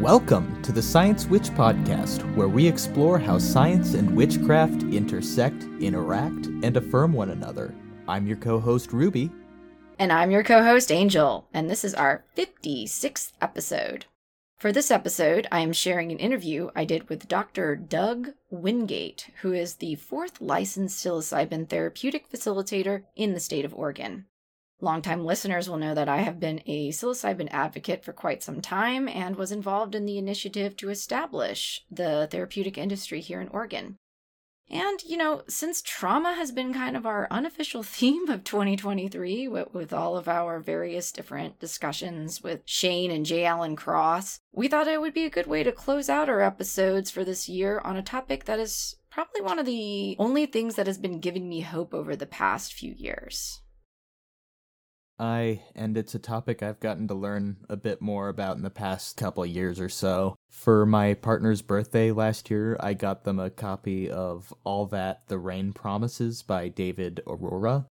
Welcome 0.00 0.62
to 0.62 0.72
the 0.72 0.80
Science 0.80 1.26
Witch 1.26 1.50
Podcast, 1.50 2.22
where 2.34 2.48
we 2.48 2.66
explore 2.66 3.18
how 3.18 3.36
science 3.36 3.92
and 3.92 4.16
witchcraft 4.16 4.82
intersect, 4.84 5.64
interact, 5.78 6.46
and 6.46 6.74
affirm 6.78 7.12
one 7.12 7.28
another. 7.28 7.74
I'm 8.08 8.26
your 8.26 8.38
co 8.38 8.58
host, 8.58 8.94
Ruby. 8.94 9.30
And 9.98 10.10
I'm 10.10 10.30
your 10.30 10.42
co 10.42 10.64
host, 10.64 10.88
Anjel, 10.88 11.44
and 11.52 11.68
this 11.68 11.84
is 11.84 11.92
our 11.92 12.24
56th 12.34 13.32
episode. 13.42 14.06
For 14.56 14.72
this 14.72 14.90
episode, 14.90 15.46
I 15.52 15.60
am 15.60 15.74
sharing 15.74 16.10
an 16.10 16.18
interview 16.18 16.70
I 16.74 16.86
did 16.86 17.10
with 17.10 17.28
Dr. 17.28 17.76
Dug 17.76 18.30
Wingate, 18.50 19.30
who 19.42 19.52
is 19.52 19.74
the 19.74 19.96
fourth 19.96 20.40
licensed 20.40 21.04
psilocybin 21.04 21.68
therapeutic 21.68 22.26
facilitator 22.30 23.02
in 23.16 23.34
the 23.34 23.40
state 23.40 23.66
of 23.66 23.74
Oregon. 23.74 24.24
Longtime 24.80 25.24
listeners 25.24 25.68
will 25.68 25.76
know 25.76 25.94
that 25.94 26.08
I 26.08 26.18
have 26.18 26.40
been 26.40 26.62
a 26.66 26.90
psilocybin 26.90 27.48
advocate 27.50 28.04
for 28.04 28.12
quite 28.12 28.42
some 28.42 28.60
time 28.60 29.08
and 29.08 29.36
was 29.36 29.52
involved 29.52 29.94
in 29.94 30.06
the 30.06 30.18
initiative 30.18 30.76
to 30.78 30.90
establish 30.90 31.84
the 31.90 32.28
therapeutic 32.30 32.78
industry 32.78 33.20
here 33.20 33.40
in 33.40 33.48
Oregon. 33.48 33.96
And, 34.70 35.02
you 35.02 35.16
know, 35.16 35.42
since 35.48 35.82
trauma 35.82 36.34
has 36.34 36.52
been 36.52 36.72
kind 36.72 36.96
of 36.96 37.04
our 37.04 37.26
unofficial 37.30 37.82
theme 37.84 38.28
of 38.28 38.44
2023 38.44 39.48
with, 39.48 39.92
all 39.92 40.16
of 40.16 40.28
our 40.28 40.60
various 40.60 41.10
different 41.10 41.58
discussions 41.58 42.40
with 42.40 42.60
Shane 42.64 43.10
and 43.10 43.26
J. 43.26 43.44
Allen 43.44 43.74
Cross, 43.74 44.38
we 44.52 44.68
thought 44.68 44.86
it 44.86 45.00
would 45.00 45.14
be 45.14 45.24
a 45.24 45.30
good 45.30 45.48
way 45.48 45.64
to 45.64 45.72
close 45.72 46.08
out 46.08 46.28
our 46.28 46.40
episodes 46.40 47.10
for 47.10 47.24
this 47.24 47.48
year 47.48 47.80
on 47.80 47.96
a 47.96 48.02
topic 48.02 48.44
that 48.44 48.60
is 48.60 48.96
probably 49.10 49.42
one 49.42 49.58
of 49.58 49.66
the 49.66 50.14
only 50.20 50.46
things 50.46 50.76
that 50.76 50.86
has 50.86 50.98
been 50.98 51.18
giving 51.18 51.48
me 51.48 51.60
hope 51.60 51.92
over 51.92 52.14
the 52.14 52.26
past 52.26 52.72
few 52.72 52.94
years. 52.96 53.60
I, 55.20 55.60
and 55.74 55.98
it's 55.98 56.14
a 56.14 56.18
topic 56.18 56.62
I've 56.62 56.80
gotten 56.80 57.06
to 57.08 57.14
learn 57.14 57.58
a 57.68 57.76
bit 57.76 58.00
more 58.00 58.28
about 58.28 58.56
in 58.56 58.62
the 58.62 58.70
past 58.70 59.18
couple 59.18 59.44
years 59.44 59.78
or 59.78 59.90
so. 59.90 60.36
For 60.48 60.86
my 60.86 61.14
partner's 61.14 61.60
birthday 61.60 62.10
last 62.10 62.50
year, 62.50 62.76
I 62.80 62.94
got 62.94 63.24
them 63.24 63.38
a 63.38 63.50
copy 63.50 64.10
of 64.10 64.54
All 64.64 64.86
That 64.86 65.28
the 65.28 65.38
Rain 65.38 65.72
Promises 65.74 66.42
by 66.42 66.68
David 66.68 67.20
Arora. 67.26 67.86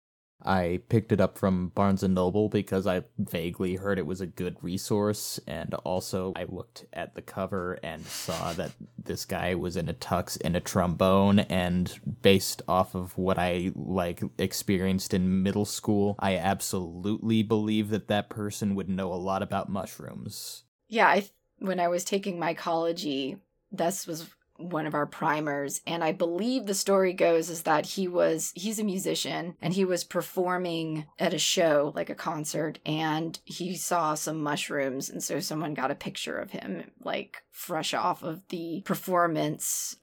I 0.44 0.80
picked 0.88 1.12
it 1.12 1.20
up 1.20 1.36
from 1.36 1.68
Barnes 1.70 2.02
and 2.02 2.14
Noble 2.14 2.48
because 2.48 2.86
I 2.86 3.02
vaguely 3.18 3.76
heard 3.76 3.98
it 3.98 4.06
was 4.06 4.20
a 4.20 4.26
good 4.26 4.56
resource, 4.62 5.40
and 5.46 5.74
also 5.74 6.32
I 6.36 6.44
looked 6.44 6.86
at 6.92 7.14
the 7.14 7.22
cover 7.22 7.78
and 7.82 8.06
saw 8.06 8.52
that 8.52 8.72
this 9.02 9.24
guy 9.24 9.54
was 9.54 9.76
in 9.76 9.88
a 9.88 9.94
tux 9.94 10.38
and 10.44 10.56
a 10.56 10.60
trombone, 10.60 11.40
and 11.40 11.98
based 12.22 12.62
off 12.68 12.94
of 12.94 13.18
what 13.18 13.38
I 13.38 13.72
like 13.74 14.22
experienced 14.38 15.12
in 15.12 15.42
middle 15.42 15.64
school, 15.64 16.14
I 16.18 16.36
absolutely 16.36 17.42
believe 17.42 17.90
that 17.90 18.08
that 18.08 18.28
person 18.28 18.74
would 18.76 18.88
know 18.88 19.12
a 19.12 19.14
lot 19.14 19.42
about 19.42 19.68
mushrooms. 19.68 20.62
Yeah, 20.88 21.08
I 21.08 21.28
when 21.58 21.80
I 21.80 21.88
was 21.88 22.04
taking 22.04 22.38
mycology, 22.38 23.38
this 23.72 24.06
was 24.06 24.30
one 24.58 24.86
of 24.86 24.94
our 24.94 25.06
primers 25.06 25.80
and 25.86 26.02
i 26.02 26.12
believe 26.12 26.66
the 26.66 26.74
story 26.74 27.12
goes 27.12 27.48
is 27.48 27.62
that 27.62 27.86
he 27.86 28.08
was 28.08 28.52
he's 28.54 28.78
a 28.78 28.84
musician 28.84 29.54
and 29.62 29.72
he 29.72 29.84
was 29.84 30.04
performing 30.04 31.06
at 31.18 31.32
a 31.32 31.38
show 31.38 31.92
like 31.94 32.10
a 32.10 32.14
concert 32.14 32.78
and 32.84 33.38
he 33.44 33.76
saw 33.76 34.14
some 34.14 34.42
mushrooms 34.42 35.08
and 35.08 35.22
so 35.22 35.38
someone 35.38 35.74
got 35.74 35.90
a 35.90 35.94
picture 35.94 36.36
of 36.36 36.50
him 36.50 36.90
like 37.02 37.42
fresh 37.52 37.94
off 37.94 38.22
of 38.22 38.46
the 38.48 38.82
performance 38.84 39.96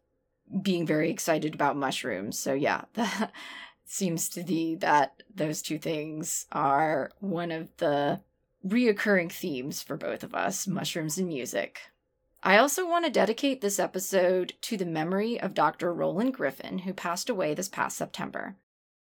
being 0.62 0.86
very 0.86 1.10
excited 1.10 1.54
about 1.54 1.78
mushrooms. 1.78 2.38
So 2.38 2.54
yeah 2.54 2.82
that 2.94 3.32
seems 3.86 4.30
to 4.30 4.44
be 4.44 4.76
that 4.76 5.24
those 5.34 5.62
two 5.62 5.78
things 5.78 6.46
are 6.52 7.12
one 7.20 7.52
of 7.52 7.76
the 7.78 8.22
reoccurring 8.66 9.32
themes 9.32 9.84
for 9.84 9.96
both 9.96 10.24
of 10.24 10.34
us 10.34 10.66
mushrooms 10.66 11.20
and 11.20 11.28
music 11.28 11.82
I 12.46 12.60
also 12.60 12.88
want 12.88 13.06
to 13.06 13.12
dedicate 13.12 13.62
this 13.62 13.80
episode 13.80 14.54
to 14.62 14.78
the 14.78 14.86
memory 14.86 15.42
of 15.42 15.56
Dr. 15.56 15.92
Roland 15.92 16.36
Griffiths, 16.36 16.84
who 16.84 16.94
passed 16.94 17.28
away 17.28 17.56
this 17.56 17.68
past 17.68 17.98
September 17.98 18.56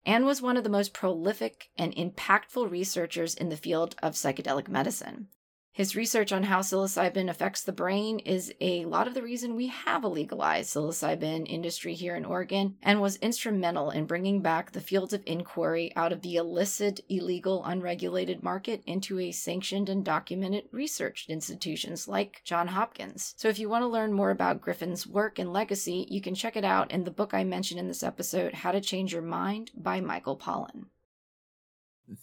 and 0.04 0.26
was 0.26 0.42
one 0.42 0.58
of 0.58 0.64
the 0.64 0.68
most 0.68 0.92
prolific 0.92 1.70
and 1.78 1.96
impactful 1.96 2.70
researchers 2.70 3.34
in 3.34 3.48
the 3.48 3.56
field 3.56 3.96
of 4.02 4.12
psychedelic 4.12 4.68
medicine. 4.68 5.28
His 5.74 5.96
research 5.96 6.32
on 6.32 6.42
how 6.42 6.60
psilocybin 6.60 7.30
affects 7.30 7.62
the 7.62 7.72
brain 7.72 8.18
is 8.18 8.52
a 8.60 8.84
lot 8.84 9.08
of 9.08 9.14
the 9.14 9.22
reason 9.22 9.54
we 9.54 9.68
have 9.68 10.04
a 10.04 10.08
legalized 10.08 10.68
psilocybin 10.68 11.48
industry 11.48 11.94
here 11.94 12.14
in 12.14 12.26
Oregon 12.26 12.76
and 12.82 13.00
was 13.00 13.16
instrumental 13.16 13.88
in 13.88 14.04
bringing 14.04 14.42
back 14.42 14.72
the 14.72 14.82
fields 14.82 15.14
of 15.14 15.22
inquiry 15.24 15.90
out 15.96 16.12
of 16.12 16.20
the 16.20 16.36
illicit, 16.36 17.00
illegal, 17.08 17.64
unregulated 17.64 18.42
market 18.42 18.82
into 18.84 19.18
a 19.18 19.32
sanctioned 19.32 19.88
and 19.88 20.04
documented 20.04 20.64
research 20.72 21.24
institutions 21.30 22.06
like 22.06 22.42
John 22.44 22.68
Hopkins. 22.68 23.32
So 23.38 23.48
if 23.48 23.58
you 23.58 23.70
want 23.70 23.80
to 23.80 23.88
learn 23.88 24.12
more 24.12 24.30
about 24.30 24.60
Griffiths's 24.60 25.06
work 25.06 25.38
and 25.38 25.54
legacy, 25.54 26.06
you 26.10 26.20
can 26.20 26.34
check 26.34 26.54
it 26.54 26.66
out 26.66 26.90
in 26.90 27.04
the 27.04 27.10
book 27.10 27.32
I 27.32 27.44
mentioned 27.44 27.80
in 27.80 27.88
this 27.88 28.02
episode, 28.02 28.52
How 28.52 28.72
to 28.72 28.80
Change 28.82 29.14
Your 29.14 29.22
Mind 29.22 29.70
by 29.74 30.02
Michael 30.02 30.36
Pollan 30.36 30.88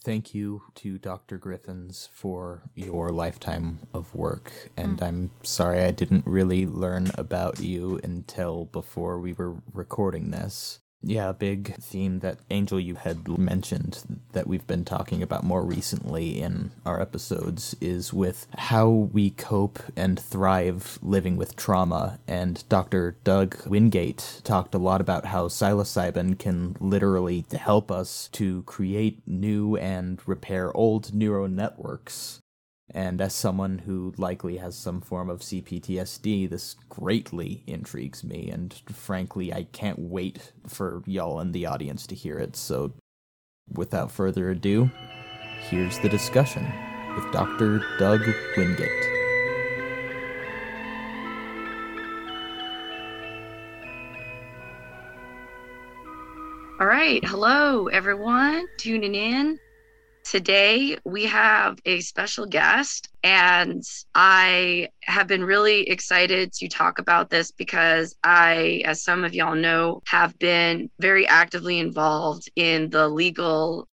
thank 0.03 0.33
you 0.33 0.63
to 0.75 0.97
Dr. 0.97 1.37
Griffiths 1.37 2.09
for 2.11 2.63
your 2.75 3.09
lifetime 3.09 3.79
of 3.93 4.13
work. 4.13 4.51
And 4.77 4.99
mm. 4.99 5.03
I'm 5.03 5.31
sorry 5.43 5.81
I 5.83 5.91
didn't 5.91 6.25
really 6.25 6.65
learn 6.65 7.11
about 7.15 7.59
you 7.59 7.99
until 8.03 8.65
before 8.65 9.19
we 9.19 9.33
were 9.33 9.55
recording 9.73 10.31
this. 10.31 10.79
Yeah, 11.01 11.29
a 11.29 11.33
big 11.33 11.75
theme 11.75 12.19
that 12.19 12.47
Anjel 12.49 12.83
you 12.83 12.95
had 12.95 13.25
mentioned 13.37 14.19
that 14.33 14.47
we've 14.47 14.67
been 14.67 14.83
talking 14.83 15.23
about 15.23 15.45
more 15.45 15.63
recently 15.63 16.41
in 16.41 16.71
our 16.85 17.01
episodes 17.01 17.73
is 17.79 18.11
with 18.11 18.47
how 18.57 18.89
we 18.89 19.29
cope 19.29 19.79
and 19.95 20.19
thrive 20.19 20.99
living 21.01 21.37
with 21.37 21.55
trauma. 21.55 22.19
And 22.27 22.63
Dr. 22.67 23.15
Dug 23.23 23.55
Wingate 23.65 24.41
talked 24.43 24.75
a 24.75 24.79
lot 24.79 24.99
about 24.99 25.27
how 25.27 25.47
psilocybin 25.47 26.37
can 26.37 26.75
literally 26.81 27.45
help 27.57 27.91
us 27.91 28.27
to 28.33 28.63
create 28.63 29.21
new 29.25 29.77
and 29.77 30.19
repair 30.27 30.75
old 30.75 31.13
neural 31.13 31.47
networks 31.47 32.41
and 32.91 33.21
as 33.21 33.33
someone 33.33 33.79
who 33.79 34.13
likely 34.17 34.57
has 34.57 34.75
some 34.75 35.01
form 35.01 35.29
of 35.29 35.41
CPTSD, 35.41 36.49
this 36.49 36.75
greatly 36.89 37.63
intrigues 37.67 38.23
me, 38.23 38.49
and 38.49 38.73
frankly, 38.91 39.53
I 39.53 39.63
can't 39.71 39.99
wait 39.99 40.53
for 40.67 41.03
y'all 41.05 41.39
in 41.39 41.51
the 41.51 41.65
audience 41.67 42.07
to 42.07 42.15
hear 42.15 42.39
it. 42.39 42.55
So, 42.55 42.93
without 43.71 44.11
further 44.11 44.49
ado, 44.49 44.89
here's 45.69 45.99
the 45.99 46.09
discussion 46.09 46.65
with 47.15 47.31
Dr. 47.31 47.81
Dug 47.99 48.21
Wingate. 48.57 48.89
All 56.79 56.87
right. 56.87 57.23
Hello, 57.25 57.87
everyone 57.87 58.65
tuning 58.77 59.13
in. 59.13 59.59
Today, 60.29 60.95
we 61.05 61.25
have 61.25 61.79
a 61.85 62.01
special 62.01 62.45
guest, 62.45 63.09
and 63.23 63.81
I 64.13 64.89
have 65.01 65.25
been 65.25 65.43
really 65.43 65.89
excited 65.89 66.53
to 66.53 66.67
talk 66.67 66.99
about 66.99 67.31
this 67.31 67.49
because 67.49 68.15
I, 68.23 68.83
as 68.85 69.01
some 69.01 69.23
of 69.23 69.33
y'all 69.33 69.55
know, 69.55 70.03
have 70.05 70.37
been 70.37 70.91
very 70.99 71.25
actively 71.25 71.79
involved 71.79 72.47
in 72.55 72.91
the 72.91 73.09
legal 73.09 73.87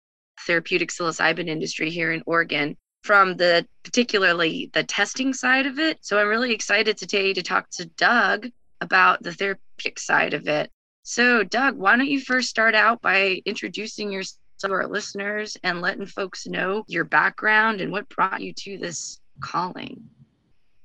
therapeutic 0.46 0.90
psilocybin 0.90 1.48
industry 1.48 1.90
here 1.90 2.12
in 2.12 2.22
Oregon 2.26 2.76
from 3.06 3.38
the 3.38 3.66
particularly 3.84 4.70
the 4.74 4.84
testing 4.84 5.34
side 5.34 5.66
of 5.66 5.80
it. 5.80 6.00
So 6.02 6.20
I'm 6.20 6.28
really 6.28 6.52
excited 6.52 6.98
today 6.98 7.34
to 7.34 7.44
talk 7.44 7.70
to 7.70 7.86
Dug 7.86 8.50
about 8.82 9.24
the 9.24 9.32
therapeutic 9.32 10.00
side 10.00 10.34
of 10.34 10.50
it. 10.50 10.70
So, 11.04 11.44
Dug, 11.46 11.78
why 11.78 11.96
don't 11.96 12.08
you 12.08 12.20
first 12.20 12.50
start 12.50 12.76
out 12.76 13.02
by 13.02 13.42
introducing 13.46 14.12
yourself? 14.12 14.42
Some 14.58 14.72
of 14.72 14.76
our 14.76 14.88
listeners 14.88 15.58
and 15.64 15.82
letting 15.82 16.06
folks 16.06 16.48
know 16.48 16.84
your 16.88 17.04
background 17.04 17.82
and 17.82 17.92
what 17.92 18.10
brought 18.10 18.42
you 18.42 18.54
to 18.54 18.78
this 18.78 19.20
calling. 19.42 20.04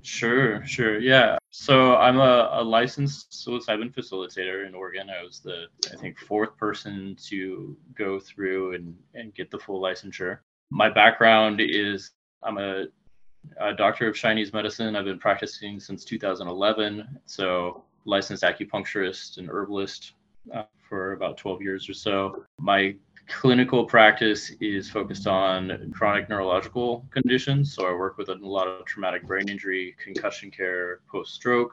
Sure, 0.03 0.65
sure. 0.67 0.99
Yeah. 0.99 1.37
So 1.51 1.97
I'm 1.97 2.19
a, 2.19 2.49
a 2.53 2.63
licensed 2.63 3.33
psilocybin 3.33 3.95
facilitator 3.95 4.67
in 4.67 4.75
Oregon. 4.75 5.11
I 5.11 5.23
was 5.23 5.41
the, 5.41 5.67
I 5.93 5.97
think, 5.97 6.19
fourth 6.19 6.57
person 6.57 7.17
to 7.29 7.77
go 7.95 8.19
through 8.19 8.75
and, 8.75 8.95
and 9.15 9.35
get 9.35 9.51
the 9.51 9.59
full 9.59 9.81
licensure. 9.81 10.39
My 10.71 10.89
background 10.89 11.61
is 11.61 12.13
I'm 12.43 12.57
a, 12.57 12.87
a 13.61 13.75
doctor 13.75 14.09
of 14.09 14.15
Chinese 14.15 14.53
medicine. 14.53 14.97
I've 14.97 15.05
been 15.05 15.19
practicing 15.19 15.79
since 15.81 16.05
2011. 16.05 17.21
So 17.27 17.85
licensed 18.07 18.43
acupuncturist 18.43 19.37
and 19.37 19.49
herbalist 19.49 20.15
uh, 20.55 20.63
for 20.89 21.13
about 21.13 21.37
12 21.37 21.61
years 21.61 21.89
or 21.89 21.95
so. 21.95 22.45
My 22.59 22.95
clinical 23.31 23.85
practice 23.85 24.51
is 24.61 24.91
focused 24.91 25.27
on 25.27 25.93
chronic 25.95 26.29
neurological 26.29 27.07
conditions. 27.11 27.73
So 27.73 27.87
I 27.87 27.93
work 27.93 28.19
with 28.19 28.29
a 28.29 28.35
lot 28.35 28.67
of 28.67 28.85
traumatic 28.85 29.27
brain 29.27 29.49
injury, 29.49 29.95
concussion 30.03 30.51
care, 30.51 31.01
post 31.11 31.35
stroke. 31.35 31.73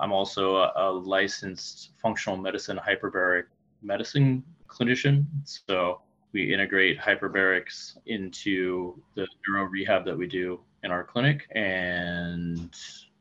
I'm 0.00 0.12
also 0.12 0.56
a, 0.56 0.72
a, 0.76 0.90
licensed 0.90 1.90
functional 2.02 2.36
medicine 2.36 2.80
hyperbaric 2.84 3.44
medicine 3.82 4.42
clinician. 4.66 5.26
So 5.44 6.00
we 6.32 6.52
integrate 6.52 6.98
hyperbarics 6.98 7.96
into 8.06 9.00
the 9.14 9.26
neuro 9.46 9.64
rehab 9.64 10.04
that 10.06 10.16
we 10.16 10.26
do 10.26 10.58
in 10.82 10.90
our 10.90 11.04
clinic. 11.04 11.46
And 11.54 12.74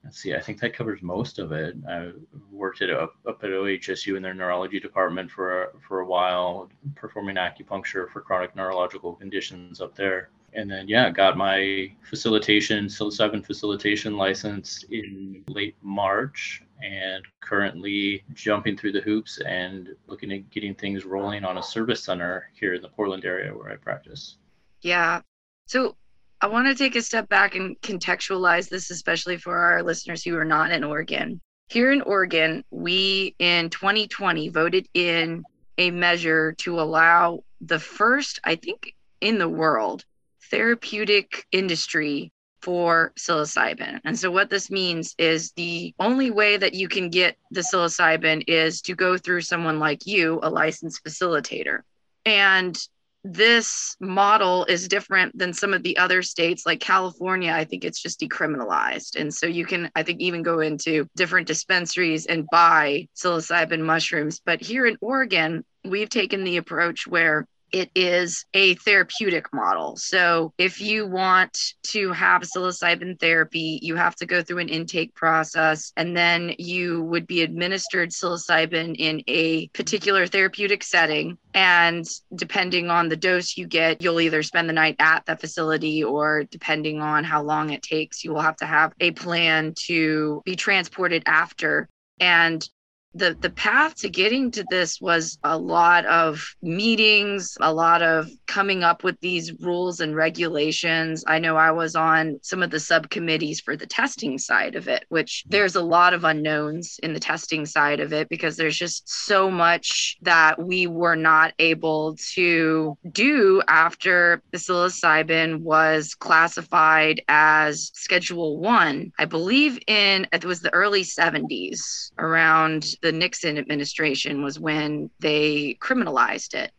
let's 0.04 0.20
see, 0.20 0.36
I 0.36 0.42
think 0.42 0.60
that 0.60 0.76
covers 0.76 1.02
most 1.02 1.40
of 1.40 1.52
it. 1.52 1.76
I 1.90 2.12
worked 2.52 2.82
at 2.82 2.90
up, 2.90 3.16
up 3.28 3.44
at 3.44 3.50
OHSU 3.50 4.18
in 4.18 4.24
their 4.24 4.34
neurology 4.34 4.80
department 4.80 5.32
for 5.32 5.74
for 5.88 6.02
a 6.02 6.06
while, 6.06 6.70
performing 6.96 7.36
acupuncture 7.36 8.12
for 8.12 8.22
chronic 8.22 8.56
neurological 8.56 9.14
conditions 9.14 9.82
up 9.82 9.96
there. 9.96 10.30
And 10.56 10.70
then, 10.70 10.88
yeah, 10.88 11.10
got 11.10 11.36
my 11.36 11.92
facilitation, 12.08 12.86
psilocybin 12.86 13.44
facilitation 13.44 14.18
license 14.18 14.86
in 14.92 15.44
late 15.48 15.76
March 15.82 16.62
and 16.84 17.24
currently 17.42 18.24
jumping 18.34 18.78
through 18.78 18.92
the 18.92 19.02
hoops 19.02 19.40
and 19.40 19.90
looking 20.08 20.32
at 20.32 20.50
getting 20.52 20.76
things 20.76 21.06
rolling 21.06 21.44
on 21.44 21.58
a 21.58 21.64
service 21.64 22.04
center 22.04 22.50
here 22.54 22.76
in 22.76 22.82
the 22.82 22.90
Portland 22.90 23.26
area 23.26 23.52
where 23.52 23.72
I 23.72 23.78
practice. 23.78 24.36
Yeah. 24.82 25.22
So 25.66 25.96
I 26.44 26.48
want 26.48 26.68
to 26.68 26.76
take 26.76 26.98
a 26.98 27.02
step 27.02 27.30
back 27.30 27.56
and 27.56 27.80
contextualize 27.80 28.68
this, 28.68 28.92
especially 28.92 29.38
for 29.38 29.56
our 29.58 29.82
listeners 29.82 30.26
who 30.26 30.36
are 30.36 30.44
not 30.44 30.72
in 30.72 30.84
Oregon. 30.84 31.40
Here 31.70 31.90
in 31.90 32.02
Oregon, 32.02 32.66
we 32.70 33.34
in 33.40 33.70
2020 33.70 34.50
voted 34.50 34.90
in 34.94 35.46
a 35.78 35.90
measure 35.90 36.52
to 36.58 36.82
allow 36.82 37.46
the 37.62 37.80
first, 37.80 38.42
I 38.44 38.56
think, 38.56 38.94
in 39.22 39.38
the 39.38 39.48
world, 39.48 40.04
therapeutic 40.52 41.48
industry 41.54 42.34
for 42.62 43.14
psilocybin. 43.18 44.02
And 44.04 44.20
so, 44.20 44.30
what 44.30 44.50
this 44.50 44.70
means 44.70 45.16
is 45.18 45.54
the 45.54 45.96
only 45.98 46.30
way 46.30 46.58
that 46.58 46.74
you 46.74 46.90
can 46.90 47.10
get 47.10 47.38
the 47.52 47.62
psilocybin 47.62 48.44
is 48.50 48.82
to 48.82 48.96
go 48.96 49.18
through 49.18 49.42
someone 49.42 49.80
like 49.80 50.06
you, 50.06 50.42
a 50.44 50.50
licensed 50.50 51.06
facilitator. 51.06 51.84
And 52.26 52.78
this 53.24 53.96
model 54.02 54.66
is 54.66 54.88
different 54.88 55.38
than 55.38 55.54
some 55.54 55.74
of 55.74 55.82
the 55.84 55.98
other 55.98 56.22
states 56.22 56.66
like 56.66 56.82
California. 56.82 57.52
I 57.52 57.64
think 57.64 57.86
it's 57.86 58.02
just 58.02 58.20
decriminalized. 58.20 59.16
And 59.16 59.34
so 59.34 59.46
you 59.46 59.66
can, 59.66 59.90
I 59.96 60.04
think, 60.04 60.20
even 60.20 60.44
go 60.44 60.60
into 60.60 61.08
different 61.16 61.48
dispensaries 61.48 62.26
and 62.26 62.48
buy 62.52 63.08
psilocybin 63.16 63.82
mushrooms. 63.82 64.42
But 64.46 64.62
here 64.62 64.86
in 64.86 64.98
Oregon, 65.00 65.64
we've 65.86 66.10
taken 66.10 66.44
the 66.44 66.58
approach 66.58 67.08
where 67.08 67.48
it 67.74 67.90
is 67.96 68.46
a 68.54 68.76
therapeutic 68.76 69.52
model. 69.52 69.98
So 69.98 70.54
if 70.60 70.80
you 70.80 71.08
want 71.08 71.58
to 71.88 72.12
have 72.12 72.44
psilocybin 72.44 73.20
therapy, 73.20 73.80
you 73.82 73.96
have 73.96 74.16
to 74.18 74.28
go 74.28 74.44
through 74.44 74.60
an 74.60 74.70
intake 74.70 75.16
process 75.16 75.92
and 75.98 76.16
then 76.16 76.54
you 76.60 77.02
would 77.04 77.26
be 77.26 77.42
administered 77.42 78.12
psilocybin 78.12 78.96
in 78.98 79.24
a 79.28 79.68
particular 79.70 80.28
therapeutic 80.28 80.84
setting. 80.84 81.40
And 81.56 82.06
depending 82.36 82.92
on 82.92 83.10
the 83.10 83.18
dose 83.18 83.58
you 83.58 83.66
get, 83.66 84.02
you'll 84.04 84.22
either 84.22 84.44
spend 84.44 84.70
the 84.70 84.74
night 84.74 84.96
at 85.00 85.26
the 85.26 85.36
facility 85.36 86.04
or 86.04 86.44
depending 86.44 87.02
on 87.02 87.24
how 87.24 87.42
long 87.42 87.72
it 87.72 87.82
takes, 87.82 88.24
you 88.24 88.32
will 88.34 88.42
have 88.42 88.58
to 88.58 88.66
have 88.68 88.94
a 89.00 89.12
plan 89.12 89.74
to 89.88 90.44
be 90.46 90.56
transported 90.56 91.24
after. 91.26 91.90
And 92.20 92.68
the 93.16 93.38
the 93.40 93.50
path 93.50 93.96
to 93.96 94.10
getting 94.10 94.52
to 94.52 94.66
this 94.70 95.00
was 95.00 95.38
a 95.44 95.58
lot 95.58 96.06
of 96.06 96.56
meetings 96.62 97.58
a 97.62 97.74
lot 97.74 98.02
of 98.02 98.28
coming 98.48 98.84
up 98.84 99.04
with 99.04 99.20
these 99.20 99.54
rules 99.62 100.00
and 100.00 100.16
regulations. 100.16 101.24
I 101.28 101.40
know 101.40 101.56
i 101.56 101.72
was 101.72 101.96
on 101.96 102.40
some 102.42 102.64
of 102.64 102.72
the 102.72 102.80
subcommittees 102.80 103.62
for 103.62 103.76
the 103.76 103.86
testing 103.86 104.38
side 104.38 104.76
of 104.76 104.88
it 104.88 105.06
which 105.10 105.44
there's 105.48 105.76
a 105.76 105.82
lot 105.82 106.14
of 106.14 106.24
unknowns 106.24 107.00
in 107.04 107.14
the 107.14 107.20
testing 107.20 107.66
side 107.66 108.00
of 108.00 108.14
it 108.14 108.30
because 108.30 108.58
there's 108.58 108.78
just 108.78 109.08
so 109.10 109.50
much 109.50 110.18
that 110.22 110.62
we 110.62 110.88
were 110.88 111.16
not 111.16 111.54
able 111.60 112.16
to 112.34 112.98
do 113.12 113.62
after 113.68 114.42
the 114.52 114.58
psilocybin 114.58 115.60
was 115.62 116.16
classified 116.16 117.22
as 117.28 117.92
schedule 117.94 118.60
1 118.60 119.12
i 119.20 119.26
believe 119.26 119.80
in 119.88 120.28
it 120.32 120.46
was 120.46 120.62
the 120.62 120.74
early 120.74 121.04
70s 121.04 122.12
around 122.18 122.96
the 123.04 123.12
Nixon 123.12 123.58
administration 123.60 124.42
was 124.42 124.60
when 124.60 125.12
they 125.20 125.78
criminalized 125.80 126.56
it. 126.56 126.72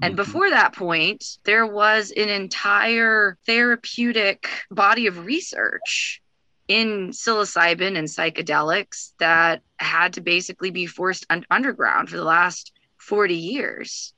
And 0.00 0.14
mm-hmm. 0.14 0.22
before 0.22 0.50
that 0.50 0.74
point, 0.74 1.24
there 1.44 1.66
was 1.66 2.12
an 2.12 2.28
entire 2.28 3.38
therapeutic 3.46 4.46
body 4.70 5.06
of 5.06 5.24
research 5.24 6.20
in 6.68 7.10
psilocybin 7.10 7.96
and 7.96 8.08
psychedelics 8.08 9.12
that 9.18 9.62
had 9.78 10.12
to 10.14 10.20
basically 10.20 10.70
be 10.70 10.86
forced 10.86 11.26
un- 11.30 11.46
underground 11.50 12.10
for 12.10 12.16
the 12.16 12.24
last 12.24 12.72
40 12.98 13.34
years 13.34 14.12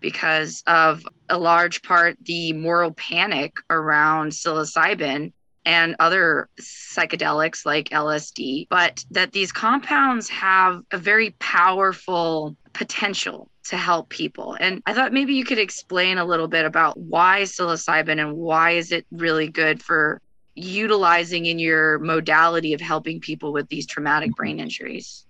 because 0.00 0.62
of 0.66 1.06
a 1.28 1.38
large 1.38 1.82
part 1.82 2.16
the 2.22 2.52
moral 2.52 2.92
panic 2.92 3.54
around 3.70 4.30
psilocybin 4.30 5.32
and 5.66 5.96
other 5.98 6.48
psychedelics 6.60 7.66
like 7.66 7.88
LSD, 7.88 8.68
but 8.70 9.04
that 9.10 9.32
these 9.32 9.50
compounds 9.50 10.28
have 10.28 10.80
a 10.92 10.96
very 10.96 11.30
powerful 11.40 12.56
potential 12.72 13.50
to 13.64 13.76
help 13.76 14.08
people. 14.08 14.56
And 14.60 14.80
I 14.86 14.94
thought 14.94 15.12
maybe 15.12 15.34
you 15.34 15.44
could 15.44 15.58
explain 15.58 16.18
a 16.18 16.24
little 16.24 16.46
bit 16.46 16.64
about 16.64 16.96
why 16.96 17.42
psilocybin 17.42 18.20
and 18.20 18.36
why 18.36 18.72
is 18.72 18.92
it 18.92 19.06
really 19.10 19.48
good 19.48 19.82
for 19.82 20.22
utilizing 20.54 21.46
in 21.46 21.58
your 21.58 21.98
modality 21.98 22.72
of 22.72 22.80
helping 22.80 23.20
people 23.20 23.52
with 23.52 23.68
these 23.68 23.86
traumatic 23.86 24.30
mm-hmm. 24.30 24.36
brain 24.36 24.60
injuries. 24.60 25.26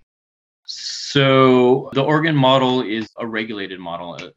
So 0.67 1.91
the 1.95 2.03
Oregon 2.03 2.37
model 2.37 2.83
is 2.83 3.09
a 3.17 3.27
regulated 3.27 3.81
model 3.81 4.19
uh, 4.21 4.29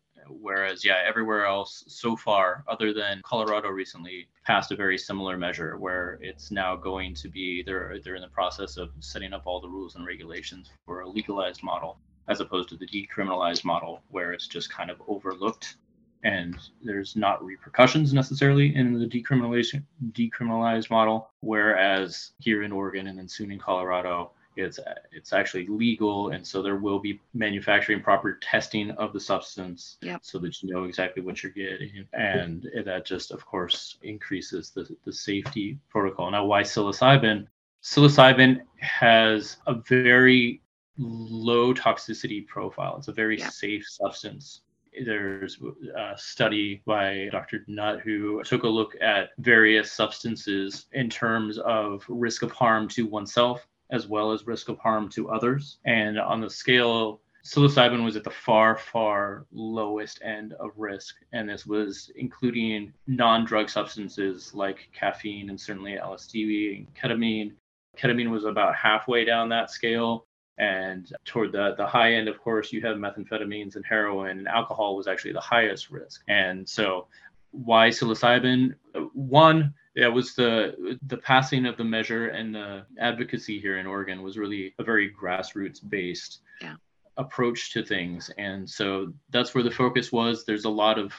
whereas 0.41 0.85
yeah 0.85 1.01
everywhere 1.07 1.45
else 1.45 1.83
so 1.87 2.15
far 2.15 2.63
other 2.67 2.93
than 2.93 3.21
colorado 3.23 3.69
recently 3.69 4.27
passed 4.45 4.71
a 4.71 4.75
very 4.75 4.97
similar 4.97 5.37
measure 5.37 5.77
where 5.77 6.19
it's 6.21 6.51
now 6.51 6.75
going 6.75 7.13
to 7.13 7.29
be 7.29 7.63
they're 7.63 7.97
they're 8.03 8.15
in 8.15 8.21
the 8.21 8.27
process 8.29 8.77
of 8.77 8.89
setting 8.99 9.33
up 9.33 9.43
all 9.45 9.59
the 9.59 9.67
rules 9.67 9.95
and 9.95 10.05
regulations 10.05 10.71
for 10.85 11.01
a 11.01 11.09
legalized 11.09 11.63
model 11.63 11.99
as 12.27 12.41
opposed 12.41 12.69
to 12.69 12.77
the 12.77 12.87
decriminalized 12.87 13.65
model 13.65 14.01
where 14.09 14.31
it's 14.31 14.47
just 14.47 14.71
kind 14.71 14.89
of 14.89 15.01
overlooked 15.07 15.77
and 16.23 16.57
there's 16.83 17.15
not 17.15 17.43
repercussions 17.43 18.13
necessarily 18.13 18.75
in 18.75 18.93
the 18.99 19.05
decriminalization 19.05 19.83
decriminalized 20.11 20.89
model. 20.89 21.29
Whereas 21.39 22.31
here 22.39 22.63
in 22.63 22.71
oregon 22.71 23.07
and 23.07 23.17
then 23.17 23.29
soon 23.29 23.51
in 23.51 23.59
colorado 23.59 24.31
it's 24.59 24.79
it's 25.11 25.33
actually 25.33 25.65
legal 25.67 26.29
and 26.29 26.45
so 26.45 26.61
there 26.61 26.75
will 26.75 26.99
be 26.99 27.19
manufacturing 27.33 28.01
proper 28.01 28.33
testing 28.41 28.91
of 28.91 29.13
the 29.13 29.19
substance 29.19 29.97
yep. 30.01 30.19
so 30.23 30.37
that 30.39 30.61
you 30.61 30.73
know 30.73 30.83
exactly 30.83 31.21
what 31.21 31.41
you're 31.41 31.51
getting 31.51 32.05
and 32.13 32.67
that 32.85 33.05
just 33.05 33.31
of 33.31 33.45
course 33.45 33.97
increases 34.03 34.71
the, 34.71 34.87
the 35.05 35.13
safety 35.13 35.77
protocol 35.89 36.29
now 36.29 36.45
why 36.45 36.61
psilocybin 36.61 37.47
psilocybin 37.83 38.59
has 38.77 39.57
a 39.67 39.73
very 39.73 40.61
low 40.97 41.73
toxicity 41.73 42.45
profile 42.45 42.97
it's 42.97 43.07
a 43.07 43.13
very 43.13 43.39
yep. 43.39 43.51
safe 43.51 43.85
substance 43.87 44.61
there's 45.05 45.59
a 45.95 46.17
study 46.17 46.81
by 46.85 47.29
Dr. 47.31 47.63
Nutt 47.67 48.01
who 48.01 48.43
took 48.43 48.63
a 48.63 48.67
look 48.67 48.95
at 49.01 49.29
various 49.37 49.91
substances 49.91 50.87
in 50.93 51.09
terms 51.09 51.57
of 51.59 52.03
risk 52.09 52.41
of 52.41 52.51
harm 52.51 52.87
to 52.89 53.05
oneself 53.05 53.67
as 53.91 54.07
well 54.07 54.31
as 54.31 54.47
risk 54.47 54.69
of 54.69 54.77
harm 54.79 55.09
to 55.09 55.29
others. 55.29 55.77
And 55.85 56.19
on 56.19 56.41
the 56.41 56.49
scale, 56.49 57.21
psilocybin 57.43 58.03
was 58.03 58.15
at 58.15 58.23
the 58.23 58.29
far, 58.29 58.77
far 58.77 59.45
lowest 59.51 60.19
end 60.23 60.53
of 60.53 60.71
risk. 60.77 61.15
And 61.33 61.49
this 61.49 61.65
was 61.65 62.11
including 62.15 62.93
non 63.07 63.45
drug 63.45 63.69
substances 63.69 64.53
like 64.53 64.89
caffeine 64.93 65.49
and 65.49 65.59
certainly 65.59 65.93
LSD 65.93 66.77
and 66.77 66.93
ketamine. 66.93 67.53
Ketamine 67.97 68.29
was 68.29 68.45
about 68.45 68.75
halfway 68.75 69.25
down 69.25 69.49
that 69.49 69.71
scale. 69.71 70.25
And 70.57 71.09
toward 71.23 71.53
the, 71.53 71.73
the 71.77 71.87
high 71.87 72.13
end, 72.13 72.27
of 72.27 72.37
course, 72.39 72.73
you 72.73 72.81
have 72.81 72.97
methamphetamines 72.97 73.77
and 73.77 73.85
heroin. 73.85 74.39
and 74.39 74.47
Alcohol 74.47 74.95
was 74.97 75.07
actually 75.07 75.31
the 75.31 75.39
highest 75.39 75.89
risk. 75.89 76.21
And 76.27 76.67
so, 76.67 77.07
why 77.51 77.89
psilocybin? 77.89 78.75
One, 79.13 79.73
yeah, 79.95 80.05
it 80.05 80.13
was 80.13 80.35
the 80.35 80.99
the 81.07 81.17
passing 81.17 81.65
of 81.65 81.77
the 81.77 81.83
measure 81.83 82.27
and 82.27 82.53
the 82.53 82.85
advocacy 82.99 83.59
here 83.59 83.79
in 83.79 83.87
Oregon 83.87 84.21
was 84.21 84.37
really 84.37 84.73
a 84.79 84.83
very 84.83 85.11
grassroots 85.11 85.79
based 85.89 86.41
yeah. 86.61 86.75
approach 87.17 87.73
to 87.73 87.83
things, 87.83 88.29
and 88.37 88.69
so 88.69 89.13
that's 89.29 89.53
where 89.53 89.63
the 89.63 89.71
focus 89.71 90.11
was. 90.11 90.45
There's 90.45 90.65
a 90.65 90.69
lot 90.69 90.99
of 90.99 91.13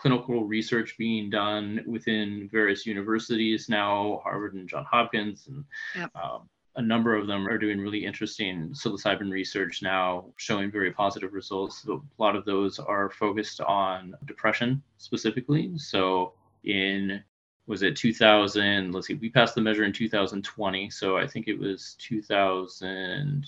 clinical 0.00 0.44
research 0.44 0.96
being 0.98 1.30
done 1.30 1.82
within 1.86 2.48
various 2.50 2.86
universities 2.86 3.68
now, 3.68 4.20
Harvard 4.22 4.54
and 4.54 4.68
John 4.68 4.84
Hopkins, 4.90 5.46
and 5.46 5.64
yep. 5.96 6.10
um, 6.14 6.48
a 6.76 6.82
number 6.82 7.14
of 7.14 7.26
them 7.26 7.46
are 7.46 7.58
doing 7.58 7.78
really 7.78 8.04
interesting 8.04 8.70
psilocybin 8.70 9.30
research 9.30 9.80
now, 9.80 10.26
showing 10.36 10.70
very 10.70 10.92
positive 10.92 11.32
results. 11.32 11.86
A 11.88 11.98
lot 12.18 12.36
of 12.36 12.44
those 12.44 12.78
are 12.78 13.10
focused 13.10 13.60
on 13.60 14.14
depression 14.26 14.82
specifically. 14.98 15.78
So 15.78 16.32
in 16.64 17.22
was 17.66 17.82
it 17.82 17.96
2000 17.96 18.92
let's 18.92 19.06
see 19.06 19.14
we 19.14 19.30
passed 19.30 19.54
the 19.54 19.60
measure 19.60 19.84
in 19.84 19.92
2020 19.92 20.90
so 20.90 21.16
i 21.16 21.26
think 21.26 21.48
it 21.48 21.58
was 21.58 21.96
2000 21.98 23.46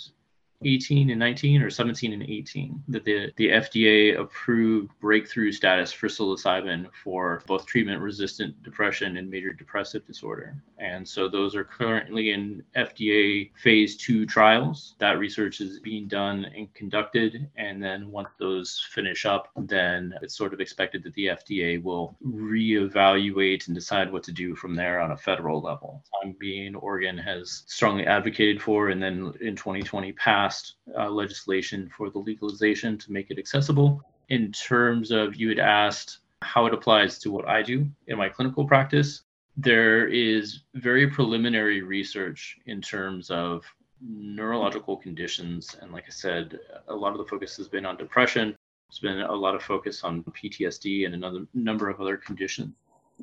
18 0.64 1.10
and 1.10 1.18
19 1.18 1.62
or 1.62 1.70
17 1.70 2.12
and 2.12 2.22
18 2.22 2.82
that 2.88 3.04
the, 3.04 3.32
the 3.36 3.48
FDA 3.48 4.18
approved 4.18 4.90
breakthrough 5.00 5.52
status 5.52 5.92
for 5.92 6.08
psilocybin 6.08 6.86
for 7.04 7.42
both 7.46 7.66
treatment 7.66 8.00
resistant 8.00 8.62
depression 8.62 9.16
and 9.16 9.30
major 9.30 9.52
depressive 9.52 10.06
disorder. 10.06 10.56
And 10.78 11.06
so 11.06 11.28
those 11.28 11.54
are 11.54 11.64
currently 11.64 12.32
in 12.32 12.62
FDA 12.76 13.50
phase 13.56 13.96
two 13.96 14.26
trials. 14.26 14.94
That 14.98 15.18
research 15.18 15.60
is 15.60 15.80
being 15.80 16.08
done 16.08 16.46
and 16.56 16.72
conducted. 16.74 17.48
And 17.56 17.82
then 17.82 18.10
once 18.10 18.28
those 18.38 18.86
finish 18.92 19.26
up, 19.26 19.50
then 19.56 20.14
it's 20.22 20.36
sort 20.36 20.54
of 20.54 20.60
expected 20.60 21.02
that 21.04 21.14
the 21.14 21.26
FDA 21.26 21.82
will 21.82 22.16
reevaluate 22.26 23.66
and 23.66 23.74
decide 23.74 24.12
what 24.12 24.22
to 24.24 24.32
do 24.32 24.54
from 24.54 24.74
there 24.74 25.00
on 25.00 25.12
a 25.12 25.16
federal 25.16 25.60
level. 25.60 26.04
I'm 26.22 26.34
being 26.38 26.74
Oregon 26.74 27.18
has 27.18 27.64
strongly 27.66 28.06
advocated 28.06 28.62
for, 28.62 28.90
and 28.90 29.02
then 29.02 29.32
in 29.40 29.56
2020 29.56 30.12
passed 30.12 30.45
passed 30.46 30.74
uh, 30.98 31.10
legislation 31.10 31.90
for 31.96 32.10
the 32.10 32.18
legalization 32.18 32.96
to 32.98 33.12
make 33.12 33.30
it 33.30 33.38
accessible. 33.38 34.00
In 34.28 34.52
terms 34.52 35.10
of 35.10 35.36
you 35.36 35.48
had 35.48 35.58
asked 35.58 36.18
how 36.42 36.66
it 36.66 36.74
applies 36.74 37.18
to 37.20 37.30
what 37.30 37.48
I 37.48 37.62
do 37.62 37.86
in 38.06 38.18
my 38.18 38.28
clinical 38.28 38.64
practice, 38.66 39.22
there 39.56 40.06
is 40.06 40.60
very 40.74 41.06
preliminary 41.08 41.82
research 41.82 42.58
in 42.66 42.80
terms 42.80 43.30
of 43.30 43.64
neurological 44.00 44.96
conditions. 44.96 45.74
And 45.80 45.90
like 45.92 46.04
I 46.06 46.10
said, 46.10 46.58
a 46.88 46.94
lot 46.94 47.12
of 47.12 47.18
the 47.18 47.24
focus 47.24 47.56
has 47.56 47.68
been 47.68 47.86
on 47.86 47.96
depression. 47.96 48.54
There's 48.88 49.00
been 49.00 49.22
a 49.22 49.32
lot 49.34 49.54
of 49.54 49.62
focus 49.62 50.04
on 50.04 50.22
PTSD 50.22 51.06
and 51.06 51.14
another 51.14 51.46
number 51.54 51.88
of 51.88 52.00
other 52.00 52.16
conditions. 52.16 52.72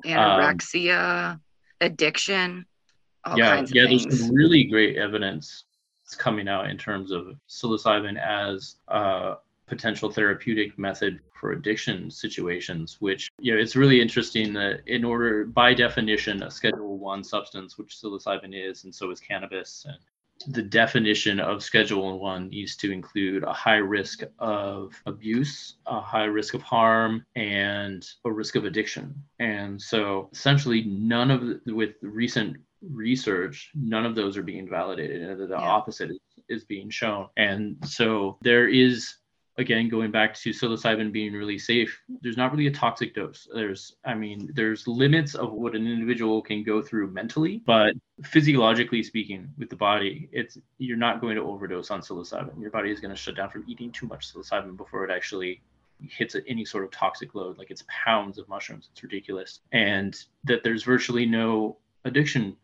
Anorexia, 0.03 1.34
um, 1.34 1.42
addiction, 1.80 2.65
yeah, 3.38 3.63
yeah, 3.70 3.86
things. 3.88 4.03
there's 4.03 4.20
some 4.25 4.36
really 4.36 4.63
great 4.63 4.98
evidence 4.98 5.65
coming 6.17 6.48
out 6.48 6.69
in 6.69 6.77
terms 6.77 7.12
of 7.12 7.36
psilocybin 7.50 8.17
as 8.19 8.75
a 8.89 9.36
potential 9.67 10.12
therapeutic 10.12 10.77
method 10.77 11.19
for 11.33 11.53
addiction 11.53 12.12
situations 12.12 12.98
which 13.00 13.29
you 13.39 13.53
know 13.53 13.60
it's 13.60 13.75
really 13.75 14.01
interesting 14.01 14.53
that 14.53 14.81
in 14.88 15.03
order 15.03 15.45
by 15.45 15.74
definition 15.74 16.43
a 16.43 16.51
schedule 16.51 16.98
1 16.98 17.24
substance 17.24 17.77
which 17.77 17.95
psilocybin 17.95 18.53
is 18.53 18.83
and 18.83 18.93
so 18.93 19.10
is 19.10 19.19
cannabis 19.19 19.86
and 19.88 19.98
the 20.48 20.62
definition 20.62 21.39
of 21.39 21.63
schedule 21.63 22.19
1 22.19 22.50
needs 22.50 22.75
to 22.77 22.91
include 22.91 23.43
a 23.43 23.53
high 23.53 23.77
risk 23.77 24.24
of 24.39 24.93
abuse 25.05 25.75
a 25.86 26.01
high 26.01 26.25
risk 26.25 26.53
of 26.53 26.62
harm 26.62 27.25
and 27.36 28.05
a 28.25 28.31
risk 28.31 28.55
of 28.55 28.65
addiction. 28.65 29.13
And 29.39 29.81
so 29.81 30.29
essentially 30.31 30.83
none 30.83 31.31
of 31.31 31.41
the, 31.65 31.74
with 31.74 31.95
recent 32.01 32.57
research, 32.92 33.72
none 33.74 34.06
of 34.06 34.16
those 34.16 34.38
are 34.38 34.44
being 34.44 34.68
validated. 34.68 35.38
The, 35.38 35.48
the 35.48 35.56
yeah. 35.56 35.62
opposite 35.62 36.12
is, 36.12 36.20
is 36.50 36.63
being 36.63 36.90
shown. 36.90 37.30
And 37.38 37.78
so 37.86 38.38
there 38.42 38.68
is 38.68 39.16
again 39.58 39.88
going 39.88 40.12
back 40.12 40.34
to 40.34 40.50
psilocybin 40.50 41.12
being 41.12 41.34
really 41.34 41.60
safe 41.60 42.02
there's 42.22 42.38
not 42.38 42.52
really 42.52 42.68
a 42.68 42.72
toxic 42.72 43.13
dose 43.13 43.48
there's 43.54 43.96
i 44.06 44.13
mean 44.13 44.50
there's 44.56 44.88
limits 44.88 45.36
of 45.36 45.52
what 45.54 45.75
an 45.75 45.86
individual 45.88 46.42
can 46.42 46.63
go 46.63 46.82
through 46.82 47.08
mentally 47.12 47.62
but 47.66 47.94
physiologically 48.24 49.04
speaking 49.04 49.50
with 49.58 49.70
the 49.70 49.75
body 49.75 50.28
it's 50.32 50.58
you're 50.78 50.98
not 50.98 51.22
going 51.22 51.36
to 51.36 51.44
overdose 51.44 51.92
on 51.92 52.02
psilocybin 52.02 52.60
your 52.60 52.72
body 52.72 52.90
is 52.90 53.00
going 53.00 53.12
to 53.12 53.18
shut 53.18 53.36
down 53.36 53.50
from 53.50 53.63
eating 53.68 53.92
too 53.92 54.08
much 54.08 54.34
psilocybin 54.34 54.75
before 54.75 55.06
it 55.06 55.12
actually 55.12 55.62
hits 56.02 56.36
any 56.48 56.66
sort 56.66 56.84
of 56.84 56.92
toxic 56.92 57.36
load 57.36 57.58
like 57.58 57.70
it's 57.70 57.84
pounds 57.88 58.38
of 58.38 58.50
mushrooms 58.50 58.90
it's 58.92 59.04
ridiculous 59.04 59.60
and 59.72 60.25
that 60.44 60.63
there's 60.63 60.84
virtually 60.84 61.25
no 61.25 61.78
addiction 62.06 62.56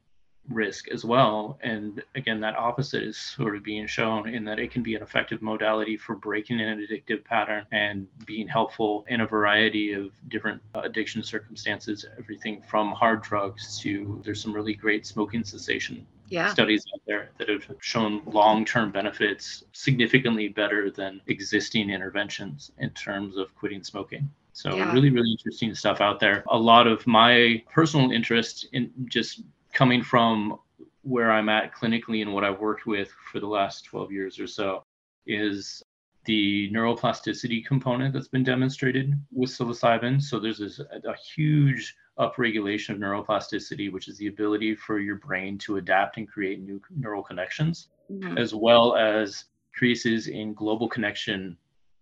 risk 0.49 0.89
as 0.89 1.05
well. 1.05 1.57
And 1.61 2.03
again, 2.15 2.39
that 2.41 2.55
opposite 2.57 3.03
is 3.03 3.17
sort 3.17 3.55
of 3.55 3.63
being 3.63 3.87
shown 3.87 4.27
in 4.27 4.43
that 4.45 4.59
it 4.59 4.71
can 4.71 4.83
be 4.83 4.95
an 4.95 5.01
effective 5.01 5.41
modality 5.41 5.97
for 5.97 6.15
breaking 6.15 6.59
an 6.59 6.79
addictive 6.79 7.23
pattern 7.23 7.65
and 7.71 8.07
being 8.25 8.47
helpful 8.47 9.05
in 9.07 9.21
a 9.21 9.27
variety 9.27 9.93
of 9.93 10.11
different 10.29 10.61
addiction 10.75 11.23
circumstances, 11.23 12.05
everything 12.17 12.61
from 12.61 12.91
hard 12.91 13.21
drugs 13.21 13.79
to 13.79 14.21
there's 14.23 14.41
some 14.41 14.53
really 14.53 14.73
great 14.73 15.05
smoking 15.05 15.43
cessation 15.43 16.05
yeah. 16.29 16.51
studies 16.51 16.85
out 16.93 17.01
there 17.07 17.31
that 17.37 17.49
have 17.49 17.65
shown 17.79 18.21
long-term 18.25 18.91
benefits 18.91 19.63
significantly 19.73 20.47
better 20.47 20.91
than 20.91 21.21
existing 21.27 21.89
interventions 21.89 22.71
in 22.77 22.89
terms 22.91 23.37
of 23.37 23.53
quitting 23.55 23.83
smoking. 23.83 24.29
So 24.53 24.75
yeah. 24.75 24.91
really, 24.91 25.09
really 25.09 25.31
interesting 25.31 25.73
stuff 25.73 26.01
out 26.01 26.19
there. 26.19 26.43
A 26.49 26.57
lot 26.57 26.87
of 26.87 27.05
my 27.07 27.63
personal 27.71 28.11
interest 28.11 28.67
in 28.73 28.91
just 29.05 29.41
coming 29.73 30.03
from 30.03 30.59
where 31.01 31.31
I'm 31.31 31.49
at 31.49 31.73
clinically 31.73 32.21
and 32.21 32.33
what 32.33 32.43
I've 32.43 32.59
worked 32.59 32.85
with 32.85 33.11
for 33.31 33.39
the 33.39 33.47
last 33.47 33.85
12 33.85 34.11
years 34.11 34.39
or 34.39 34.47
so 34.47 34.83
is 35.25 35.83
the 36.25 36.69
neuroplasticity 36.71 37.65
component 37.65 38.13
that's 38.13 38.27
been 38.27 38.43
demonstrated 38.43 39.13
with 39.31 39.49
psilocybin. 39.49 40.21
So 40.21 40.39
there's 40.39 40.59
this, 40.59 40.79
a, 40.79 41.15
huge 41.33 41.95
upregulation 42.19 42.89
of 42.89 42.97
neuroplasticity, 42.97 43.91
which 43.91 44.07
is 44.07 44.17
the 44.17 44.27
ability 44.27 44.75
for 44.75 44.99
your 44.99 45.15
brain 45.15 45.57
to 45.59 45.77
adapt 45.77 46.17
and 46.17 46.27
create 46.27 46.61
new 46.61 46.81
neural 46.95 47.23
connections, 47.23 47.87
mm-hmm. 48.11 48.37
as 48.37 48.53
well 48.53 48.95
as 48.95 49.45
increases 49.73 50.27
in 50.27 50.53
global 50.53 50.89
connection 50.89 51.57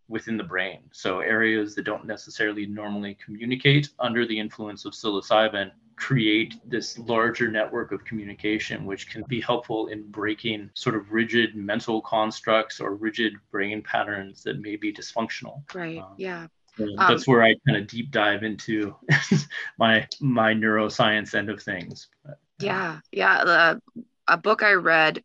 within 0.10 0.38
the 0.38 0.44
brain. 0.44 0.80
So 0.92 1.20
areas 1.20 1.76
that 1.76 1.84
don't 1.84 2.06
necessarily 2.06 2.66
normally 2.66 3.18
communicate 3.24 3.90
under 4.00 4.26
the 4.26 4.40
influence 4.40 4.86
of 4.86 4.94
psilocybin 4.94 5.72
create 5.98 6.56
this 6.63 6.98
larger 7.00 7.50
network 7.50 7.92
of 7.92 8.06
communication, 8.06 8.86
which 8.86 9.10
can 9.10 9.24
be 9.27 9.42
helpful 9.42 9.88
in 9.88 10.04
breaking 10.10 10.70
sort 10.75 10.96
of 10.96 11.12
rigid 11.12 11.56
mental 11.56 12.01
constructs 12.01 12.80
or 12.80 12.96
rigid 12.96 13.34
brain 13.51 13.82
patterns 13.82 14.44
that 14.44 14.62
may 14.62 14.75
be 14.75 14.94
dysfunctional. 14.94 15.63
Right. 15.74 15.98
Um, 15.98 16.13
yeah. 16.18 16.48
So 16.77 16.88
that's 16.98 17.27
um, 17.27 17.34
where 17.34 17.44
I 17.44 17.56
kind 17.68 17.77
of 17.77 17.88
deep 17.88 18.12
dive 18.12 18.44
into 18.44 18.96
my 19.80 20.08
my 20.22 20.54
neuroscience 20.54 21.34
end 21.34 21.50
of 21.50 21.62
things. 21.62 22.08
But, 22.24 22.38
yeah, 22.60 23.00
yeah. 23.12 23.44
The, 23.44 23.82
a 24.27 24.38
book 24.38 24.62
I 24.62 24.74
read 24.74 25.24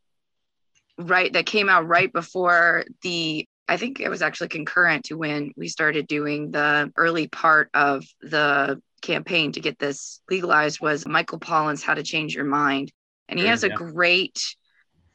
right 0.98 1.32
that 1.34 1.44
came 1.44 1.68
out 1.68 1.86
right 1.86 2.10
before 2.10 2.84
the 3.02 3.46
I 3.68 3.76
think 3.76 4.00
it 4.00 4.08
was 4.08 4.22
actually 4.22 4.48
concurrent 4.48 5.06
to 5.06 5.18
when 5.18 5.52
we 5.56 5.68
started 5.68 6.06
doing 6.06 6.50
the 6.50 6.92
early 6.96 7.28
part 7.28 7.68
of 7.74 8.04
the 8.22 8.80
campaign 9.02 9.52
to 9.52 9.60
get 9.60 9.78
this 9.78 10.20
legalized 10.30 10.80
was 10.80 11.06
Michael 11.06 11.38
Pollan's 11.38 11.82
How 11.82 11.94
to 11.94 12.02
Change 12.02 12.34
Your 12.34 12.44
Mind. 12.44 12.92
And 13.28 13.38
he 13.38 13.46
has 13.46 13.64
a 13.64 13.70
great 13.70 14.38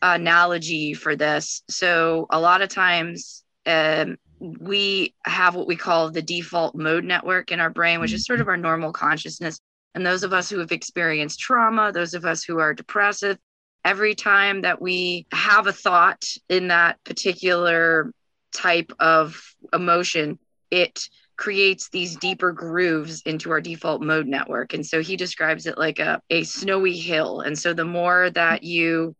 analogy 0.01 0.93
for 0.93 1.15
this. 1.15 1.63
So, 1.69 2.27
a 2.29 2.39
lot 2.39 2.61
of 2.61 2.69
times, 2.69 3.43
um, 3.65 4.17
we 4.39 5.15
have 5.25 5.55
what 5.55 5.67
we 5.67 5.75
call 5.75 6.11
the 6.11 6.21
default 6.21 6.75
mode 6.75 7.03
network 7.03 7.51
in 7.51 7.59
our 7.59 7.69
brain, 7.69 7.99
which 7.99 8.13
is 8.13 8.25
sort 8.25 8.41
of 8.41 8.47
our 8.47 8.57
normal 8.57 8.91
consciousness. 8.91 9.59
And 9.95 10.05
those 10.05 10.23
of 10.23 10.33
us 10.33 10.49
who 10.49 10.59
have 10.59 10.71
experienced 10.71 11.39
trauma, 11.39 11.91
those 11.91 12.13
of 12.13 12.25
us 12.25 12.43
who 12.43 12.59
are 12.59 12.73
depressive, 12.73 13.37
every 13.83 14.15
time 14.15 14.61
that 14.61 14.81
we 14.81 15.25
have 15.31 15.65
a 15.65 15.73
thought 15.73 16.23
in 16.49 16.67
that 16.67 17.03
particular 17.03 18.11
type 18.53 18.91
of 18.99 19.41
emotion, 19.73 20.37
it 20.69 21.09
creates 21.37 21.89
these 21.89 22.17
deeper 22.17 22.51
grooves 22.51 23.21
into 23.21 23.51
our 23.51 23.61
default 23.61 24.01
mode 24.01 24.27
network. 24.27 24.73
And 24.73 24.85
so 24.85 25.01
he 25.01 25.15
describes 25.15 25.67
it 25.67 25.77
like 25.77 25.99
a, 25.99 26.19
a 26.29 26.43
snowy 26.43 26.97
hill. 26.97 27.41
And 27.41 27.57
so 27.57 27.73
the 27.73 27.85
more 27.85 28.29
that 28.31 28.63
you 28.63 29.15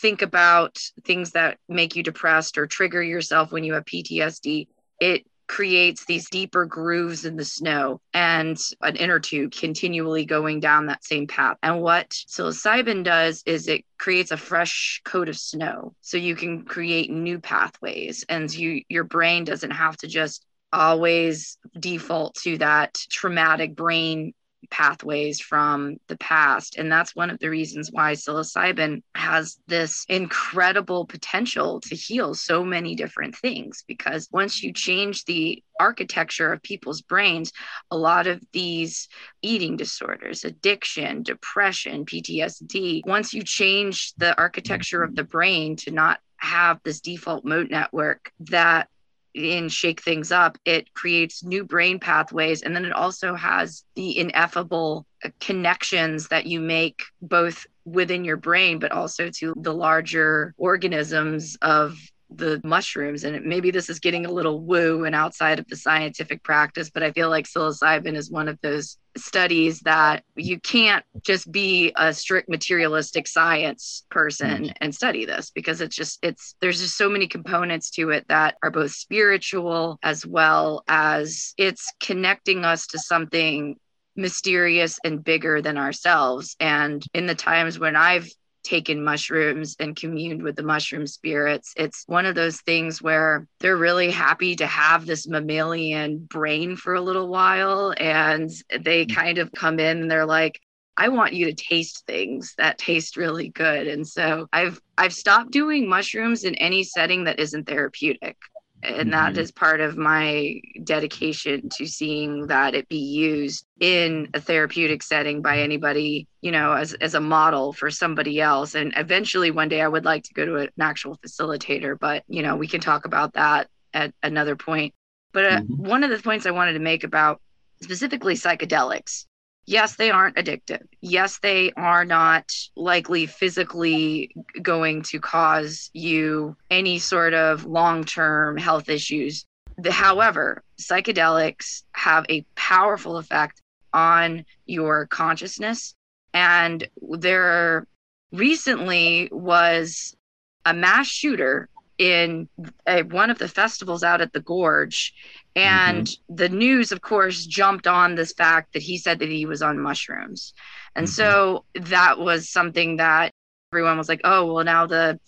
think 0.00 0.22
about 0.22 0.78
things 1.04 1.32
that 1.32 1.58
make 1.68 1.94
you 1.94 2.02
depressed 2.02 2.58
or 2.58 2.66
trigger 2.66 3.02
yourself 3.02 3.52
when 3.52 3.62
you 3.62 3.74
have 3.74 3.84
PTSD, 3.84 4.66
it 5.00 5.24
creates 5.48 6.06
these 6.06 6.30
deeper 6.30 6.64
grooves 6.64 7.26
in 7.26 7.36
the 7.36 7.44
snow 7.44 8.00
and 8.14 8.58
an 8.80 8.96
inner 8.96 9.20
tube 9.20 9.52
continually 9.52 10.24
going 10.24 10.60
down 10.60 10.86
that 10.86 11.04
same 11.04 11.26
path. 11.26 11.58
And 11.62 11.82
what 11.82 12.08
psilocybin 12.10 13.04
does 13.04 13.42
is 13.44 13.68
it 13.68 13.84
creates 13.98 14.30
a 14.30 14.36
fresh 14.36 15.02
coat 15.04 15.28
of 15.28 15.36
snow 15.36 15.94
so 16.00 16.16
you 16.16 16.36
can 16.36 16.64
create 16.64 17.10
new 17.10 17.38
pathways 17.38 18.24
and 18.28 18.52
you 18.52 18.82
your 18.88 19.04
brain 19.04 19.44
doesn't 19.44 19.72
have 19.72 19.96
to 19.98 20.06
just 20.06 20.46
always 20.72 21.58
default 21.78 22.34
to 22.42 22.58
that 22.58 22.94
traumatic 23.10 23.76
brain 23.76 24.32
pathways 24.70 25.40
from 25.40 25.96
the 26.08 26.16
past. 26.16 26.76
And 26.78 26.90
that's 26.90 27.14
one 27.14 27.30
of 27.30 27.38
the 27.38 27.50
reasons 27.50 27.90
why 27.92 28.12
psilocybin 28.12 29.02
has 29.14 29.58
this 29.66 30.04
incredible 30.08 31.04
potential 31.04 31.80
to 31.82 31.94
heal 31.94 32.34
so 32.34 32.64
many 32.64 32.94
different 32.94 33.36
things. 33.36 33.84
Because 33.86 34.28
once 34.32 34.62
you 34.62 34.72
change 34.72 35.24
the 35.24 35.62
architecture 35.78 36.52
of 36.52 36.62
people's 36.62 37.02
brains, 37.02 37.52
a 37.90 37.96
lot 37.96 38.26
of 38.26 38.40
these 38.52 39.08
eating 39.42 39.76
disorders, 39.76 40.44
addiction, 40.44 41.22
depression, 41.22 42.04
PTSD, 42.04 43.02
once 43.06 43.34
you 43.34 43.42
change 43.42 44.14
the 44.16 44.36
architecture 44.38 45.02
of 45.02 45.14
the 45.14 45.24
brain 45.24 45.76
to 45.76 45.90
not 45.90 46.20
have 46.36 46.80
this 46.82 47.00
default 47.00 47.44
mode 47.44 47.70
network 47.70 48.32
that 48.40 48.88
and 49.34 49.72
shake 49.72 50.02
things 50.02 50.32
up, 50.32 50.58
it 50.64 50.92
creates 50.94 51.42
new 51.42 51.64
brain 51.64 51.98
pathways. 51.98 52.62
And 52.62 52.74
then 52.74 52.84
it 52.84 52.92
also 52.92 53.34
has 53.34 53.84
the 53.94 54.18
ineffable 54.18 55.06
uh, 55.24 55.30
connections 55.40 56.28
that 56.28 56.46
you 56.46 56.60
make 56.60 57.02
both 57.20 57.66
within 57.84 58.24
your 58.24 58.36
brain, 58.36 58.78
but 58.78 58.92
also 58.92 59.30
to 59.30 59.54
the 59.56 59.74
larger 59.74 60.54
organisms 60.56 61.56
of 61.62 61.98
the 62.36 62.60
mushrooms 62.64 63.24
and 63.24 63.44
maybe 63.44 63.70
this 63.70 63.88
is 63.88 63.98
getting 63.98 64.26
a 64.26 64.30
little 64.30 64.60
woo 64.60 65.04
and 65.04 65.14
outside 65.14 65.58
of 65.58 65.66
the 65.68 65.76
scientific 65.76 66.42
practice 66.42 66.90
but 66.90 67.02
i 67.02 67.12
feel 67.12 67.30
like 67.30 67.46
psilocybin 67.46 68.14
is 68.14 68.30
one 68.30 68.48
of 68.48 68.58
those 68.62 68.98
studies 69.16 69.80
that 69.80 70.24
you 70.36 70.58
can't 70.60 71.04
just 71.22 71.50
be 71.52 71.92
a 71.96 72.12
strict 72.14 72.48
materialistic 72.48 73.28
science 73.28 74.04
person 74.10 74.64
mm. 74.64 74.72
and 74.80 74.94
study 74.94 75.24
this 75.24 75.50
because 75.50 75.80
it's 75.80 75.94
just 75.94 76.18
it's 76.22 76.54
there's 76.60 76.80
just 76.80 76.96
so 76.96 77.08
many 77.08 77.26
components 77.26 77.90
to 77.90 78.10
it 78.10 78.26
that 78.28 78.56
are 78.62 78.70
both 78.70 78.92
spiritual 78.92 79.98
as 80.02 80.24
well 80.26 80.82
as 80.88 81.54
it's 81.58 81.92
connecting 82.00 82.64
us 82.64 82.86
to 82.86 82.98
something 82.98 83.76
mysterious 84.16 84.98
and 85.04 85.24
bigger 85.24 85.60
than 85.62 85.76
ourselves 85.76 86.56
and 86.60 87.04
in 87.14 87.26
the 87.26 87.34
times 87.34 87.78
when 87.78 87.96
i've 87.96 88.28
taken 88.62 89.04
mushrooms 89.04 89.76
and 89.78 89.96
communed 89.96 90.42
with 90.42 90.56
the 90.56 90.62
mushroom 90.62 91.06
spirits. 91.06 91.72
It's 91.76 92.04
one 92.06 92.26
of 92.26 92.34
those 92.34 92.60
things 92.60 93.02
where 93.02 93.46
they're 93.60 93.76
really 93.76 94.10
happy 94.10 94.56
to 94.56 94.66
have 94.66 95.06
this 95.06 95.26
mammalian 95.26 96.18
brain 96.18 96.76
for 96.76 96.94
a 96.94 97.00
little 97.00 97.28
while. 97.28 97.94
And 97.98 98.50
they 98.80 99.06
mm. 99.06 99.14
kind 99.14 99.38
of 99.38 99.52
come 99.52 99.78
in 99.78 100.02
and 100.02 100.10
they're 100.10 100.26
like, 100.26 100.60
I 100.96 101.08
want 101.08 101.32
you 101.32 101.46
to 101.46 101.54
taste 101.54 102.04
things 102.06 102.54
that 102.58 102.78
taste 102.78 103.16
really 103.16 103.48
good. 103.48 103.88
And 103.88 104.06
so 104.06 104.46
I've 104.52 104.80
I've 104.98 105.14
stopped 105.14 105.50
doing 105.50 105.88
mushrooms 105.88 106.44
in 106.44 106.54
any 106.56 106.84
setting 106.84 107.24
that 107.24 107.40
isn't 107.40 107.66
therapeutic 107.66 108.36
and 108.82 109.12
that 109.12 109.32
mm-hmm. 109.32 109.40
is 109.40 109.52
part 109.52 109.80
of 109.80 109.96
my 109.96 110.60
dedication 110.82 111.68
to 111.68 111.86
seeing 111.86 112.46
that 112.48 112.74
it 112.74 112.88
be 112.88 112.96
used 112.96 113.64
in 113.80 114.28
a 114.34 114.40
therapeutic 114.40 115.02
setting 115.02 115.40
by 115.40 115.58
anybody 115.58 116.26
you 116.40 116.50
know 116.50 116.72
as, 116.72 116.92
as 116.94 117.14
a 117.14 117.20
model 117.20 117.72
for 117.72 117.90
somebody 117.90 118.40
else 118.40 118.74
and 118.74 118.92
eventually 118.96 119.50
one 119.50 119.68
day 119.68 119.80
i 119.80 119.88
would 119.88 120.04
like 120.04 120.22
to 120.24 120.34
go 120.34 120.44
to 120.44 120.56
an 120.56 120.68
actual 120.80 121.16
facilitator 121.18 121.98
but 121.98 122.24
you 122.28 122.42
know 122.42 122.56
we 122.56 122.66
can 122.66 122.80
talk 122.80 123.04
about 123.04 123.32
that 123.34 123.68
at 123.94 124.12
another 124.22 124.56
point 124.56 124.92
but 125.32 125.44
uh, 125.44 125.60
mm-hmm. 125.60 125.88
one 125.88 126.04
of 126.04 126.10
the 126.10 126.18
points 126.18 126.46
i 126.46 126.50
wanted 126.50 126.72
to 126.72 126.80
make 126.80 127.04
about 127.04 127.40
specifically 127.80 128.34
psychedelics 128.34 129.26
yes, 129.66 129.96
they 129.96 130.10
aren't 130.10 130.36
addictive. 130.36 130.82
Yes, 131.00 131.38
they 131.38 131.72
are 131.72 132.04
not 132.04 132.52
likely 132.76 133.26
physically 133.26 134.34
going 134.60 135.02
to 135.02 135.20
cause 135.20 135.90
you 135.92 136.56
any 136.70 136.98
sort 136.98 137.34
of 137.34 137.64
long 137.64 138.04
term 138.04 138.56
health 138.56 138.88
issues. 138.88 139.44
However, 139.90 140.62
psychedelics 140.80 141.82
have 141.92 142.26
a 142.28 142.44
powerful 142.56 143.16
effect 143.16 143.60
on 143.92 144.44
your 144.66 145.06
consciousness. 145.06 145.94
And 146.34 146.88
there 147.00 147.86
recently 148.32 149.28
was 149.30 150.16
a 150.64 150.72
mass 150.72 151.06
shooter 151.06 151.68
in 151.98 152.48
a, 152.86 153.02
one 153.02 153.30
of 153.30 153.38
the 153.38 153.48
festivals 153.48 154.02
out 154.02 154.20
at 154.20 154.32
the 154.32 154.40
gorge 154.40 155.14
and 155.54 156.06
mm-hmm. 156.06 156.34
the 156.34 156.48
news, 156.48 156.92
of 156.92 157.00
course, 157.00 157.44
jumped 157.44 157.86
on 157.86 158.14
this 158.14 158.32
fact 158.32 158.72
that 158.72 158.82
he 158.82 158.98
said 158.98 159.18
that 159.18 159.28
he 159.28 159.46
was 159.46 159.62
on 159.62 159.78
mushrooms. 159.78 160.54
And 160.94 161.06
mm-hmm. 161.06 161.12
so 161.12 161.64
that 161.74 162.18
was 162.18 162.48
something 162.48 162.96
that 162.96 163.32
everyone 163.72 163.98
was 163.98 164.08
like, 164.08 164.22
oh, 164.24 164.52
well, 164.52 164.64
now 164.64 164.86
the 164.86 165.18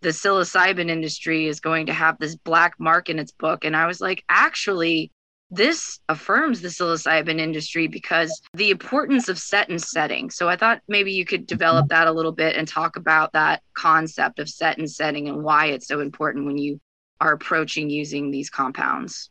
the 0.00 0.10
psilocybin 0.10 0.88
industry 0.88 1.46
is 1.46 1.58
going 1.58 1.86
to 1.86 1.92
have 1.92 2.18
this 2.18 2.36
black 2.36 2.74
mark 2.78 3.08
in 3.08 3.18
its 3.18 3.32
book. 3.32 3.64
And 3.64 3.74
I 3.74 3.86
was 3.86 4.00
like, 4.00 4.22
actually, 4.28 5.10
this 5.50 5.98
affirms 6.08 6.60
the 6.60 6.68
psilocybin 6.68 7.40
industry 7.40 7.88
because 7.88 8.40
the 8.54 8.70
importance 8.70 9.28
of 9.28 9.38
set 9.38 9.68
and 9.68 9.82
setting. 9.82 10.30
So 10.30 10.48
I 10.48 10.56
thought 10.56 10.82
maybe 10.86 11.12
you 11.12 11.24
could 11.24 11.46
develop 11.46 11.86
mm-hmm. 11.86 11.94
that 11.94 12.06
a 12.06 12.12
little 12.12 12.32
bit 12.32 12.54
and 12.54 12.68
talk 12.68 12.96
about 12.96 13.32
that 13.32 13.62
concept 13.74 14.38
of 14.38 14.48
set 14.48 14.78
and 14.78 14.90
setting 14.90 15.28
and 15.28 15.42
why 15.42 15.66
it's 15.66 15.88
so 15.88 16.00
important 16.00 16.46
when 16.46 16.58
you 16.58 16.80
are 17.20 17.32
approaching 17.32 17.90
using 17.90 18.30
these 18.30 18.50
compounds. 18.50 19.30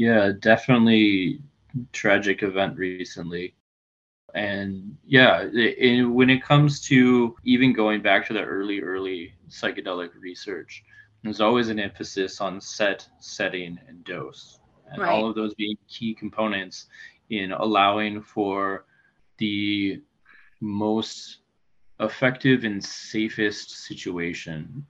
Yeah, 0.00 0.32
definitely 0.40 1.42
tragic 1.92 2.42
event 2.42 2.78
recently. 2.78 3.54
And 4.34 4.96
yeah, 5.04 5.42
it, 5.42 5.76
it, 5.76 6.04
when 6.06 6.30
it 6.30 6.42
comes 6.42 6.80
to 6.86 7.36
even 7.44 7.74
going 7.74 8.00
back 8.00 8.26
to 8.26 8.32
the 8.32 8.42
early, 8.42 8.80
early 8.80 9.34
psychedelic 9.50 10.12
research, 10.18 10.82
there's 11.22 11.42
always 11.42 11.68
an 11.68 11.78
emphasis 11.78 12.40
on 12.40 12.62
set, 12.62 13.06
setting, 13.18 13.78
and 13.88 14.02
dose. 14.04 14.60
And 14.90 15.02
right. 15.02 15.10
all 15.10 15.28
of 15.28 15.34
those 15.34 15.52
being 15.52 15.76
key 15.86 16.14
components 16.14 16.86
in 17.28 17.52
allowing 17.52 18.22
for 18.22 18.86
the 19.36 20.00
most 20.62 21.40
effective 22.00 22.64
and 22.64 22.82
safest 22.82 23.84
situation 23.84 24.86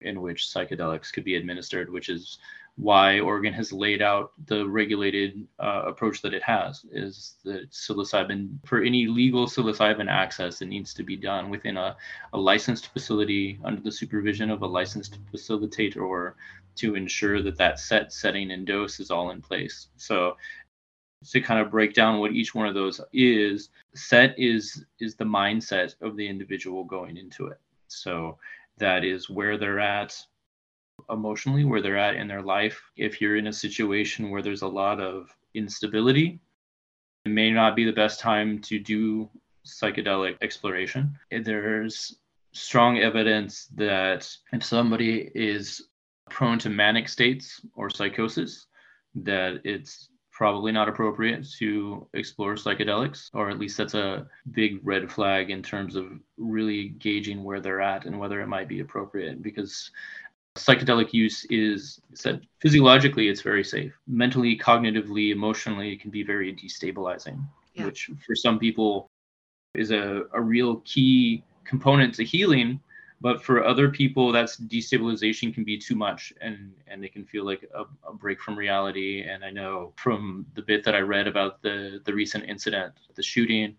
in 0.00 0.20
which 0.20 0.48
psychedelics 0.52 1.12
could 1.12 1.22
be 1.22 1.36
administered, 1.36 1.92
which 1.92 2.08
is 2.08 2.38
why 2.78 3.18
Oregon 3.18 3.52
has 3.52 3.72
laid 3.72 4.00
out 4.00 4.32
the 4.46 4.66
regulated 4.68 5.46
uh, 5.58 5.82
approach 5.86 6.22
that 6.22 6.32
it 6.32 6.44
has 6.44 6.86
is 6.92 7.34
that 7.44 7.68
psilocybin 7.72 8.56
for 8.64 8.82
any 8.82 9.08
legal 9.08 9.46
psilocybin 9.46 10.08
access 10.08 10.62
it 10.62 10.66
needs 10.66 10.94
to 10.94 11.02
be 11.02 11.16
done 11.16 11.50
within 11.50 11.76
a, 11.76 11.96
a 12.34 12.38
licensed 12.38 12.92
facility 12.92 13.58
under 13.64 13.80
the 13.80 13.90
supervision 13.90 14.48
of 14.48 14.62
a 14.62 14.66
licensed 14.66 15.18
facilitator 15.34 16.34
to 16.76 16.94
ensure 16.94 17.42
that 17.42 17.58
that 17.58 17.80
set 17.80 18.12
setting 18.12 18.52
and 18.52 18.64
dose 18.64 19.00
is 19.00 19.10
all 19.10 19.32
in 19.32 19.42
place. 19.42 19.88
So 19.96 20.36
to 21.30 21.40
kind 21.40 21.60
of 21.60 21.72
break 21.72 21.94
down 21.94 22.20
what 22.20 22.30
each 22.30 22.54
one 22.54 22.68
of 22.68 22.74
those 22.74 23.00
is 23.12 23.70
set 23.96 24.38
is 24.38 24.84
is 25.00 25.16
the 25.16 25.24
mindset 25.24 25.96
of 26.00 26.16
the 26.16 26.28
individual 26.28 26.84
going 26.84 27.16
into 27.16 27.48
it. 27.48 27.58
So 27.88 28.38
that 28.76 29.04
is 29.04 29.28
where 29.28 29.58
they're 29.58 29.80
at 29.80 30.16
emotionally, 31.10 31.64
where 31.64 31.82
they're 31.82 31.96
at 31.96 32.16
in 32.16 32.28
their 32.28 32.42
life. 32.42 32.80
If 32.96 33.20
you're 33.20 33.36
in 33.36 33.46
a 33.46 33.52
situation 33.52 34.30
where 34.30 34.42
there's 34.42 34.62
a 34.62 34.68
lot 34.68 35.00
of 35.00 35.34
instability, 35.54 36.40
it 37.24 37.30
may 37.30 37.50
not 37.50 37.76
be 37.76 37.84
the 37.84 37.92
best 37.92 38.20
time 38.20 38.60
to 38.62 38.78
do 38.78 39.28
psychedelic 39.66 40.36
exploration. 40.40 41.18
There's 41.30 42.18
strong 42.52 42.98
evidence 42.98 43.66
that 43.74 44.28
if 44.52 44.64
somebody 44.64 45.30
is 45.34 45.88
prone 46.30 46.58
to 46.60 46.70
manic 46.70 47.08
states 47.08 47.60
or 47.74 47.90
psychosis, 47.90 48.66
that 49.14 49.60
it's 49.64 50.10
probably 50.30 50.70
not 50.70 50.88
appropriate 50.88 51.44
to 51.58 52.06
explore 52.14 52.54
psychedelics, 52.54 53.28
or 53.34 53.50
at 53.50 53.58
least 53.58 53.76
that's 53.76 53.94
a 53.94 54.26
big 54.52 54.78
red 54.84 55.10
flag 55.10 55.50
in 55.50 55.62
terms 55.62 55.96
of 55.96 56.12
really 56.36 56.90
gauging 56.90 57.42
where 57.42 57.60
they're 57.60 57.80
at 57.80 58.06
and 58.06 58.16
whether 58.18 58.40
it 58.40 58.46
might 58.46 58.68
be 58.68 58.78
appropriate. 58.78 59.42
Because 59.42 59.90
psychedelic 60.58 61.12
use 61.12 61.44
is 61.50 62.00
said 62.14 62.46
physiologically 62.60 63.28
it's 63.28 63.42
very 63.42 63.64
safe 63.64 63.92
mentally 64.06 64.56
cognitively 64.56 65.30
emotionally 65.30 65.92
it 65.92 66.00
can 66.00 66.10
be 66.10 66.22
very 66.22 66.54
destabilizing 66.54 67.38
yeah. 67.74 67.84
which 67.84 68.10
for 68.26 68.34
some 68.34 68.58
people 68.58 69.08
is 69.74 69.90
a, 69.90 70.22
a 70.32 70.40
real 70.40 70.76
key 70.84 71.42
component 71.64 72.14
to 72.14 72.24
healing 72.24 72.80
but 73.20 73.42
for 73.42 73.64
other 73.64 73.88
people 73.88 74.30
that's 74.32 74.56
destabilization 74.56 75.52
can 75.52 75.64
be 75.64 75.78
too 75.78 75.94
much 75.94 76.32
and 76.40 76.72
and 76.86 77.02
they 77.02 77.08
can 77.08 77.24
feel 77.24 77.44
like 77.44 77.68
a, 77.74 77.84
a, 78.08 78.12
break 78.12 78.40
from 78.40 78.56
reality 78.56 79.22
and 79.22 79.44
i 79.44 79.50
know 79.50 79.92
from 79.96 80.46
the 80.54 80.62
bit 80.62 80.84
that 80.84 80.94
i 80.94 81.00
read 81.00 81.26
about 81.26 81.62
the 81.62 82.00
the 82.04 82.12
recent 82.12 82.44
incident 82.44 82.92
the 83.14 83.22
shooting 83.22 83.76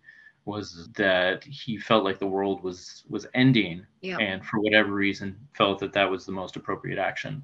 was 0.50 0.88
that 0.96 1.44
he 1.44 1.78
felt 1.78 2.04
like 2.04 2.18
the 2.18 2.26
world 2.26 2.62
was 2.62 3.04
was 3.08 3.26
ending 3.34 3.86
yeah. 4.02 4.18
and 4.18 4.44
for 4.44 4.60
whatever 4.60 4.92
reason 4.92 5.36
felt 5.54 5.78
that 5.78 5.92
that 5.92 6.10
was 6.10 6.26
the 6.26 6.32
most 6.32 6.56
appropriate 6.56 6.98
action. 6.98 7.42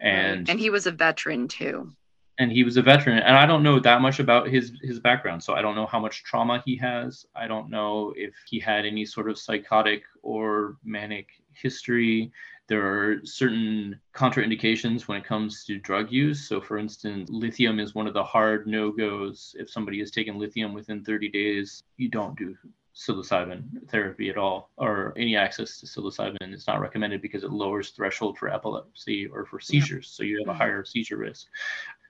And 0.00 0.40
right. 0.40 0.50
and 0.50 0.60
he 0.60 0.70
was 0.70 0.86
a 0.86 0.92
veteran 0.92 1.48
too. 1.48 1.92
And 2.40 2.52
he 2.52 2.62
was 2.64 2.76
a 2.76 2.82
veteran. 2.82 3.18
And 3.18 3.36
i 3.36 3.46
don't 3.46 3.62
know 3.62 3.78
that 3.80 4.00
much 4.00 4.18
about 4.18 4.48
his 4.48 4.72
his 4.82 4.98
background 5.00 5.42
so 5.42 5.54
i 5.54 5.62
don't 5.62 5.76
know 5.76 5.86
how 5.86 6.00
much 6.00 6.24
trauma 6.24 6.62
he 6.66 6.76
has. 6.76 7.26
I 7.34 7.46
don't 7.46 7.70
know 7.70 8.12
if 8.16 8.34
he 8.50 8.58
had 8.58 8.84
any 8.84 9.04
sort 9.06 9.30
of 9.30 9.38
psychotic 9.38 10.02
or 10.22 10.76
manic 10.84 11.28
history 11.52 12.32
there 12.68 12.86
are 12.86 13.24
certain 13.24 13.98
contraindications 14.14 15.08
when 15.08 15.18
it 15.18 15.24
comes 15.24 15.64
to 15.64 15.78
drug 15.78 16.12
use. 16.12 16.46
So, 16.46 16.60
for 16.60 16.78
instance, 16.78 17.30
lithium 17.30 17.80
is 17.80 17.94
one 17.94 18.06
of 18.06 18.14
the 18.14 18.22
hard 18.22 18.66
no 18.66 18.92
goes. 18.92 19.56
If 19.58 19.70
somebody 19.70 19.98
has 20.00 20.10
taken 20.10 20.38
lithium 20.38 20.74
within 20.74 21.02
30 21.02 21.30
days, 21.30 21.82
you 21.96 22.08
don't 22.08 22.36
do 22.38 22.54
psilocybin 22.94 23.88
therapy 23.88 24.28
at 24.28 24.36
all 24.36 24.70
or 24.76 25.14
any 25.16 25.36
access 25.36 25.78
to 25.78 25.86
psilocybin 25.86 26.52
is 26.52 26.66
not 26.66 26.80
recommended 26.80 27.22
because 27.22 27.44
it 27.44 27.52
lowers 27.52 27.90
threshold 27.90 28.36
for 28.36 28.52
epilepsy 28.52 29.26
or 29.26 29.46
for 29.46 29.60
seizures 29.60 30.08
so 30.08 30.24
you 30.24 30.36
have 30.38 30.48
a 30.48 30.50
mm-hmm. 30.50 30.60
higher 30.60 30.84
seizure 30.84 31.16
risk 31.16 31.46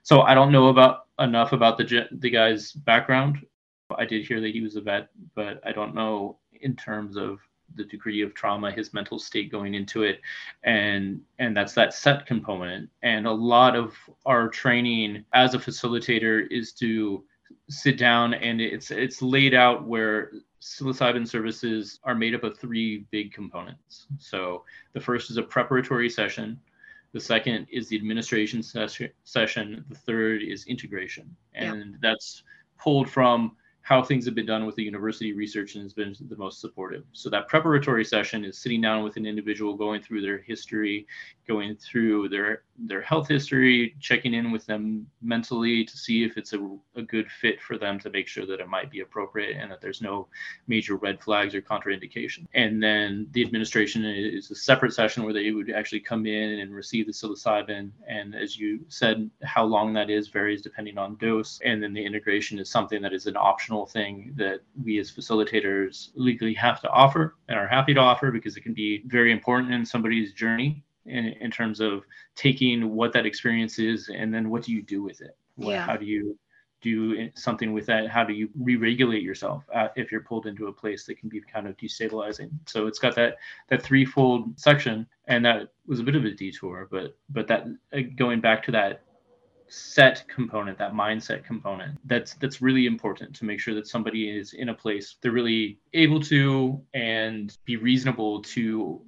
so 0.01 0.21
i 0.21 0.33
don't 0.33 0.51
know 0.51 0.69
about 0.69 1.05
enough 1.19 1.53
about 1.53 1.77
the 1.77 2.07
the 2.13 2.29
guy's 2.31 2.71
background 2.71 3.37
i 3.99 4.05
did 4.05 4.25
hear 4.25 4.41
that 4.41 4.49
he 4.49 4.61
was 4.61 4.77
a 4.77 4.81
vet 4.81 5.09
but 5.35 5.61
i 5.63 5.71
don't 5.71 5.93
know 5.93 6.39
in 6.61 6.75
terms 6.75 7.17
of 7.17 7.39
the 7.75 7.83
degree 7.83 8.21
of 8.21 8.33
trauma 8.33 8.71
his 8.71 8.93
mental 8.93 9.19
state 9.19 9.51
going 9.51 9.73
into 9.73 10.03
it 10.03 10.21
and 10.63 11.21
and 11.39 11.55
that's 11.55 11.73
that 11.73 11.93
set 11.93 12.25
component 12.25 12.89
and 13.03 13.25
a 13.25 13.31
lot 13.31 13.75
of 13.75 13.95
our 14.25 14.47
training 14.47 15.23
as 15.33 15.53
a 15.53 15.59
facilitator 15.59 16.47
is 16.51 16.73
to 16.73 17.23
sit 17.69 17.97
down 17.97 18.33
and 18.33 18.59
it's 18.61 18.91
it's 18.91 19.21
laid 19.21 19.53
out 19.53 19.87
where 19.87 20.31
psilocybin 20.61 21.27
services 21.27 21.99
are 22.03 22.15
made 22.15 22.35
up 22.35 22.43
of 22.43 22.57
three 22.57 23.05
big 23.11 23.31
components 23.31 24.07
so 24.17 24.63
the 24.93 24.99
first 24.99 25.29
is 25.31 25.37
a 25.37 25.43
preparatory 25.43 26.09
session 26.09 26.59
The 27.11 27.19
second 27.19 27.67
is 27.71 27.87
the 27.87 27.95
administration 27.95 28.61
ses- 28.61 29.09
session. 29.23 29.83
The 29.89 29.95
third 29.95 30.43
is 30.43 30.65
integration. 30.67 31.35
And 31.55 31.79
yeah. 31.79 31.97
that's 32.01 32.43
pulled 32.77 33.09
from 33.09 33.55
how 33.89 34.03
things 34.03 34.23
have 34.23 34.35
been 34.35 34.45
done 34.45 34.67
with 34.67 34.75
the 34.75 34.83
university 34.83 35.33
research 35.33 35.73
and 35.73 35.81
has 35.81 35.93
been 35.93 36.15
the 36.29 36.37
most 36.37 36.61
supportive. 36.61 37.03
So 37.11 37.27
that 37.31 37.47
preparatory 37.47 38.05
session 38.05 38.45
is 38.45 38.55
sitting 38.55 38.81
down 38.81 39.03
with 39.03 39.17
an 39.17 39.25
individual, 39.25 39.73
going 39.73 39.99
through 39.99 40.21
their 40.21 40.37
history, 40.37 41.07
going 41.47 41.75
through 41.75 42.29
their 42.29 42.61
their 42.77 43.01
health 43.01 43.27
history, 43.27 43.95
checking 43.99 44.33
in 44.33 44.51
with 44.51 44.65
them 44.65 45.05
mentally 45.21 45.83
to 45.83 45.97
see 45.97 46.23
if 46.23 46.37
it's 46.37 46.53
a, 46.53 46.77
a 46.95 47.01
good 47.01 47.29
fit 47.41 47.61
for 47.61 47.77
them 47.77 47.99
to 47.99 48.09
make 48.09 48.27
sure 48.27 48.45
that 48.45 48.61
it 48.61 48.69
might 48.69 48.89
be 48.89 49.01
appropriate 49.01 49.57
and 49.57 49.69
that 49.69 49.81
there's 49.81 50.01
no 50.01 50.27
major 50.67 50.95
red 50.95 51.19
flags 51.19 51.53
or 51.53 51.61
contraindication. 51.61 52.45
And 52.53 52.81
then 52.81 53.27
the 53.31 53.41
administration 53.41 54.05
is 54.05 54.49
a 54.51 54.55
separate 54.55 54.93
session 54.93 55.23
where 55.23 55.33
they 55.33 55.51
would 55.51 55.71
actually 55.71 55.99
come 55.99 56.25
in 56.25 56.59
and 56.59 56.73
receive 56.73 57.05
the 57.05 57.11
psilocybin. 57.11 57.91
And 58.07 58.33
as 58.33 58.57
you 58.57 58.79
said, 58.87 59.29
how 59.43 59.65
long 59.65 59.91
that 59.93 60.09
is 60.09 60.29
varies 60.29 60.61
depending 60.61 60.97
on 60.97 61.15
dose. 61.15 61.59
And 61.65 61.83
then 61.83 61.91
the 61.91 62.05
integration 62.05 62.59
is 62.59 62.69
something 62.69 63.01
that 63.01 63.13
is 63.13 63.25
an 63.25 63.35
optional 63.35 63.78
thing 63.85 64.33
that 64.35 64.61
we 64.83 64.99
as 64.99 65.11
facilitators 65.11 66.09
legally 66.15 66.53
have 66.53 66.81
to 66.81 66.89
offer 66.89 67.35
and 67.47 67.57
are 67.57 67.67
happy 67.67 67.93
to 67.93 67.99
offer 67.99 68.31
because 68.31 68.57
it 68.57 68.61
can 68.61 68.73
be 68.73 69.03
very 69.07 69.31
important 69.31 69.73
in 69.73 69.85
somebody's 69.85 70.33
journey 70.33 70.83
in, 71.05 71.25
in 71.25 71.51
terms 71.51 71.79
of 71.79 72.03
taking 72.35 72.95
what 72.95 73.13
that 73.13 73.25
experience 73.25 73.79
is 73.79 74.09
and 74.09 74.33
then 74.33 74.49
what 74.49 74.63
do 74.63 74.71
you 74.71 74.81
do 74.81 75.01
with 75.01 75.21
it? 75.21 75.35
What, 75.55 75.71
yeah. 75.71 75.85
how 75.85 75.97
do 75.97 76.05
you 76.05 76.37
do 76.81 77.29
something 77.35 77.73
with 77.73 77.85
that? 77.87 78.07
How 78.07 78.23
do 78.23 78.33
you 78.33 78.49
re-regulate 78.57 79.21
yourself 79.21 79.63
uh, 79.73 79.89
if 79.95 80.11
you're 80.11 80.21
pulled 80.21 80.45
into 80.45 80.67
a 80.67 80.73
place 80.73 81.05
that 81.05 81.19
can 81.19 81.27
be 81.27 81.41
kind 81.41 81.67
of 81.67 81.75
destabilizing? 81.77 82.51
So 82.67 82.87
it's 82.87 82.99
got 82.99 83.15
that 83.15 83.37
that 83.67 83.81
threefold 83.81 84.57
section 84.59 85.05
and 85.27 85.43
that 85.45 85.69
was 85.87 85.99
a 85.99 86.03
bit 86.03 86.15
of 86.15 86.25
a 86.25 86.31
detour 86.31 86.87
but 86.89 87.17
but 87.29 87.47
that 87.47 87.65
uh, 87.93 87.99
going 88.15 88.39
back 88.39 88.63
to 88.63 88.71
that 88.71 89.03
set 89.71 90.27
component 90.27 90.77
that 90.77 90.93
mindset 90.93 91.43
component 91.43 91.97
that's 92.05 92.33
that's 92.35 92.61
really 92.61 92.85
important 92.87 93.35
to 93.35 93.45
make 93.45 93.59
sure 93.59 93.75
that 93.75 93.87
somebody 93.87 94.29
is 94.29 94.53
in 94.53 94.69
a 94.69 94.73
place 94.73 95.17
they're 95.21 95.31
really 95.31 95.79
able 95.93 96.19
to 96.19 96.81
and 96.93 97.57
be 97.65 97.75
reasonable 97.75 98.41
to 98.41 99.01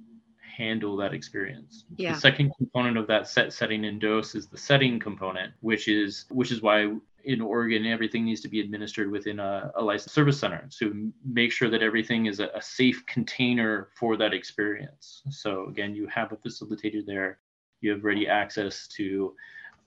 handle 0.56 0.96
that 0.96 1.14
experience. 1.14 1.84
Yeah. 1.96 2.14
The 2.14 2.20
second 2.20 2.52
component 2.56 2.96
of 2.96 3.06
that 3.06 3.28
set 3.28 3.52
setting 3.52 3.84
and 3.86 4.00
dose 4.00 4.34
is 4.34 4.46
the 4.46 4.58
setting 4.58 4.98
component, 4.98 5.52
which 5.60 5.88
is 5.88 6.26
which 6.30 6.52
is 6.52 6.62
why 6.62 6.92
in 7.24 7.40
Oregon 7.40 7.86
everything 7.86 8.24
needs 8.24 8.40
to 8.42 8.48
be 8.48 8.60
administered 8.60 9.10
within 9.10 9.38
a, 9.38 9.70
a 9.76 9.82
licensed 9.82 10.14
service 10.14 10.38
center 10.38 10.68
to 10.78 11.12
make 11.24 11.52
sure 11.52 11.70
that 11.70 11.82
everything 11.82 12.26
is 12.26 12.40
a, 12.40 12.48
a 12.54 12.62
safe 12.62 13.04
container 13.06 13.88
for 13.96 14.16
that 14.16 14.34
experience. 14.34 15.22
So 15.30 15.66
again, 15.68 15.94
you 15.94 16.06
have 16.08 16.32
a 16.32 16.36
facilitator 16.36 17.04
there, 17.04 17.38
you 17.80 17.90
have 17.92 18.04
ready 18.04 18.28
access 18.28 18.88
to 18.88 19.34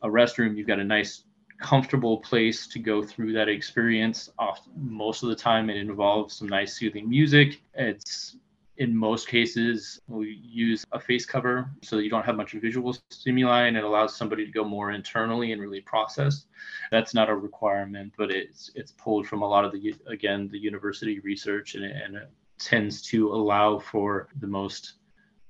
a 0.06 0.10
restroom, 0.10 0.56
you've 0.56 0.68
got 0.68 0.80
a 0.80 0.84
nice 0.84 1.24
comfortable 1.62 2.18
place 2.18 2.68
to 2.68 2.80
go 2.80 3.02
through 3.02 3.34
that 3.34 3.50
experience. 3.50 4.30
Most 4.76 5.24
of 5.24 5.30
the 5.30 5.36
time, 5.36 5.70
it 5.70 5.78
involves 5.78 6.36
some 6.36 6.48
nice 6.48 6.78
soothing 6.78 7.10
music. 7.10 7.62
It's 7.74 8.38
in 8.78 8.96
most 8.96 9.30
cases, 9.30 10.02
we 10.08 10.38
use 10.44 10.86
a 10.92 11.00
face 11.00 11.26
cover 11.26 11.70
so 11.82 11.98
you 12.00 12.10
don't 12.10 12.26
have 12.26 12.36
much 12.36 12.52
visual 12.52 12.96
stimuli 13.10 13.68
and 13.68 13.78
it 13.78 13.86
allows 13.86 14.14
somebody 14.14 14.46
to 14.46 14.52
go 14.52 14.66
more 14.66 14.92
internally 14.92 15.54
and 15.54 15.62
really 15.62 15.80
process. 15.80 16.46
That's 16.92 17.14
not 17.14 17.30
a 17.30 17.36
requirement, 17.36 18.14
but 18.18 18.32
it's 18.32 18.72
it's 18.76 18.92
pulled 18.92 19.28
from 19.28 19.44
a 19.44 19.48
lot 19.48 19.64
of 19.64 19.72
the 19.72 19.96
again 20.08 20.50
the 20.52 20.60
university 20.60 21.22
research 21.22 21.76
and, 21.76 21.86
and 21.86 22.18
it 22.18 22.30
tends 22.60 23.02
to 23.04 23.34
allow 23.34 23.80
for 23.80 24.28
the 24.42 24.48
most 24.48 24.96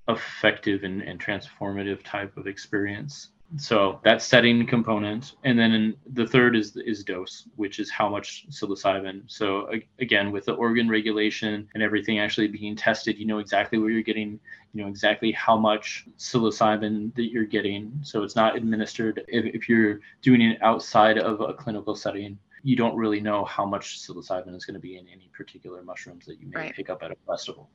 effective 0.08 0.84
and, 0.84 1.02
and 1.02 1.20
transformative 1.20 2.04
type 2.04 2.38
of 2.38 2.46
experience 2.46 3.30
so 3.58 4.00
that 4.04 4.22
setting 4.22 4.66
component. 4.66 5.36
And 5.44 5.58
then 5.58 5.96
the 6.14 6.26
third 6.26 6.56
is 6.56 6.76
is 6.78 7.04
dose 7.04 7.48
which 7.56 7.80
is 7.80 7.90
how 7.90 8.10
much 8.10 8.46
psilocybin. 8.50 9.24
So 9.28 9.70
again 10.00 10.32
with 10.32 10.46
the 10.46 10.54
Oregon 10.54 10.90
regulation 10.90 11.68
and 11.74 11.84
everything 11.84 12.20
actually 12.20 12.48
being 12.48 12.76
tested 12.76 13.18
you 13.18 13.26
know 13.26 13.40
exactly 13.40 13.78
where 13.78 13.90
you're 13.90 14.02
getting 14.02 14.40
you 14.74 14.82
know 14.82 14.88
exactly 14.88 15.32
how 15.32 15.58
much 15.58 16.06
psilocybin 16.18 17.14
that 17.16 17.32
you're 17.32 17.46
getting. 17.46 17.94
So 18.02 18.24
it's 18.24 18.36
not 18.36 18.56
administered. 18.56 19.24
If, 19.28 19.46
if 19.54 19.70
you're 19.70 20.00
doing 20.22 20.42
it 20.42 20.62
outside 20.62 21.18
of 21.18 21.42
a 21.42 21.54
clinical 21.54 21.96
setting 21.96 22.38
you 22.64 22.76
don't 22.76 22.96
really 22.96 23.20
know 23.20 23.46
how 23.46 23.64
much 23.64 24.00
psilocybin 24.00 24.56
is 24.56 24.66
going 24.66 24.74
to 24.74 24.80
be 24.80 24.98
in 24.98 25.08
any 25.08 25.30
particular 25.34 25.84
mushrooms 25.84 26.26
that 26.26 26.42
you 26.42 26.48
may 26.48 26.62
right. 26.62 26.74
pick 26.74 26.90
up 26.90 27.04
at 27.04 27.12
a 27.12 27.16
festival. 27.28 27.70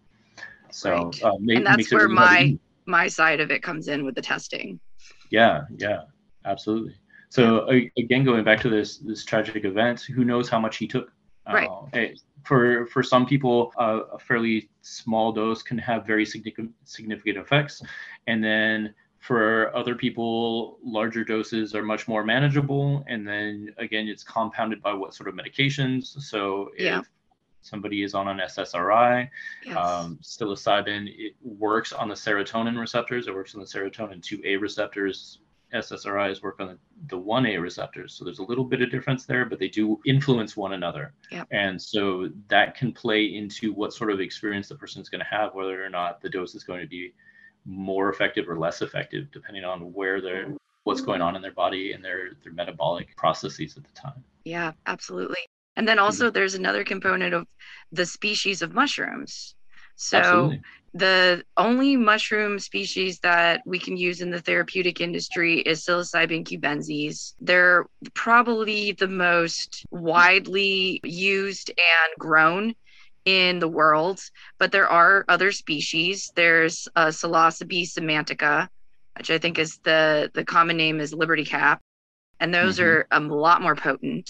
So 0.73 1.05
right. 1.05 1.23
uh, 1.23 1.37
and 1.37 1.65
that's 1.65 1.93
where 1.93 2.09
really 2.09 2.15
my 2.15 2.59
my 2.91 3.09
side 3.09 3.41
of 3.41 3.51
it 3.51 3.63
comes 3.63 3.89
in 3.89 4.05
with 4.05 4.15
the 4.15 4.23
testing 4.23 4.79
yeah, 5.31 5.63
yeah, 5.77 6.03
absolutely. 6.45 6.95
So 7.31 7.69
again, 7.97 8.25
going 8.25 8.45
back 8.45 8.61
to 8.63 8.69
this 8.69 8.99
this 8.99 9.25
tragic 9.25 9.65
event, 9.65 10.03
who 10.03 10.25
knows 10.25 10.49
how 10.49 10.59
much 10.59 10.77
he 10.77 10.87
took? 10.87 11.13
Right. 11.51 11.69
Uh, 11.95 12.07
for 12.45 12.87
for 12.87 13.03
some 13.03 13.25
people, 13.25 13.73
uh, 13.79 14.01
a 14.13 14.19
fairly 14.19 14.69
small 14.83 15.33
dose 15.33 15.63
can 15.63 15.79
have 15.79 16.07
very 16.07 16.27
significant 16.27 16.73
significant 16.85 17.39
effects, 17.39 17.83
and 18.27 18.43
then 18.43 18.93
for 19.21 19.75
other 19.77 19.95
people, 19.95 20.79
larger 20.83 21.25
doses 21.25 21.75
are 21.75 21.83
much 21.83 22.09
more 22.09 22.25
manageable. 22.25 23.05
And 23.07 23.27
then 23.27 23.73
again, 23.79 24.09
it's 24.09 24.25
compounded 24.25 24.83
by 24.83 24.95
what 24.95 25.15
sort 25.15 25.29
of 25.29 25.35
medications. 25.35 26.07
So 26.07 26.71
if 26.77 26.85
yeah. 26.85 27.03
Somebody 27.61 28.03
is 28.03 28.15
on 28.15 28.29
an 28.29 28.39
SSRI, 28.39 29.29
yes. 29.65 29.77
um, 29.77 30.19
psilocybin 30.23 31.09
it 31.17 31.35
works 31.43 31.93
on 31.93 32.09
the 32.09 32.15
serotonin 32.15 32.79
receptors. 32.79 33.27
It 33.27 33.35
works 33.35 33.55
on 33.55 33.61
the 33.61 33.67
serotonin 33.67 34.21
2A 34.21 34.61
receptors 34.61 35.39
SSRIs 35.73 36.43
work 36.43 36.61
on 36.61 36.79
the 37.07 37.19
1A 37.19 37.61
receptors. 37.61 38.15
So 38.15 38.25
there's 38.25 38.39
a 38.39 38.45
little 38.45 38.65
bit 38.65 38.83
of 38.83 38.91
difference 38.91 39.25
there, 39.25 39.45
but 39.45 39.59
they 39.59 39.69
do 39.69 40.01
influence 40.07 40.57
one 40.57 40.73
another. 40.73 41.13
Yep. 41.31 41.49
And 41.51 41.81
so 41.81 42.31
that 42.49 42.75
can 42.75 42.93
play 42.93 43.25
into 43.25 43.73
what 43.73 43.93
sort 43.93 44.11
of 44.11 44.21
experience 44.21 44.69
the 44.69 44.75
person 44.75 45.01
is 45.01 45.09
going 45.09 45.21
to 45.21 45.27
have, 45.27 45.55
whether 45.55 45.85
or 45.85 45.89
not 45.91 46.21
the 46.21 46.29
dose 46.29 46.55
is 46.55 46.65
going 46.65 46.81
to 46.81 46.89
be 46.89 47.15
more 47.65 48.11
effective 48.11 48.49
or 48.49 48.59
less 48.59 48.83
effective, 48.83 49.31
depending 49.33 49.65
on 49.65 49.93
where 49.93 50.21
they're 50.21 50.55
what's 50.85 51.03
going 51.03 51.21
on 51.21 51.37
in 51.37 51.43
their 51.43 51.53
body 51.53 51.93
and 51.93 52.03
their 52.03 52.31
their 52.43 52.53
metabolic 52.53 53.15
processes 53.17 53.77
at 53.77 53.85
the 53.85 53.93
time. 53.93 54.25
Yeah, 54.45 54.73
absolutely. 54.87 55.37
And 55.77 55.87
then 55.87 55.99
also 55.99 56.27
mm-hmm. 56.27 56.35
there's 56.35 56.55
another 56.55 56.85
component 56.85 57.35
of 57.35 57.47
the 57.93 58.07
species 58.07 58.63
of 58.63 58.75
mushrooms. 58.75 59.55
So 59.97 60.19
Absolutely 60.19 60.63
the 60.93 61.45
only 61.57 61.97
mushroom 61.97 62.59
species 62.59 63.21
that 63.21 63.63
we 63.65 63.79
can 63.79 63.97
use 63.97 64.21
in 64.21 64.31
the 64.31 64.41
therapeutic 64.41 65.01
industry 65.01 65.61
is 65.61 65.85
psilocybin 65.85 66.45
cubensis. 66.45 67.35
They're 67.41 67.87
probably 68.15 68.93
the 68.93 69.07
most 69.07 69.87
widely 69.91 71.01
used 71.05 71.71
and 71.71 72.19
grown 72.19 72.75
in 73.25 73.61
the 73.61 73.69
world, 73.69 74.21
but 74.59 74.73
there 74.73 74.89
are 74.89 75.25
other 75.29 75.53
species. 75.53 76.33
There's 76.35 76.89
uh, 76.97 77.09
Psilocybe 77.09 77.83
semilanceata, 77.83 78.69
which 79.17 79.31
I 79.31 79.39
think 79.39 79.59
is 79.59 79.79
the 79.85 80.31
the 80.35 80.45
common 80.45 80.77
name 80.77 81.01
is 81.01 81.15
liberty 81.15 81.45
cap, 81.45 81.81
and 82.41 82.53
those 82.53 82.79
mm-hmm. 82.79 82.87
are 82.87 83.07
a 83.13 83.21
lot 83.21 83.63
more 83.63 83.77
potent. 83.77 84.29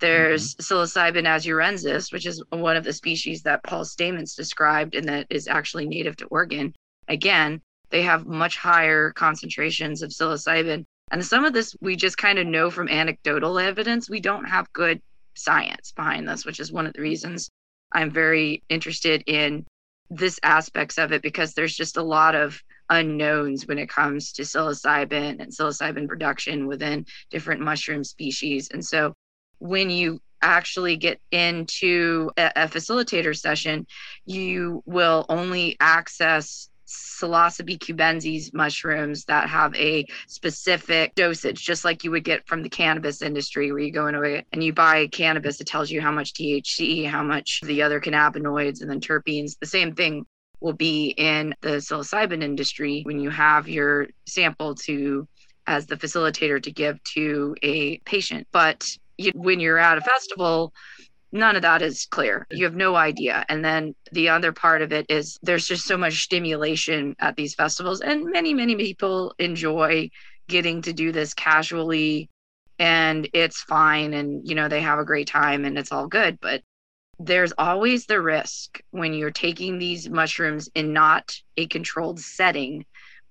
There's 0.00 0.54
mm-hmm. 0.54 0.74
psilocybin 0.74 1.26
azurescens, 1.26 2.12
which 2.12 2.26
is 2.26 2.42
one 2.50 2.76
of 2.76 2.84
the 2.84 2.92
species 2.92 3.42
that 3.42 3.62
Paul 3.62 3.84
Stamets 3.84 4.34
described 4.34 4.94
and 4.94 5.08
that 5.08 5.26
is 5.30 5.46
actually 5.46 5.86
native 5.86 6.16
to 6.16 6.26
Oregon. 6.26 6.74
Again, 7.08 7.60
they 7.90 8.02
have 8.02 8.26
much 8.26 8.56
higher 8.56 9.12
concentrations 9.12 10.02
of 10.02 10.10
psilocybin. 10.10 10.84
And 11.10 11.24
some 11.24 11.44
of 11.44 11.52
this 11.52 11.76
we 11.80 11.96
just 11.96 12.16
kind 12.16 12.38
of 12.38 12.46
know 12.46 12.70
from 12.70 12.88
anecdotal 12.88 13.58
evidence. 13.58 14.08
We 14.08 14.20
don't 14.20 14.44
have 14.44 14.72
good 14.72 15.02
science 15.34 15.92
behind 15.92 16.28
this, 16.28 16.44
which 16.44 16.60
is 16.60 16.72
one 16.72 16.86
of 16.86 16.92
the 16.92 17.02
reasons 17.02 17.50
I'm 17.92 18.10
very 18.10 18.62
interested 18.68 19.24
in 19.26 19.66
this 20.08 20.38
aspects 20.42 20.98
of 20.98 21.12
it 21.12 21.22
because 21.22 21.54
there's 21.54 21.74
just 21.74 21.96
a 21.96 22.02
lot 22.02 22.34
of 22.34 22.60
unknowns 22.88 23.66
when 23.66 23.78
it 23.78 23.88
comes 23.88 24.32
to 24.32 24.42
psilocybin 24.42 25.40
and 25.40 25.52
psilocybin 25.52 26.08
production 26.08 26.66
within 26.66 27.06
different 27.30 27.60
mushroom 27.60 28.02
species. 28.02 28.68
And 28.72 28.84
so 28.84 29.14
when 29.60 29.90
you 29.90 30.20
actually 30.42 30.96
get 30.96 31.20
into 31.30 32.30
a, 32.36 32.50
a 32.56 32.68
facilitator 32.68 33.38
session, 33.38 33.86
you 34.26 34.82
will 34.86 35.26
only 35.28 35.76
access 35.80 36.70
psilocybe 36.90 37.78
cubensis 37.78 38.52
mushrooms 38.52 39.24
that 39.26 39.48
have 39.48 39.74
a 39.76 40.04
specific 40.26 41.14
dosage, 41.14 41.64
just 41.64 41.84
like 41.84 42.02
you 42.02 42.10
would 42.10 42.24
get 42.24 42.46
from 42.48 42.62
the 42.62 42.68
cannabis 42.68 43.22
industry, 43.22 43.70
where 43.70 43.80
you 43.80 43.92
go 43.92 44.08
into 44.08 44.22
it 44.22 44.46
and 44.52 44.64
you 44.64 44.72
buy 44.72 45.06
cannabis, 45.06 45.60
it 45.60 45.66
tells 45.66 45.90
you 45.90 46.00
how 46.00 46.10
much 46.10 46.34
THC, 46.34 47.06
how 47.06 47.22
much 47.22 47.60
the 47.62 47.82
other 47.82 48.00
cannabinoids, 48.00 48.80
and 48.80 48.90
then 48.90 49.00
terpenes. 49.00 49.56
The 49.60 49.66
same 49.66 49.94
thing 49.94 50.26
will 50.60 50.72
be 50.72 51.14
in 51.16 51.54
the 51.60 51.80
psilocybin 51.80 52.42
industry 52.42 53.02
when 53.04 53.20
you 53.20 53.30
have 53.30 53.68
your 53.68 54.08
sample 54.26 54.74
to 54.74 55.28
as 55.66 55.86
the 55.86 55.96
facilitator 55.96 56.60
to 56.62 56.72
give 56.72 57.02
to 57.04 57.54
a 57.62 57.98
patient. 57.98 58.46
But 58.50 58.90
you, 59.20 59.32
when 59.34 59.60
you're 59.60 59.78
at 59.78 59.98
a 59.98 60.00
festival, 60.00 60.72
none 61.32 61.56
of 61.56 61.62
that 61.62 61.82
is 61.82 62.06
clear. 62.10 62.46
You 62.50 62.64
have 62.64 62.74
no 62.74 62.96
idea. 62.96 63.44
And 63.48 63.64
then 63.64 63.94
the 64.12 64.28
other 64.28 64.52
part 64.52 64.82
of 64.82 64.92
it 64.92 65.06
is 65.08 65.38
there's 65.42 65.66
just 65.66 65.86
so 65.86 65.96
much 65.96 66.24
stimulation 66.24 67.14
at 67.20 67.36
these 67.36 67.54
festivals, 67.54 68.00
and 68.00 68.24
many, 68.24 68.54
many 68.54 68.76
people 68.76 69.34
enjoy 69.38 70.10
getting 70.48 70.82
to 70.82 70.92
do 70.92 71.12
this 71.12 71.32
casually 71.32 72.28
and 72.80 73.28
it's 73.34 73.60
fine 73.60 74.14
and 74.14 74.48
you 74.48 74.54
know 74.54 74.66
they 74.66 74.80
have 74.80 74.98
a 74.98 75.04
great 75.04 75.28
time 75.28 75.64
and 75.64 75.78
it's 75.78 75.92
all 75.92 76.08
good 76.08 76.38
but 76.40 76.62
there's 77.20 77.52
always 77.58 78.06
the 78.06 78.20
risk 78.20 78.80
when 78.90 79.12
you're 79.12 79.30
taking 79.30 79.78
these 79.78 80.08
mushrooms 80.08 80.68
in 80.74 80.92
not 80.92 81.36
a 81.58 81.66
controlled 81.66 82.18
setting 82.18 82.84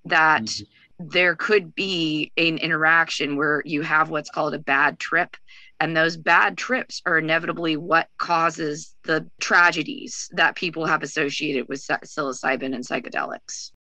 that 0.06 0.44
mm-hmm. 0.44 1.08
there 1.10 1.36
could 1.36 1.74
be 1.74 2.32
an 2.38 2.60
interaction 2.60 3.36
where 3.36 3.64
you 3.66 3.82
have 3.82 4.10
what's 4.10 4.30
called 4.30 4.54
a 4.54 4.60
bad 4.60 5.00
trip 5.00 5.36
and 5.80 5.96
those 5.96 6.18
bad 6.18 6.58
trips 6.58 7.02
are 7.06 7.18
inevitably 7.18 7.78
what 7.78 8.08
causes 8.18 8.96
the 9.04 9.28
tragedies 9.40 10.30
that 10.34 10.56
people 10.56 10.86
have 10.86 11.04
associated 11.04 11.68
with 11.68 11.80
psilocybin 11.80 12.76
and 12.76 12.86
psychedelics 12.86 13.72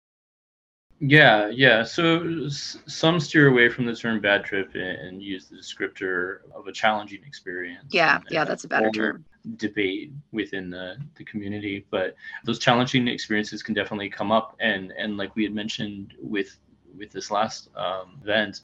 yeah, 1.00 1.48
yeah. 1.48 1.84
So 1.84 2.46
s- 2.46 2.78
some 2.88 3.20
steer 3.20 3.48
away 3.48 3.70
from 3.70 3.86
the 3.86 3.96
term 3.96 4.20
bad 4.20 4.44
trip 4.44 4.72
and, 4.74 4.84
and 4.84 5.24
use 5.24 5.48
the 5.48 5.56
descriptor 5.56 6.40
of 6.54 6.68
a 6.68 6.74
challenging 6.74 7.22
experience. 7.26 7.86
Yeah, 7.90 8.20
yeah, 8.30 8.44
that's 8.44 8.66
a 8.66 8.68
better 8.68 8.92
term. 8.92 9.26
Debate 9.56 10.12
within 10.34 10.70
the, 10.70 10.98
the 11.16 11.24
community, 11.24 11.86
but 11.90 12.16
those 12.44 12.60
challenging 12.60 13.08
experiences 13.08 13.64
can 13.64 13.74
definitely 13.74 14.10
come 14.10 14.32
up, 14.32 14.58
and 14.60 14.92
and 14.98 15.16
like 15.16 15.34
we 15.36 15.44
had 15.44 15.54
mentioned 15.54 16.14
with 16.22 16.60
with 16.98 17.12
this 17.12 17.32
last 17.32 17.70
um, 17.78 18.20
event, 18.22 18.62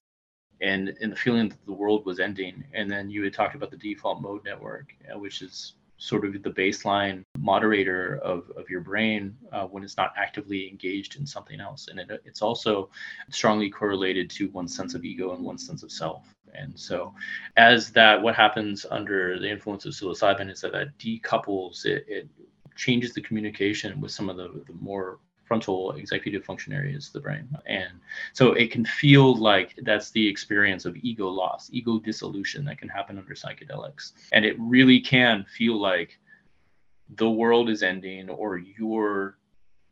and 0.62 0.96
and 1.02 1.12
the 1.12 1.16
feeling 1.16 1.50
that 1.50 1.66
the 1.66 1.74
world 1.74 2.06
was 2.06 2.20
ending, 2.20 2.64
and 2.74 2.90
then 2.90 3.10
you 3.10 3.24
had 3.24 3.34
talked 3.34 3.56
about 3.56 3.72
the 3.72 3.78
default 3.78 4.22
mode 4.22 4.44
network, 4.46 4.94
uh, 5.14 5.18
which 5.18 5.42
is 5.42 5.76
sort 5.98 6.26
of 6.26 6.34
the 6.44 6.50
baseline 6.50 7.24
moderator 7.38 8.18
of, 8.18 8.52
of 8.58 8.70
your 8.70 8.82
brain 8.82 9.36
uh, 9.54 9.66
when 9.66 9.84
it's 9.84 9.98
not 9.98 10.14
actively 10.18 10.68
engaged 10.68 11.16
in 11.16 11.26
something 11.26 11.62
else. 11.62 11.88
And 11.88 12.00
it, 12.00 12.22
it's 12.26 12.42
also 12.42 12.90
strongly 13.30 13.70
correlated 13.70 14.30
to 14.32 14.50
one's 14.50 14.76
sense 14.76 14.94
of 14.94 15.06
ego 15.06 15.34
and 15.34 15.44
one's 15.44 15.66
sense 15.66 15.84
of 15.84 15.92
self. 15.92 16.36
And 16.54 16.78
so, 16.78 17.14
as 17.58 17.92
that, 17.92 18.22
what 18.22 18.36
happens 18.36 18.86
under 18.90 19.40
the 19.40 19.50
influence 19.50 19.86
of 19.86 19.94
psilocybin 19.94 20.50
is 20.50 20.62
that 20.62 20.72
that 20.72 20.98
decouples 20.98 21.86
it, 21.86 22.06
it 22.08 22.30
changes 22.76 23.14
the 23.14 23.22
communication 23.22 24.00
with 24.02 24.12
some 24.12 24.30
of 24.30 24.38
the, 24.38 24.64
the 24.68 24.74
more 24.80 25.20
frontal 25.46 25.92
executive 25.94 26.44
function 26.44 26.74
areas 26.74 27.08
of 27.08 27.14
the 27.14 27.20
brain. 27.20 27.48
And 27.66 28.00
so 28.34 28.54
it 28.54 28.72
can 28.72 28.86
feel 28.86 29.36
like 29.36 29.76
that's 29.84 30.12
the 30.12 30.28
experience 30.28 30.86
of 30.86 30.96
ego 30.98 31.28
loss, 31.28 31.70
ego 31.72 32.00
dissolution 32.00 32.66
that 32.66 32.80
can 32.80 32.90
happen 32.90 33.18
under 33.18 33.34
psychedelics. 33.34 34.14
And 34.32 34.44
it 34.44 34.56
really 34.60 35.00
can 35.00 35.46
feel 35.46 35.80
like 35.80 36.18
the 37.16 37.30
world 37.30 37.70
is 37.70 37.84
ending 37.84 38.30
or 38.30 38.58
you're 38.58 39.38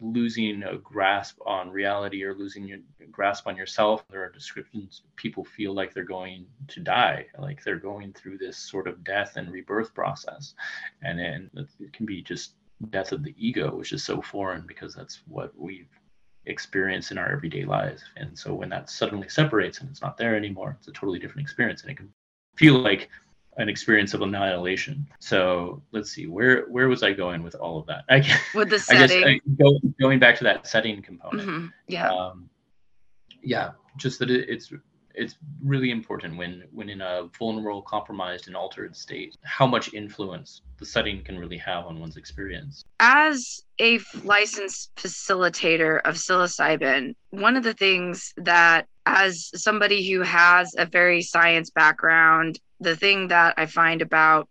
losing 0.02 0.64
a 0.64 0.78
grasp 0.78 1.40
on 1.46 1.70
reality 1.70 2.24
or 2.24 2.34
losing 2.34 2.68
your 2.68 2.80
grasp 3.12 3.48
on 3.48 3.56
yourself. 3.56 4.04
There 4.10 4.24
are 4.24 4.30
descriptions 4.30 5.04
people 5.16 5.46
feel 5.46 5.74
like 5.74 5.94
they're 5.94 6.04
going 6.04 6.46
to 6.70 6.80
die, 6.82 7.28
like 7.40 7.64
they're 7.64 7.78
going 7.78 8.12
through 8.14 8.40
this 8.40 8.58
sort 8.58 8.88
of 8.88 9.04
death 9.04 9.38
and 9.38 9.52
rebirth 9.52 9.94
process. 9.94 10.56
And 11.04 11.18
then 11.18 11.50
it 11.80 11.94
can 11.94 12.06
be 12.06 12.22
just 12.22 12.56
death 12.90 13.12
of 13.12 13.24
the 13.24 13.36
ego, 13.38 13.76
which 13.76 13.94
is 13.94 14.04
so 14.04 14.22
foreign 14.22 14.66
because 14.68 14.94
that's 14.94 15.22
what 15.28 15.52
we've 15.58 15.90
experienced 16.46 17.12
in 17.12 17.18
our 17.18 17.32
everyday 17.32 17.66
lives. 17.66 18.04
And 18.18 18.38
so 18.38 18.54
when 18.54 18.70
that 18.70 18.90
suddenly 18.90 19.30
separates 19.30 19.80
and 19.80 19.90
it's 19.90 20.02
not 20.02 20.18
there 20.18 20.36
anymore, 20.36 20.76
it's 20.80 20.88
a 20.88 20.92
totally 20.92 21.20
different 21.20 21.42
experience, 21.42 21.82
and 21.82 21.92
it 21.92 21.98
can 21.98 22.14
feel 22.56 22.80
like 22.80 23.10
an 23.58 23.70
experience 23.70 24.14
of 24.14 24.22
annihilation. 24.22 25.08
So 25.20 25.82
let's 25.92 26.12
see, 26.12 26.28
where 26.28 26.66
where 26.66 26.90
was 26.90 27.04
I 27.04 27.14
going 27.14 27.44
with 27.44 27.56
all 27.56 27.80
of 27.80 27.86
that? 27.88 28.04
I, 28.10 28.26
with 28.54 28.70
the 28.70 28.80
setting, 28.80 29.24
I 29.24 29.34
guess 29.34 29.42
I, 29.48 29.64
go, 29.64 29.80
going 30.00 30.20
back 30.20 30.38
to 30.38 30.44
that 30.46 30.68
setting 30.68 31.02
component. 31.02 31.48
Mm-hmm. 31.48 31.68
Yeah, 31.88 32.12
um, 32.12 32.50
yeah, 33.42 33.72
just 33.98 34.20
that 34.20 34.32
it, 34.32 34.50
it's 34.50 34.72
it's 35.14 35.36
really 35.64 35.92
important 35.92 36.38
when 36.38 36.64
when 36.72 36.90
in 36.90 37.02
a 37.02 37.30
vulnerable 37.38 37.82
compromised 37.82 38.48
and 38.48 38.56
altered 38.56 38.96
state 38.96 39.36
how 39.44 39.68
much 39.68 39.94
influence 39.94 40.62
the 40.80 40.86
setting 40.86 41.24
can 41.24 41.38
really 41.38 41.58
have 41.58 41.86
on 41.86 42.00
one's 42.00 42.18
experience. 42.18 42.84
As 43.00 43.64
a 43.80 44.00
licensed 44.24 44.92
facilitator 44.96 46.02
of 46.06 46.16
psilocybin 46.16 47.16
one 47.30 47.56
of 47.56 47.64
the 47.64 47.74
things 47.74 48.34
that 48.38 48.88
as 49.06 49.50
somebody 49.56 50.10
who 50.10 50.22
has 50.22 50.74
a 50.78 50.86
very 50.86 51.22
science 51.22 51.70
background 51.70 52.60
the 52.80 52.96
thing 52.96 53.28
that 53.28 53.54
i 53.58 53.66
find 53.66 54.02
about 54.02 54.48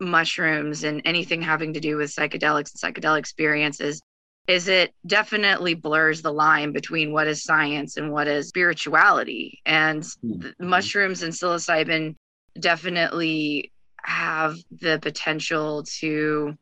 mushrooms 0.00 0.84
and 0.84 1.02
anything 1.04 1.42
having 1.42 1.74
to 1.74 1.80
do 1.80 1.96
with 1.96 2.10
psychedelics 2.10 2.72
and 2.72 2.94
psychedelic 2.94 3.18
experiences 3.18 4.00
is 4.50 4.66
it 4.66 4.92
definitely 5.06 5.74
blurs 5.74 6.22
the 6.22 6.32
line 6.32 6.72
between 6.72 7.12
what 7.12 7.28
is 7.28 7.44
science 7.44 7.96
and 7.96 8.10
what 8.10 8.26
is 8.26 8.48
spirituality. 8.48 9.60
And 9.64 10.02
mm-hmm. 10.02 10.50
mushrooms 10.58 11.22
and 11.22 11.32
psilocybin 11.32 12.16
definitely 12.58 13.70
have 14.02 14.56
the 14.72 14.98
potential 15.00 15.84
to 16.00 16.58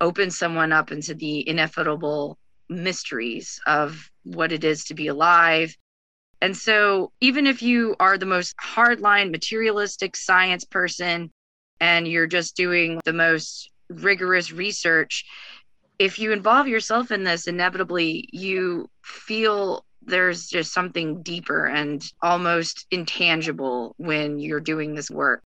open 0.00 0.30
someone 0.30 0.70
up 0.70 0.92
into 0.92 1.14
the 1.14 1.48
ineffable 1.48 2.38
mysteries 2.68 3.60
of 3.66 4.08
what 4.22 4.52
it 4.52 4.62
is 4.62 4.84
to 4.84 4.94
be 4.94 5.08
alive. 5.08 5.76
And 6.40 6.56
so, 6.56 7.10
even 7.20 7.48
if 7.48 7.60
you 7.60 7.96
are 7.98 8.18
the 8.18 8.26
most 8.26 8.54
hardline 8.62 9.32
materialistic 9.32 10.14
science 10.14 10.64
person 10.64 11.32
and 11.80 12.06
you're 12.06 12.28
just 12.28 12.54
doing 12.54 13.00
the 13.04 13.12
most 13.12 13.68
rigorous 13.88 14.52
research, 14.52 15.24
if 15.98 16.18
you 16.18 16.32
involve 16.32 16.68
yourself 16.68 17.10
in 17.10 17.24
this, 17.24 17.46
inevitably 17.46 18.28
you 18.32 18.88
feel 19.02 19.84
there's 20.02 20.46
just 20.46 20.72
something 20.72 21.22
deeper 21.22 21.66
and 21.66 22.02
almost 22.22 22.86
intangible 22.90 23.94
when 23.98 24.38
you're 24.38 24.60
doing 24.60 24.94
this 24.94 25.10
work. 25.10 25.42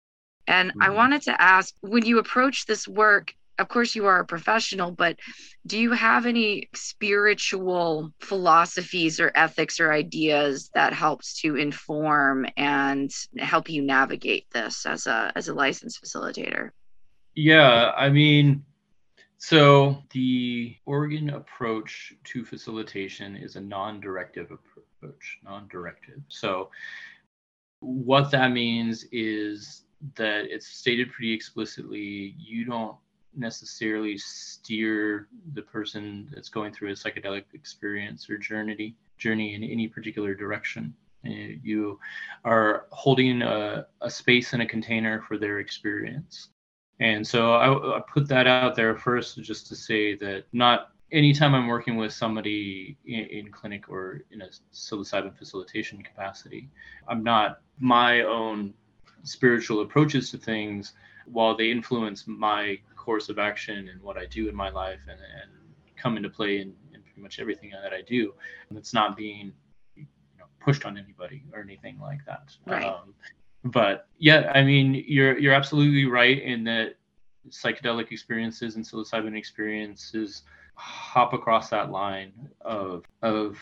And 0.47 0.69
mm-hmm. 0.69 0.83
I 0.83 0.89
wanted 0.89 1.23
to 1.23 1.41
ask 1.41 1.73
when 1.81 2.05
you 2.05 2.19
approach 2.19 2.65
this 2.65 2.87
work, 2.87 3.33
of 3.57 3.69
course, 3.69 3.95
you 3.95 4.05
are 4.05 4.19
a 4.19 4.25
professional, 4.25 4.91
but 4.91 5.17
do 5.65 5.79
you 5.79 5.91
have 5.93 6.25
any 6.25 6.69
spiritual 6.75 8.11
philosophies 8.19 9.19
or 9.19 9.31
ethics 9.33 9.79
or 9.79 9.93
ideas 9.93 10.69
that 10.73 10.93
helps 10.93 11.39
to 11.41 11.55
inform 11.55 12.45
and 12.57 13.11
help 13.37 13.69
you 13.69 13.81
navigate 13.81 14.45
this 14.51 14.85
as 14.85 15.07
a 15.07 15.31
as 15.35 15.47
a 15.47 15.53
licensed 15.53 16.03
facilitator? 16.03 16.71
Yeah, 17.33 17.91
I 17.95 18.09
mean, 18.09 18.65
so 19.37 19.97
the 20.11 20.75
Oregon 20.85 21.31
approach 21.31 22.13
to 22.25 22.45
facilitation 22.45 23.35
is 23.35 23.55
a 23.55 23.61
non-directive 23.61 24.51
approach, 24.51 25.39
non-directive. 25.43 26.21
So 26.29 26.69
what 27.79 28.31
that 28.31 28.51
means 28.51 29.05
is 29.11 29.83
that 30.15 30.45
it's 30.45 30.67
stated 30.67 31.11
pretty 31.11 31.33
explicitly 31.33 32.35
you 32.37 32.65
don't 32.65 32.95
necessarily 33.35 34.17
steer 34.17 35.27
the 35.53 35.61
person 35.61 36.29
that's 36.33 36.49
going 36.49 36.71
through 36.73 36.89
a 36.89 36.93
psychedelic 36.93 37.43
experience 37.53 38.29
or 38.29 38.37
journey 38.37 38.95
journey 39.17 39.55
in 39.55 39.63
any 39.63 39.87
particular 39.87 40.33
direction 40.33 40.93
uh, 41.25 41.29
you 41.63 41.99
are 42.43 42.85
holding 42.91 43.41
a, 43.41 43.85
a 44.01 44.09
space 44.09 44.53
in 44.53 44.61
a 44.61 44.65
container 44.65 45.21
for 45.27 45.37
their 45.37 45.59
experience 45.59 46.49
and 46.99 47.25
so 47.25 47.53
I, 47.53 47.97
I, 47.97 48.01
put 48.01 48.27
that 48.29 48.47
out 48.47 48.75
there 48.75 48.95
first 48.95 49.41
just 49.41 49.67
to 49.67 49.75
say 49.75 50.15
that 50.15 50.45
not 50.53 50.91
anytime 51.11 51.53
I'm 51.53 51.67
working 51.67 51.97
with 51.97 52.13
somebody 52.13 52.97
in, 53.05 53.25
in, 53.25 53.51
clinic 53.51 53.89
or 53.89 54.21
in 54.31 54.41
a 54.41 54.47
psilocybin 54.73 55.37
facilitation 55.37 56.01
capacity, 56.01 56.69
I'm 57.07 57.23
not 57.23 57.61
my 57.79 58.21
own 58.21 58.73
spiritual 59.23 59.81
approaches 59.81 60.31
to 60.31 60.37
things 60.37 60.93
while 61.25 61.55
they 61.55 61.71
influence 61.71 62.25
my 62.27 62.79
course 62.95 63.29
of 63.29 63.39
action 63.39 63.89
and 63.89 64.01
what 64.01 64.17
I 64.17 64.25
do 64.25 64.47
in 64.49 64.55
my 64.55 64.69
life 64.69 64.99
and, 65.07 65.19
and 65.19 65.51
come 65.95 66.17
into 66.17 66.29
play 66.29 66.57
in, 66.57 66.73
in 66.93 67.01
pretty 67.01 67.21
much 67.21 67.39
everything 67.39 67.71
that 67.71 67.93
I 67.93 68.01
do. 68.01 68.33
And 68.69 68.77
it's 68.77 68.93
not 68.93 69.17
being 69.17 69.53
you 69.95 70.05
know, 70.37 70.45
pushed 70.59 70.85
on 70.85 70.97
anybody 70.97 71.43
or 71.53 71.61
anything 71.61 71.99
like 71.99 72.25
that. 72.25 72.55
Right. 72.65 72.85
Um, 72.85 73.13
but 73.65 74.07
yeah, 74.19 74.51
I 74.53 74.63
mean, 74.63 75.03
you're 75.07 75.37
you're 75.37 75.53
absolutely 75.53 76.05
right 76.05 76.41
in 76.41 76.63
that 76.65 76.95
psychedelic 77.49 78.11
experiences 78.11 78.75
and 78.75 78.85
psilocybin 78.85 79.35
experiences 79.35 80.43
hop 80.75 81.33
across 81.33 81.69
that 81.69 81.91
line 81.91 82.31
of 82.61 83.03
of 83.21 83.57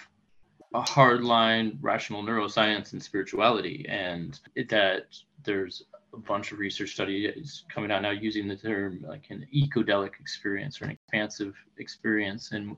a 0.74 0.82
hard 0.82 1.24
line 1.24 1.78
rational 1.82 2.24
neuroscience 2.24 2.94
and 2.94 3.02
spirituality 3.04 3.86
and 3.88 4.40
that 4.70 5.06
there's 5.44 5.84
a 6.14 6.18
bunch 6.18 6.52
of 6.52 6.58
research 6.58 6.92
studies 6.92 7.64
coming 7.70 7.92
out 7.92 8.02
now 8.02 8.10
using 8.10 8.48
the 8.48 8.56
term 8.56 9.04
like 9.08 9.26
an 9.30 9.46
ecodelic 9.54 10.20
experience 10.20 10.82
or 10.82 10.86
an 10.86 10.92
expansive 10.92 11.54
experience 11.78 12.52
and 12.52 12.76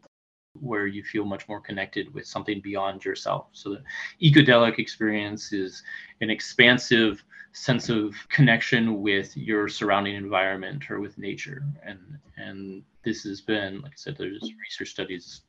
where 0.60 0.88
you 0.88 1.04
feel 1.04 1.26
much 1.26 1.48
more 1.48 1.60
connected 1.60 2.14
with 2.14 2.26
something 2.26 2.62
beyond 2.62 3.06
yourself. 3.06 3.48
So 3.54 3.76
the 3.76 3.84
ecodelic 4.22 4.80
experience 4.80 5.54
is 5.54 5.84
an 6.22 6.30
expansive 6.30 7.24
sense 7.54 7.90
of 7.90 8.14
connection 8.30 9.02
with 9.02 9.36
your 9.38 9.70
surrounding 9.70 10.16
environment 10.16 10.90
or 10.92 11.00
with 11.00 11.18
nature. 11.18 11.64
And 11.84 12.00
and 12.38 12.84
this 13.04 13.24
has 13.24 13.40
been 13.40 13.82
like 13.82 13.92
i 13.92 13.96
said 13.96 14.18
there's 14.18 14.42
mm-hmm. 14.42 14.60
research 14.60 14.90
studies 14.90 15.42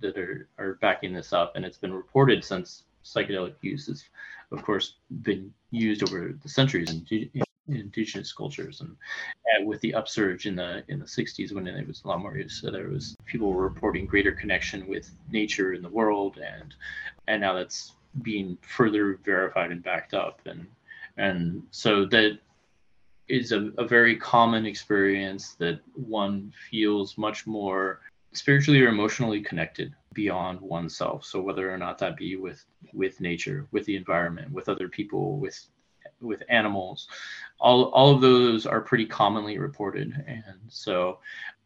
that 0.00 0.16
are 0.16 0.48
are 0.58 0.74
backing 0.80 1.12
this 1.12 1.32
up 1.32 1.52
and 1.54 1.64
it's 1.64 1.76
been 1.76 1.92
reported 1.92 2.42
since 2.42 2.84
psychedelic 3.04 3.54
use 3.60 3.86
has 3.86 4.02
of 4.52 4.62
course 4.62 4.94
been 5.22 5.52
used 5.70 6.02
over 6.02 6.38
the 6.42 6.48
centuries. 6.48 6.90
In, 6.90 7.30
in 7.34 7.42
indigenous 7.68 8.32
cultures 8.32 8.80
and, 8.80 8.96
and, 9.54 9.66
with 9.66 9.80
the 9.80 9.94
upsurge 9.94 10.46
in 10.46 10.56
the 10.56 10.82
in 10.88 10.98
the 10.98 11.04
60s 11.04 11.52
when 11.52 11.66
it 11.66 11.86
was 11.86 12.02
a 12.04 12.08
lot 12.08 12.20
more 12.20 12.36
so 12.48 12.70
there 12.70 12.88
was 12.88 13.16
people 13.24 13.52
were 13.52 13.62
reporting 13.62 14.04
greater 14.04 14.32
connection 14.32 14.86
with 14.88 15.10
nature 15.30 15.72
in 15.72 15.82
the 15.82 15.88
world 15.88 16.38
and 16.38 16.74
and 17.28 17.40
now 17.40 17.54
that's 17.54 17.94
being 18.20 18.58
further 18.60 19.18
verified 19.24 19.72
and 19.72 19.82
backed 19.82 20.14
up. 20.14 20.40
And 20.46 20.66
and 21.16 21.62
so 21.70 22.04
that 22.06 22.38
is 23.28 23.52
a, 23.52 23.70
a 23.78 23.86
very 23.86 24.16
common 24.16 24.66
experience 24.66 25.54
that 25.54 25.80
one 25.94 26.52
feels 26.70 27.16
much 27.16 27.46
more 27.46 28.00
spiritually 28.32 28.80
or 28.82 28.88
emotionally 28.88 29.40
connected 29.40 29.94
beyond 30.14 30.60
oneself. 30.60 31.24
So 31.24 31.40
whether 31.40 31.72
or 31.72 31.78
not 31.78 31.98
that 31.98 32.16
be 32.16 32.36
with 32.36 32.64
with 32.92 33.20
nature 33.20 33.66
with 33.70 33.84
the 33.86 33.96
environment 33.96 34.52
with 34.52 34.68
other 34.68 34.88
people 34.88 35.38
with 35.38 35.58
with 36.20 36.42
animals 36.48 37.08
all 37.62 37.84
all 37.84 38.14
of 38.14 38.20
those 38.20 38.66
are 38.66 38.80
pretty 38.80 39.06
commonly 39.06 39.56
reported 39.58 40.12
and 40.26 40.44
so 40.68 41.18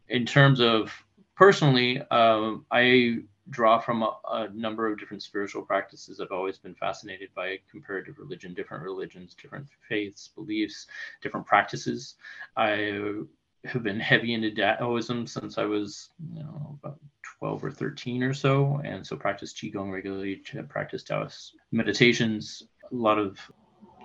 in 0.07 0.25
terms 0.25 0.61
of 0.61 0.93
personally 1.35 2.01
um, 2.11 2.65
i 2.71 3.17
draw 3.49 3.79
from 3.79 4.03
a, 4.03 4.17
a, 4.31 4.49
number 4.53 4.91
of 4.91 4.99
different 4.99 5.23
spiritual 5.23 5.61
practices. 5.61 6.19
I've 6.19 6.31
always 6.31 6.57
been 6.57 6.75
fascinated 6.75 7.29
by 7.33 7.59
comparative 7.71 8.17
religion, 8.19 8.53
different 8.53 8.83
religions, 8.83 9.35
different 9.41 9.67
faiths, 9.87 10.29
beliefs, 10.35 10.87
different 11.21 11.45
practices. 11.45 12.15
I 12.55 13.21
have 13.65 13.83
been 13.83 13.99
heavy 13.99 14.33
into 14.33 14.51
Taoism 14.51 15.27
since 15.27 15.57
I 15.57 15.65
was, 15.65 16.09
you 16.33 16.43
know, 16.43 16.77
about 16.83 16.99
12 17.39 17.63
or 17.63 17.71
13 17.71 18.23
or 18.23 18.33
so. 18.33 18.81
And 18.83 19.05
so 19.05 19.15
practice 19.15 19.53
Qigong 19.53 19.91
regularly, 19.91 20.41
practice 20.69 21.03
Taoist 21.03 21.53
meditations, 21.71 22.63
a 22.91 22.95
lot 22.95 23.17
of 23.17 23.39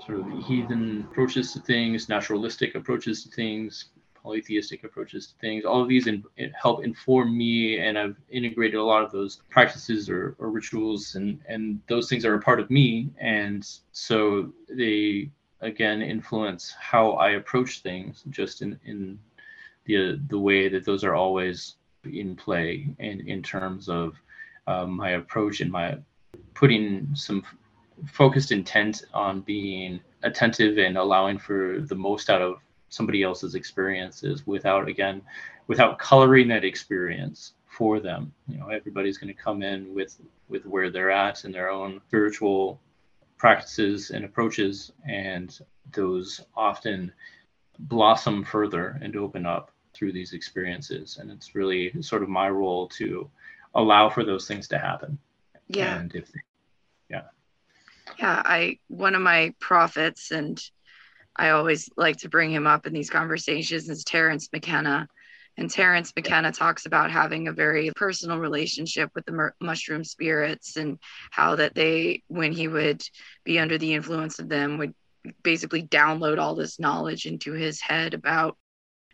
sort 0.06 0.20
of 0.20 0.44
heathen 0.44 1.06
approaches 1.10 1.52
to 1.52 1.60
things, 1.60 2.08
naturalistic 2.08 2.74
approaches 2.74 3.22
to 3.24 3.30
things, 3.30 3.86
polytheistic 4.22 4.84
approaches 4.84 5.28
to 5.28 5.34
things. 5.38 5.64
All 5.64 5.82
of 5.82 5.88
these 5.88 6.06
in, 6.06 6.24
help 6.60 6.84
inform 6.84 7.36
me, 7.36 7.78
and 7.78 7.98
I've 7.98 8.16
integrated 8.30 8.76
a 8.76 8.84
lot 8.84 9.02
of 9.02 9.10
those 9.10 9.42
practices 9.50 10.08
or, 10.08 10.36
or 10.38 10.50
rituals, 10.50 11.14
and 11.14 11.40
and 11.48 11.80
those 11.88 12.08
things 12.08 12.24
are 12.24 12.34
a 12.34 12.40
part 12.40 12.60
of 12.60 12.70
me, 12.70 13.10
and 13.18 13.68
so 13.92 14.52
they 14.68 15.30
again 15.60 16.02
influence 16.02 16.74
how 16.78 17.12
I 17.12 17.32
approach 17.32 17.80
things, 17.80 18.24
just 18.30 18.62
in 18.62 18.78
in 18.84 19.18
the 19.84 20.20
the 20.28 20.38
way 20.38 20.68
that 20.68 20.84
those 20.84 21.04
are 21.04 21.14
always 21.14 21.76
in 22.04 22.36
play, 22.36 22.94
and 22.98 23.20
in 23.20 23.42
terms 23.42 23.88
of 23.88 24.14
um, 24.66 24.92
my 24.92 25.10
approach 25.10 25.60
and 25.60 25.70
my 25.70 25.98
putting 26.54 27.08
some 27.14 27.44
focused 28.06 28.52
intent 28.52 29.04
on 29.14 29.40
being 29.40 30.00
attentive 30.22 30.78
and 30.78 30.96
allowing 30.96 31.38
for 31.38 31.80
the 31.80 31.94
most 31.94 32.30
out 32.30 32.42
of 32.42 32.56
somebody 32.88 33.22
else's 33.22 33.54
experiences 33.54 34.46
without 34.46 34.88
again 34.88 35.22
without 35.66 35.98
coloring 35.98 36.48
that 36.48 36.64
experience 36.64 37.54
for 37.66 38.00
them. 38.00 38.32
You 38.48 38.58
know 38.58 38.68
everybody's 38.68 39.18
going 39.18 39.34
to 39.34 39.40
come 39.40 39.62
in 39.62 39.94
with 39.94 40.20
with 40.48 40.66
where 40.66 40.90
they're 40.90 41.10
at 41.10 41.44
and 41.44 41.54
their 41.54 41.70
own 41.70 42.00
spiritual 42.08 42.80
practices 43.38 44.10
and 44.10 44.24
approaches 44.24 44.92
and 45.08 45.58
those 45.92 46.40
often 46.56 47.12
blossom 47.78 48.44
further 48.44 48.98
and 49.02 49.16
open 49.16 49.46
up 49.46 49.72
through 49.94 50.12
these 50.12 50.32
experiences. 50.32 51.18
And 51.20 51.30
it's 51.30 51.54
really 51.54 51.92
sort 52.02 52.22
of 52.22 52.28
my 52.28 52.48
role 52.48 52.86
to 52.88 53.28
allow 53.74 54.08
for 54.08 54.24
those 54.24 54.46
things 54.46 54.68
to 54.68 54.78
happen. 54.78 55.18
Yeah. 55.68 55.98
And 55.98 56.14
if 56.14 56.30
yeah 58.18 58.42
i 58.44 58.78
one 58.88 59.14
of 59.14 59.22
my 59.22 59.54
prophets 59.60 60.30
and 60.30 60.62
I 61.36 61.50
always 61.50 61.88
like 61.96 62.18
to 62.18 62.28
bring 62.28 62.50
him 62.50 62.66
up 62.66 62.86
in 62.86 62.92
these 62.92 63.10
conversations 63.10 63.88
is 63.88 64.04
Terence 64.04 64.48
McKenna. 64.52 65.08
And 65.58 65.70
Terence 65.70 66.12
McKenna 66.16 66.50
talks 66.50 66.86
about 66.86 67.10
having 67.10 67.48
a 67.48 67.52
very 67.52 67.90
personal 67.94 68.38
relationship 68.38 69.10
with 69.14 69.26
the 69.26 69.52
mushroom 69.60 70.02
spirits 70.02 70.76
and 70.76 70.98
how 71.30 71.56
that 71.56 71.74
they, 71.74 72.22
when 72.28 72.52
he 72.52 72.68
would 72.68 73.02
be 73.44 73.58
under 73.58 73.76
the 73.76 73.92
influence 73.92 74.38
of 74.38 74.48
them, 74.48 74.78
would 74.78 74.94
basically 75.42 75.82
download 75.82 76.38
all 76.38 76.54
this 76.54 76.80
knowledge 76.80 77.26
into 77.26 77.52
his 77.52 77.80
head 77.80 78.14
about 78.14 78.56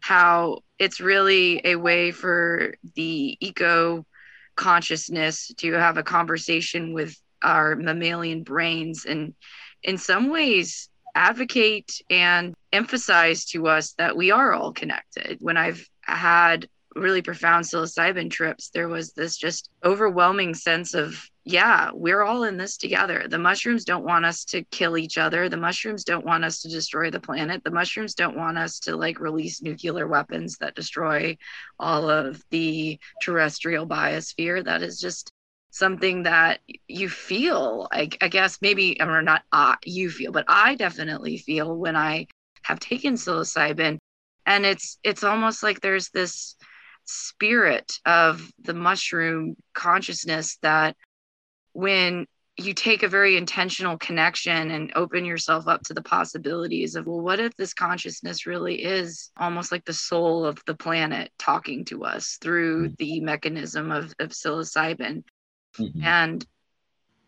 how 0.01 0.61
it's 0.79 1.01
really 1.01 1.61
a 1.65 1.75
way 1.75 2.13
for 2.13 2.75
the 2.95 3.37
eco 3.41 4.07
consciousness 4.55 5.53
to 5.57 5.73
have 5.73 5.99
a 5.99 6.05
conversation 6.05 6.95
with 6.95 7.21
our 7.43 7.77
mammalian 7.77 8.43
brains 8.43 9.05
and 9.05 9.35
in 9.83 9.99
some 9.99 10.31
ways 10.31 10.89
advocate 11.15 12.01
and 12.11 12.55
emphasize 12.73 13.45
to 13.47 13.67
us 13.67 13.93
that 13.99 14.17
we 14.17 14.31
are 14.31 14.53
all 14.53 14.73
connected. 14.73 15.39
When 15.41 15.57
I've 15.57 15.89
had 16.03 16.69
really 16.95 17.23
profound 17.23 17.65
psilocybin 17.65 18.31
trips, 18.31 18.71
there 18.71 18.89
was 18.89 19.13
this 19.13 19.37
just 19.37 19.71
overwhelming 19.85 20.55
sense 20.55 20.95
of, 20.95 21.23
yeah, 21.45 21.91
we're 21.93 22.23
all 22.23 22.45
in 22.45 22.57
this 22.57 22.77
together. 22.77 23.27
The 23.29 23.39
mushrooms 23.39 23.85
don't 23.85 24.05
want 24.05 24.27
us 24.27 24.45
to 24.47 24.65
kill 24.65 24.99
each 24.99 25.17
other. 25.17 25.49
The 25.49 25.57
mushrooms 25.57 26.05
don't 26.05 26.27
want 26.27 26.45
us 26.45 26.61
to 26.63 26.69
destroy 26.69 27.11
the 27.11 27.21
planet. 27.21 27.65
The 27.65 27.71
mushrooms 27.71 28.15
don't 28.15 28.37
want 28.37 28.59
us 28.59 28.81
to 28.81 28.97
like 28.97 29.21
release 29.21 29.63
nuclear 29.63 30.07
weapons 30.07 30.59
that 30.59 30.75
destroy 30.75 31.37
all 31.79 32.11
of 32.11 32.43
the 32.51 32.99
terrestrial 33.23 33.87
biosphere. 33.87 34.65
That 34.65 34.83
is 34.83 35.01
just 35.01 35.33
something 35.71 36.25
that 36.25 36.61
you 36.87 37.09
feel 37.09 37.89
I, 37.93 38.09
I 38.21 38.29
guess 38.29 38.59
maybe 38.63 39.01
or 39.01 39.23
not 39.23 39.43
uh, 39.53 39.77
you 39.85 40.11
feel 40.11 40.33
but 40.33 40.47
i 40.49 40.75
definitely 40.75 41.39
feel 41.39 41.77
when 41.77 41.97
i 41.97 42.27
have 42.63 42.81
taken 42.81 43.15
psilocybin 43.15 43.99
and 44.47 44.67
it's 44.67 44.99
it's 45.03 45.25
almost 45.25 45.63
like 45.63 45.81
there's 45.81 46.11
this 46.11 46.57
spirit 47.05 47.93
of 48.05 48.51
the 48.63 48.75
mushroom 48.75 49.57
consciousness 49.75 50.59
that 50.63 50.97
when 51.73 52.27
you 52.59 52.75
take 52.75 53.05
a 53.05 53.09
very 53.09 53.37
intentional 53.37 53.97
connection 53.97 54.73
and 54.73 54.93
open 54.97 55.25
yourself 55.25 55.69
up 55.69 55.81
to 55.83 55.95
the 55.95 56.03
possibilities 56.03 56.97
of 56.97 57.07
well 57.07 57.21
what 57.21 57.41
if 57.41 57.55
this 57.57 57.73
consciousness 57.73 58.47
really 58.47 58.83
is 58.83 59.31
almost 59.37 59.71
like 59.71 59.85
the 59.85 59.93
soul 59.93 60.45
of 60.45 60.61
the 60.67 60.75
planet 60.75 61.31
talking 61.39 61.85
to 61.85 62.05
us 62.05 62.37
through 62.41 62.89
mm. 62.89 62.97
the 62.97 63.21
mechanism 63.21 63.93
of, 63.93 64.13
of 64.19 64.31
psilocybin 64.31 65.23
Mm-hmm. 65.79 66.03
And 66.03 66.47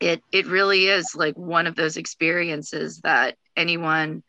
it 0.00 0.22
it 0.32 0.46
really 0.46 0.86
is 0.86 1.14
like 1.14 1.36
one 1.36 1.66
of 1.66 1.76
those 1.76 1.96
experiences 1.96 3.00
that 3.00 3.36
anyone 3.56 4.22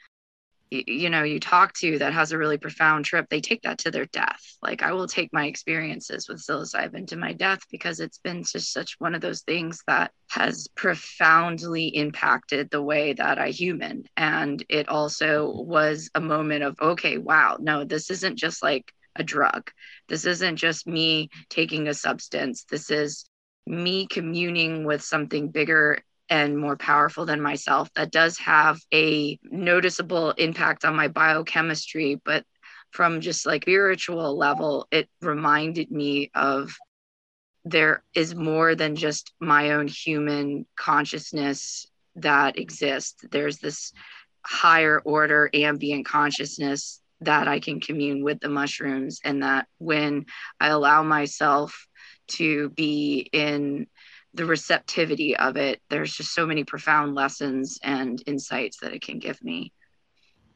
you 0.71 1.09
know 1.09 1.23
you 1.23 1.39
talk 1.39 1.73
to 1.73 1.97
that 1.97 2.13
has 2.13 2.31
a 2.31 2.37
really 2.37 2.57
profound 2.57 3.03
trip 3.03 3.27
they 3.29 3.41
take 3.41 3.61
that 3.61 3.77
to 3.77 3.91
their 3.91 4.05
death 4.05 4.41
like 4.61 4.81
i 4.81 4.93
will 4.93 5.07
take 5.07 5.31
my 5.33 5.45
experiences 5.45 6.29
with 6.29 6.41
psilocybin 6.41 7.05
to 7.05 7.17
my 7.17 7.33
death 7.33 7.59
because 7.69 7.99
it's 7.99 8.19
been 8.19 8.41
just 8.43 8.71
such 8.71 8.95
one 8.97 9.13
of 9.13 9.19
those 9.19 9.41
things 9.41 9.83
that 9.87 10.11
has 10.29 10.69
profoundly 10.75 11.87
impacted 11.87 12.69
the 12.69 12.81
way 12.81 13.11
that 13.11 13.37
i 13.37 13.49
human 13.49 14.05
and 14.15 14.63
it 14.69 14.87
also 14.87 15.47
mm-hmm. 15.47 15.69
was 15.69 16.09
a 16.15 16.21
moment 16.21 16.63
of 16.63 16.79
okay 16.81 17.17
wow 17.17 17.57
no 17.59 17.83
this 17.83 18.09
isn't 18.09 18.37
just 18.37 18.63
like 18.63 18.93
a 19.17 19.23
drug 19.23 19.69
this 20.07 20.25
isn't 20.25 20.55
just 20.55 20.87
me 20.87 21.29
taking 21.49 21.89
a 21.89 21.93
substance 21.93 22.65
this 22.69 22.89
is 22.89 23.25
me 23.65 24.07
communing 24.07 24.85
with 24.85 25.03
something 25.03 25.49
bigger 25.49 25.99
and 26.29 26.57
more 26.57 26.77
powerful 26.77 27.25
than 27.25 27.41
myself 27.41 27.89
that 27.95 28.11
does 28.11 28.37
have 28.37 28.79
a 28.93 29.37
noticeable 29.43 30.31
impact 30.31 30.85
on 30.85 30.95
my 30.95 31.07
biochemistry 31.07 32.15
but 32.23 32.45
from 32.91 33.21
just 33.21 33.45
like 33.45 33.63
spiritual 33.63 34.37
level 34.37 34.87
it 34.91 35.09
reminded 35.21 35.91
me 35.91 36.31
of 36.33 36.73
there 37.65 38.03
is 38.15 38.33
more 38.33 38.75
than 38.75 38.95
just 38.95 39.33
my 39.39 39.71
own 39.71 39.87
human 39.87 40.65
consciousness 40.75 41.85
that 42.15 42.57
exists. 42.57 43.23
There's 43.29 43.57
this 43.59 43.93
higher 44.43 44.99
order 44.99 45.49
ambient 45.53 46.05
consciousness 46.05 46.99
that 47.21 47.47
I 47.47 47.59
can 47.59 47.79
commune 47.79 48.23
with 48.23 48.39
the 48.39 48.49
mushrooms 48.49 49.19
and 49.23 49.43
that 49.43 49.67
when 49.77 50.25
I 50.59 50.69
allow 50.69 51.03
myself 51.03 51.87
to 52.31 52.69
be 52.69 53.29
in 53.31 53.87
the 54.33 54.45
receptivity 54.45 55.35
of 55.35 55.57
it. 55.57 55.81
There's 55.89 56.13
just 56.13 56.33
so 56.33 56.45
many 56.45 56.63
profound 56.63 57.15
lessons 57.15 57.79
and 57.83 58.21
insights 58.25 58.77
that 58.81 58.93
it 58.93 59.01
can 59.01 59.19
give 59.19 59.43
me. 59.43 59.73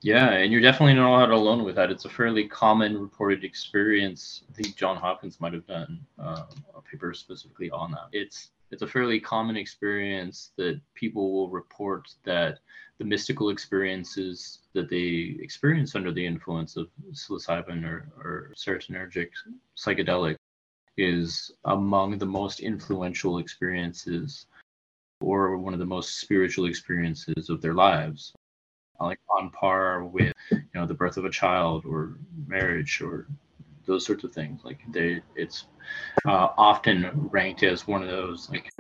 Yeah 0.02 0.32
and 0.34 0.52
you're 0.52 0.62
definitely 0.62 0.94
not 0.94 1.32
alone 1.32 1.64
with 1.64 1.76
that. 1.76 1.92
It's 1.92 2.06
a 2.06 2.10
fairly 2.10 2.48
common 2.48 2.98
reported 2.98 3.44
experience. 3.44 4.44
I 4.50 4.54
think 4.54 4.76
john 4.76 4.98
hopkins 4.98 5.42
might 5.42 5.54
have 5.54 5.66
done 5.66 6.00
uh, 6.20 6.44
a 6.76 6.82
paper 6.82 7.14
specifically 7.14 7.70
on 7.72 7.92
that. 7.92 8.08
It's 8.12 8.52
it's 8.72 8.82
a 8.82 8.88
fairly 8.88 9.20
common 9.20 9.56
experience 9.56 10.52
that 10.58 10.80
people 10.96 11.32
will 11.32 11.50
report 11.50 12.08
that 12.24 12.60
the 12.98 13.06
mystical 13.06 13.50
experiences 13.50 14.60
that 14.74 14.90
they 14.90 15.38
experience 15.40 15.96
under 15.96 16.12
the 16.12 16.26
influence 16.26 16.78
of 16.78 16.88
psilocybin 17.12 17.84
or, 17.84 18.10
or 18.18 18.54
serotonergic 18.56 19.30
psychedelic 19.78 20.38
is 20.98 21.52
among 21.66 22.18
the 22.18 22.26
most 22.26 22.60
influential 22.60 23.40
experiences 23.40 24.48
or 25.22 25.58
one 25.58 25.74
of 25.74 25.80
the 25.80 25.86
most 25.86 26.20
spiritual 26.20 26.66
experiences 26.66 27.50
of 27.50 27.62
their 27.62 27.74
lives 27.74 28.34
like 29.00 29.20
on 29.38 29.50
par 29.50 30.06
with 30.06 30.34
you 30.52 30.62
know 30.74 30.86
the 30.86 30.94
birth 30.94 31.18
of 31.18 31.26
a 31.26 31.30
child 31.30 31.86
or 31.86 32.18
marriage 32.48 33.02
or 33.02 33.28
those 33.86 34.06
sorts 34.06 34.24
of 34.24 34.32
things 34.32 34.62
like 34.64 34.80
they 34.92 35.22
it's 35.36 35.66
uh, 36.28 36.50
often 36.58 37.10
ranked 37.32 37.64
as 37.64 37.88
one 37.88 38.02
of 38.02 38.10
those 38.10 38.50
like 38.50 38.72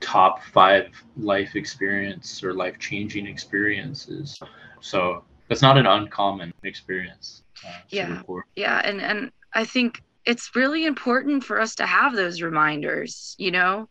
top 0.00 0.42
five 0.42 0.88
life 1.16 1.56
experience 1.56 2.42
or 2.44 2.54
life 2.54 2.78
changing 2.78 3.26
experiences. 3.26 4.38
So 4.80 5.24
that's 5.48 5.62
not 5.62 5.78
an 5.78 5.86
uncommon 5.86 6.52
experience. 6.62 7.42
Uh, 7.66 7.72
yeah. 7.88 8.22
Yeah. 8.54 8.80
And, 8.84 9.00
and 9.00 9.32
I 9.54 9.64
think 9.64 10.02
it's 10.26 10.50
really 10.54 10.84
important 10.84 11.44
for 11.44 11.60
us 11.60 11.76
to 11.76 11.86
have 11.86 12.14
those 12.14 12.42
reminders, 12.42 13.34
you 13.38 13.50
know? 13.52 13.88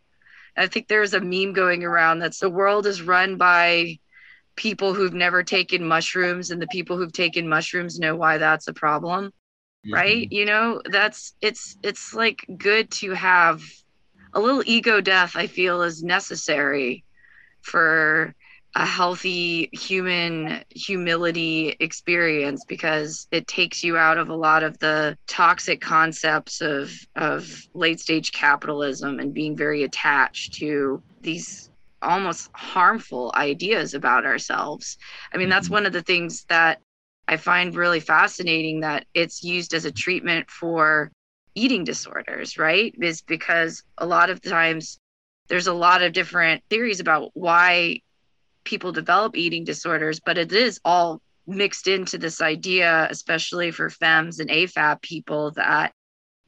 I 0.58 0.68
think 0.68 0.88
there's 0.88 1.14
a 1.14 1.22
meme 1.22 1.54
going 1.54 1.84
around 1.84 2.20
that's 2.20 2.40
the 2.40 2.50
world 2.50 2.86
is 2.86 3.02
run 3.02 3.38
by 3.38 4.00
people 4.56 4.94
who've 4.94 5.14
never 5.14 5.44
taken 5.44 5.86
mushrooms 5.86 6.52
and 6.52 6.62
the 6.62 6.68
people 6.68 6.98
who've 6.98 7.12
taken 7.12 7.48
mushrooms 7.48 8.00
know 8.00 8.16
why 8.16 8.38
that's 8.38 8.68
a 8.68 8.74
problem 8.74 9.26
mm-hmm. 9.26 9.94
right 9.94 10.32
you 10.32 10.46
know 10.46 10.82
that's 10.86 11.34
it's 11.42 11.78
it's 11.84 12.14
like 12.14 12.46
good 12.58 12.90
to 12.90 13.12
have 13.12 13.62
a 14.34 14.40
little 14.40 14.64
ego 14.66 15.02
death 15.02 15.36
i 15.36 15.46
feel 15.46 15.82
is 15.82 16.04
necessary 16.04 17.04
for 17.62 18.34
a 18.76 18.86
healthy 18.86 19.70
human 19.72 20.62
humility 20.70 21.76
experience 21.80 22.66
because 22.66 23.26
it 23.32 23.48
takes 23.48 23.84
you 23.84 23.96
out 23.98 24.18
of 24.18 24.28
a 24.28 24.36
lot 24.36 24.64
of 24.64 24.78
the 24.80 25.18
toxic 25.28 25.80
concepts 25.80 26.60
of 26.62 26.92
of 27.16 27.68
late 27.74 28.02
stage 28.02 28.34
capitalism 28.34 29.20
and 29.20 29.34
being 29.34 29.56
very 29.56 29.84
attached 29.84 30.54
to 30.54 31.02
these 31.22 31.70
almost 32.02 32.50
harmful 32.54 33.32
ideas 33.36 33.94
about 33.94 34.26
ourselves. 34.26 34.98
I 35.34 35.38
mean, 35.38 35.50
that's 35.50 35.68
mm-hmm. 35.68 35.76
one 35.76 35.86
of 35.86 35.94
the 35.94 36.04
things 36.04 36.46
that 36.50 36.82
I 37.28 37.38
find 37.38 37.74
really 37.76 38.02
fascinating 38.02 38.82
that 38.82 39.06
it's 39.14 39.44
used 39.44 39.74
as 39.74 39.86
a 39.86 39.92
treatment 39.92 40.52
for 40.52 41.12
eating 41.56 41.86
disorders, 41.86 42.58
right? 42.58 42.94
Is 43.02 43.22
because 43.22 43.84
a 43.98 44.06
lot 44.06 44.30
of 44.30 44.42
times 44.42 45.00
there's 45.48 45.68
a 45.68 45.74
lot 45.74 46.04
of 46.04 46.14
different 46.14 46.62
theories 46.70 47.00
about 47.00 47.32
why 47.34 48.02
people 48.66 48.91
develop 48.91 49.38
eating 49.38 49.63
disorders, 49.63 50.20
but 50.20 50.38
it 50.38 50.51
is 50.51 50.80
all 50.84 51.22
mixed 51.47 51.88
into 51.88 52.18
this 52.18 52.41
idea, 52.41 53.07
especially 53.09 53.72
for 53.72 53.89
femmes 53.89 54.39
and 54.39 54.49
AFAB 54.49 55.01
people, 55.01 55.51
that 55.51 55.93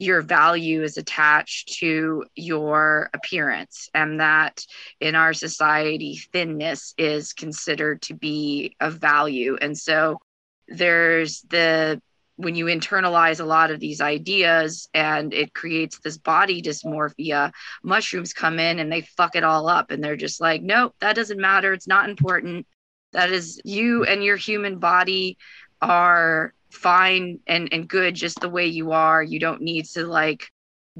your 0.00 0.22
value 0.22 0.82
is 0.82 0.96
attached 0.96 1.78
to 1.78 2.24
your 2.36 3.10
appearance, 3.14 3.88
and 3.94 4.20
that 4.20 4.64
in 5.00 5.14
our 5.14 5.32
society, 5.32 6.20
thinness 6.32 6.94
is 6.98 7.32
considered 7.32 8.02
to 8.02 8.14
be 8.14 8.76
of 8.80 8.94
value. 8.94 9.56
And 9.60 9.76
so 9.76 10.20
there's 10.68 11.42
the 11.42 12.00
when 12.38 12.54
you 12.54 12.66
internalize 12.66 13.40
a 13.40 13.44
lot 13.44 13.72
of 13.72 13.80
these 13.80 14.00
ideas 14.00 14.88
and 14.94 15.34
it 15.34 15.52
creates 15.54 15.98
this 15.98 16.16
body 16.16 16.62
dysmorphia, 16.62 17.50
mushrooms 17.82 18.32
come 18.32 18.60
in 18.60 18.78
and 18.78 18.92
they 18.92 19.00
fuck 19.00 19.34
it 19.34 19.42
all 19.42 19.68
up. 19.68 19.90
And 19.90 20.02
they're 20.02 20.16
just 20.16 20.40
like, 20.40 20.62
nope, 20.62 20.94
that 21.00 21.16
doesn't 21.16 21.40
matter. 21.40 21.72
It's 21.72 21.88
not 21.88 22.08
important. 22.08 22.64
That 23.12 23.32
is 23.32 23.60
you 23.64 24.04
and 24.04 24.22
your 24.22 24.36
human 24.36 24.78
body 24.78 25.36
are 25.82 26.54
fine 26.70 27.40
and, 27.48 27.72
and 27.72 27.88
good 27.88 28.14
just 28.14 28.38
the 28.38 28.48
way 28.48 28.66
you 28.66 28.92
are. 28.92 29.20
You 29.20 29.40
don't 29.40 29.62
need 29.62 29.86
to 29.86 30.06
like 30.06 30.48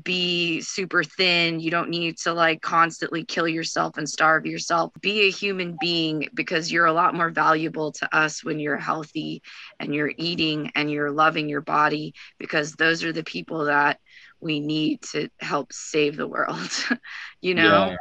be 0.03 0.61
super 0.61 1.03
thin. 1.03 1.61
You 1.61 1.70
don't 1.70 1.90
need 1.90 2.18
to 2.18 2.32
like 2.32 2.61
constantly 2.61 3.24
kill 3.24 3.49
yourself 3.49 3.96
and 3.96 4.09
starve 4.09 4.46
yourself. 4.46 4.92
Be 5.01 5.22
a 5.22 5.30
human 5.30 5.76
being 5.80 6.28
because 6.34 6.70
you're 6.70 6.86
a 6.86 6.92
lot 6.92 7.14
more 7.14 7.30
valuable 7.30 7.92
to 7.92 8.16
us 8.16 8.44
when 8.44 8.59
you're 8.59 8.76
healthy 8.76 9.42
and 9.80 9.94
you're 9.94 10.12
eating 10.16 10.72
and 10.74 10.90
you're 10.90 11.11
loving 11.11 11.49
your 11.49 11.61
body 11.61 12.14
because 12.38 12.72
those 12.72 13.05
are 13.05 13.12
the 13.12 13.24
people 13.24 13.66
that 13.66 13.99
we 14.40 14.61
need 14.61 15.03
to 15.03 15.28
help 15.40 15.72
save 15.72 16.16
the 16.16 16.28
world. 16.28 16.70
you 17.40 17.55
know? 17.55 17.96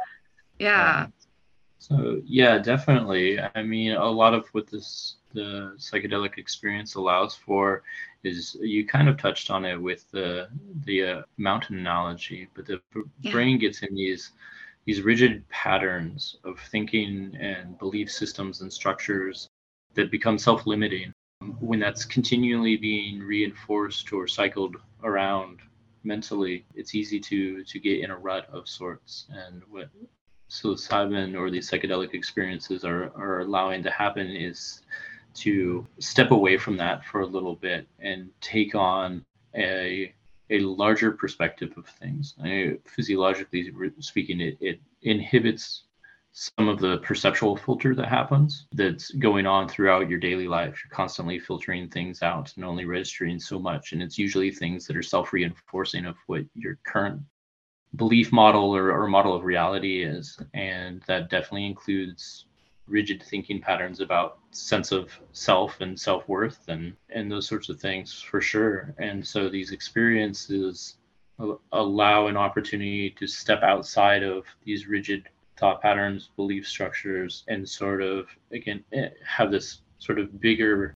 Yeah. 0.58 1.06
yeah. 1.06 1.06
So, 1.78 2.20
yeah, 2.24 2.58
definitely. 2.58 3.40
I 3.40 3.62
mean, 3.62 3.92
a 3.92 4.04
lot 4.04 4.34
of 4.34 4.46
what 4.48 4.66
this 4.66 5.16
the 5.32 5.74
psychedelic 5.76 6.38
experience 6.38 6.94
allows 6.94 7.34
for 7.34 7.82
is 8.24 8.56
you 8.60 8.86
kind 8.86 9.08
of 9.08 9.16
touched 9.16 9.50
on 9.50 9.64
it 9.64 9.80
with 9.80 10.10
the 10.10 10.48
the 10.84 11.04
uh, 11.04 11.22
mountain 11.36 11.78
analogy, 11.78 12.48
but 12.54 12.66
the 12.66 12.80
yeah. 13.20 13.32
brain 13.32 13.58
gets 13.58 13.82
in 13.82 13.94
these 13.94 14.32
these 14.84 15.02
rigid 15.02 15.46
patterns 15.50 16.36
of 16.44 16.58
thinking 16.58 17.36
and 17.38 17.78
belief 17.78 18.10
systems 18.10 18.62
and 18.62 18.72
structures 18.72 19.48
that 19.94 20.10
become 20.10 20.38
self-limiting 20.38 21.12
when 21.60 21.78
that's 21.78 22.04
continually 22.04 22.76
being 22.76 23.20
reinforced 23.20 24.12
or 24.12 24.26
cycled 24.26 24.76
around 25.04 25.58
mentally 26.04 26.64
it's 26.74 26.94
easy 26.94 27.20
to 27.20 27.62
to 27.64 27.78
get 27.78 28.00
in 28.00 28.10
a 28.10 28.16
rut 28.16 28.48
of 28.50 28.68
sorts 28.68 29.26
and 29.30 29.62
what 29.68 29.90
psilocybin 30.48 31.36
or 31.38 31.50
these 31.50 31.70
psychedelic 31.70 32.14
experiences 32.14 32.84
are 32.84 33.12
are 33.14 33.40
allowing 33.40 33.82
to 33.82 33.90
happen 33.90 34.26
is 34.26 34.82
to 35.34 35.86
step 35.98 36.30
away 36.30 36.56
from 36.56 36.76
that 36.76 37.04
for 37.04 37.20
a 37.20 37.26
little 37.26 37.54
bit 37.54 37.86
and 38.00 38.30
take 38.40 38.74
on 38.74 39.24
a 39.54 40.14
a 40.50 40.60
larger 40.60 41.12
perspective 41.12 41.72
of 41.76 41.86
things. 41.86 42.34
I 42.42 42.78
physiologically 42.86 43.70
speaking, 44.00 44.40
it, 44.40 44.56
it 44.60 44.80
inhibits 45.02 45.84
some 46.32 46.68
of 46.68 46.78
the 46.78 46.98
perceptual 46.98 47.56
filter 47.56 47.94
that 47.94 48.08
happens 48.08 48.66
that's 48.72 49.10
going 49.12 49.46
on 49.46 49.68
throughout 49.68 50.08
your 50.08 50.18
daily 50.18 50.46
life. 50.46 50.80
You're 50.82 50.96
constantly 50.96 51.38
filtering 51.38 51.88
things 51.88 52.22
out 52.22 52.52
and 52.56 52.64
only 52.64 52.84
registering 52.84 53.40
so 53.40 53.58
much. 53.58 53.92
And 53.92 54.02
it's 54.02 54.18
usually 54.18 54.50
things 54.50 54.86
that 54.86 54.96
are 54.96 55.02
self 55.02 55.32
reinforcing 55.32 56.06
of 56.06 56.16
what 56.26 56.44
your 56.54 56.78
current 56.86 57.22
belief 57.96 58.30
model 58.32 58.74
or, 58.76 58.92
or 58.92 59.08
model 59.08 59.34
of 59.34 59.44
reality 59.44 60.02
is. 60.02 60.38
And 60.54 61.02
that 61.06 61.30
definitely 61.30 61.66
includes 61.66 62.46
rigid 62.88 63.22
thinking 63.22 63.60
patterns 63.60 64.00
about 64.00 64.38
sense 64.50 64.92
of 64.92 65.10
self 65.32 65.80
and 65.80 65.98
self-worth 65.98 66.68
and 66.68 66.94
and 67.10 67.30
those 67.30 67.46
sorts 67.46 67.68
of 67.68 67.80
things 67.80 68.20
for 68.20 68.40
sure. 68.40 68.94
And 68.98 69.26
so 69.26 69.48
these 69.48 69.72
experiences 69.72 70.96
allow 71.72 72.26
an 72.26 72.36
opportunity 72.36 73.10
to 73.10 73.26
step 73.26 73.62
outside 73.62 74.22
of 74.22 74.44
these 74.64 74.88
rigid 74.88 75.28
thought 75.56 75.80
patterns 75.82 76.30
belief 76.36 76.66
structures 76.66 77.44
and 77.48 77.68
sort 77.68 78.02
of 78.02 78.26
again 78.52 78.82
eh, 78.92 79.08
have 79.24 79.50
this 79.50 79.82
sort 79.98 80.18
of 80.18 80.40
bigger 80.40 80.94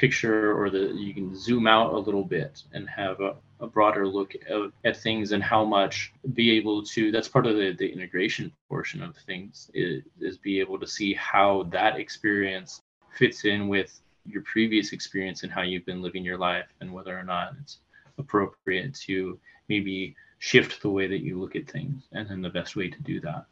picture 0.00 0.58
or 0.58 0.70
the 0.70 0.94
you 0.96 1.12
can 1.12 1.36
zoom 1.36 1.66
out 1.66 1.92
a 1.92 1.98
little 1.98 2.24
bit 2.24 2.62
and 2.72 2.88
have 2.88 3.20
a, 3.20 3.34
a 3.60 3.66
broader 3.66 4.08
look 4.08 4.34
at, 4.34 4.70
at 4.82 4.96
things 4.96 5.32
and 5.32 5.42
how 5.42 5.62
much 5.62 6.14
be 6.32 6.50
able 6.52 6.82
to 6.82 7.12
that's 7.12 7.28
part 7.28 7.46
of 7.46 7.54
the, 7.54 7.76
the 7.78 7.86
integration 7.86 8.50
portion 8.66 9.02
of 9.02 9.14
things 9.26 9.70
is, 9.74 10.02
is 10.18 10.38
be 10.38 10.58
able 10.58 10.78
to 10.78 10.86
see 10.86 11.12
how 11.12 11.64
that 11.64 12.00
experience 12.00 12.80
fits 13.12 13.44
in 13.44 13.68
with 13.68 14.00
your 14.24 14.40
previous 14.42 14.92
experience 14.92 15.42
and 15.42 15.52
how 15.52 15.60
you've 15.60 15.84
been 15.84 16.00
living 16.00 16.24
your 16.24 16.38
life 16.38 16.72
and 16.80 16.90
whether 16.90 17.16
or 17.18 17.22
not 17.22 17.52
it's 17.60 17.80
appropriate 18.16 18.94
to 18.94 19.38
maybe 19.68 20.16
shift 20.38 20.80
the 20.80 20.88
way 20.88 21.06
that 21.06 21.20
you 21.20 21.38
look 21.38 21.56
at 21.56 21.70
things 21.70 22.04
and 22.12 22.26
then 22.26 22.40
the 22.40 22.48
best 22.48 22.74
way 22.74 22.88
to 22.88 23.02
do 23.02 23.20
that 23.20 23.44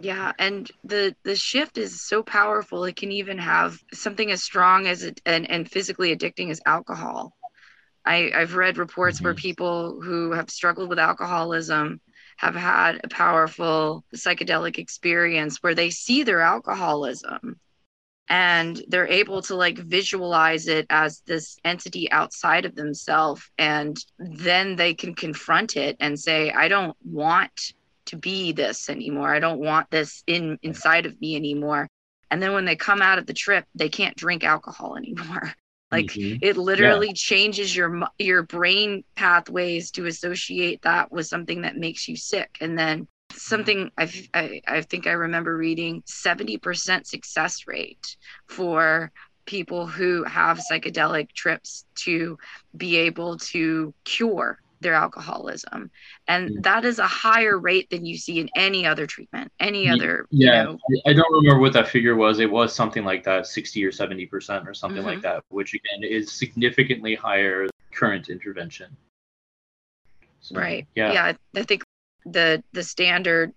yeah 0.00 0.32
and 0.38 0.70
the 0.84 1.14
the 1.24 1.36
shift 1.36 1.78
is 1.78 2.00
so 2.00 2.22
powerful 2.22 2.84
it 2.84 2.96
can 2.96 3.12
even 3.12 3.38
have 3.38 3.78
something 3.92 4.30
as 4.30 4.42
strong 4.42 4.86
as 4.86 5.02
it 5.02 5.20
and, 5.26 5.50
and 5.50 5.70
physically 5.70 6.14
addicting 6.14 6.50
as 6.50 6.60
alcohol 6.66 7.36
I, 8.04 8.30
i've 8.34 8.54
read 8.54 8.78
reports 8.78 9.18
mm-hmm. 9.18 9.24
where 9.24 9.34
people 9.34 10.00
who 10.00 10.32
have 10.32 10.50
struggled 10.50 10.88
with 10.88 10.98
alcoholism 10.98 12.00
have 12.36 12.54
had 12.54 13.00
a 13.02 13.08
powerful 13.08 14.04
psychedelic 14.14 14.78
experience 14.78 15.58
where 15.60 15.74
they 15.74 15.90
see 15.90 16.22
their 16.22 16.40
alcoholism 16.40 17.58
and 18.28 18.82
they're 18.88 19.08
able 19.08 19.42
to 19.42 19.54
like 19.54 19.78
visualize 19.78 20.68
it 20.68 20.86
as 20.90 21.22
this 21.26 21.58
entity 21.64 22.10
outside 22.12 22.64
of 22.64 22.74
themselves 22.74 23.50
and 23.58 24.04
then 24.18 24.76
they 24.76 24.94
can 24.94 25.14
confront 25.14 25.76
it 25.76 25.96
and 25.98 26.18
say 26.18 26.50
i 26.52 26.68
don't 26.68 26.96
want 27.04 27.72
to 28.08 28.16
be 28.16 28.52
this 28.52 28.88
anymore. 28.88 29.34
I 29.34 29.40
don't 29.40 29.60
want 29.60 29.90
this 29.90 30.22
in 30.26 30.58
inside 30.62 31.06
of 31.06 31.20
me 31.20 31.36
anymore. 31.36 31.88
And 32.30 32.42
then 32.42 32.52
when 32.52 32.64
they 32.64 32.76
come 32.76 33.00
out 33.00 33.18
of 33.18 33.26
the 33.26 33.32
trip, 33.32 33.64
they 33.74 33.88
can't 33.88 34.16
drink 34.16 34.44
alcohol 34.44 34.96
anymore. 34.98 35.52
like 35.90 36.06
mm-hmm. 36.06 36.38
it 36.42 36.56
literally 36.56 37.08
yeah. 37.08 37.14
changes 37.14 37.74
your 37.74 38.02
your 38.18 38.42
brain 38.42 39.04
pathways 39.14 39.90
to 39.92 40.06
associate 40.06 40.82
that 40.82 41.10
with 41.10 41.26
something 41.26 41.62
that 41.62 41.76
makes 41.76 42.08
you 42.08 42.16
sick. 42.16 42.58
And 42.60 42.78
then 42.78 43.08
something 43.32 43.90
I've, 43.96 44.28
I, 44.34 44.60
I 44.66 44.80
think 44.82 45.06
I 45.06 45.12
remember 45.12 45.56
reading 45.56 46.02
70% 46.02 47.06
success 47.06 47.66
rate 47.66 48.16
for 48.46 49.12
people 49.46 49.86
who 49.86 50.24
have 50.24 50.60
psychedelic 50.70 51.32
trips 51.32 51.86
to 51.94 52.38
be 52.76 52.96
able 52.96 53.38
to 53.38 53.94
cure 54.04 54.58
their 54.80 54.94
alcoholism 54.94 55.90
and 56.28 56.50
Mm. 56.50 56.62
that 56.62 56.84
is 56.84 56.98
a 56.98 57.06
higher 57.06 57.58
rate 57.58 57.88
than 57.90 58.04
you 58.06 58.16
see 58.16 58.38
in 58.40 58.48
any 58.56 58.86
other 58.86 59.06
treatment 59.06 59.50
any 59.60 59.88
other 59.88 60.26
Yeah, 60.30 60.60
you 60.60 60.64
know 60.64 60.78
I 61.06 61.12
don't 61.12 61.32
remember 61.32 61.60
what 61.60 61.72
that 61.72 61.88
figure 61.88 62.14
was. 62.16 62.38
It 62.38 62.50
was 62.50 62.74
something 62.74 63.04
like 63.04 63.24
that, 63.24 63.46
60 63.46 63.84
or 63.84 63.90
70% 63.92 64.68
or 64.68 64.74
something 64.74 65.02
like 65.02 65.18
Mhm. 65.18 65.22
that, 65.22 65.42
which 65.48 65.74
again 65.74 66.02
is 66.04 66.30
significantly 66.32 67.14
higher 67.14 67.62
than 67.62 67.70
current 67.92 68.28
intervention. 68.28 68.96
So, 70.40 70.54
right 70.56 70.86
Yeah. 70.94 71.12
yeah 71.12 71.32
i 71.56 71.62
think 71.64 71.82
the 72.24 72.62
the 72.72 72.82
standard 72.82 73.52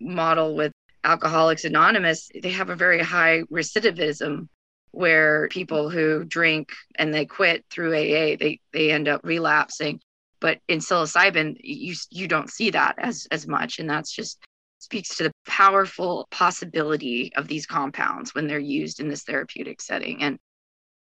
model 0.00 0.54
with 0.54 0.72
alcoholics 1.04 1.64
anonymous 1.64 2.30
they 2.42 2.50
have 2.50 2.70
a 2.70 2.76
very 2.76 3.00
high 3.00 3.42
recidivism 3.50 4.48
where 4.92 5.48
people 5.48 5.88
who 5.88 6.22
drink 6.24 6.70
and 6.96 7.12
they 7.14 7.24
quit 7.24 7.64
through 7.70 7.92
aa 7.94 8.36
they 8.38 8.60
they 8.72 8.90
end 8.92 9.08
up 9.08 9.20
relapsing 9.24 10.00
but 10.42 10.58
in 10.68 10.80
psilocybin 10.80 11.56
you 11.60 11.94
you 12.10 12.28
don't 12.28 12.50
see 12.50 12.68
that 12.68 12.96
as 12.98 13.26
as 13.30 13.46
much 13.46 13.78
and 13.78 13.88
that's 13.88 14.12
just 14.12 14.38
speaks 14.78 15.16
to 15.16 15.22
the 15.22 15.32
powerful 15.46 16.26
possibility 16.32 17.32
of 17.36 17.46
these 17.46 17.64
compounds 17.64 18.34
when 18.34 18.48
they're 18.48 18.58
used 18.58 18.98
in 19.00 19.08
this 19.08 19.22
therapeutic 19.22 19.80
setting 19.80 20.22
and 20.22 20.38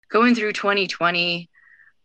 going 0.09 0.36
through 0.36 0.53
2020 0.53 1.49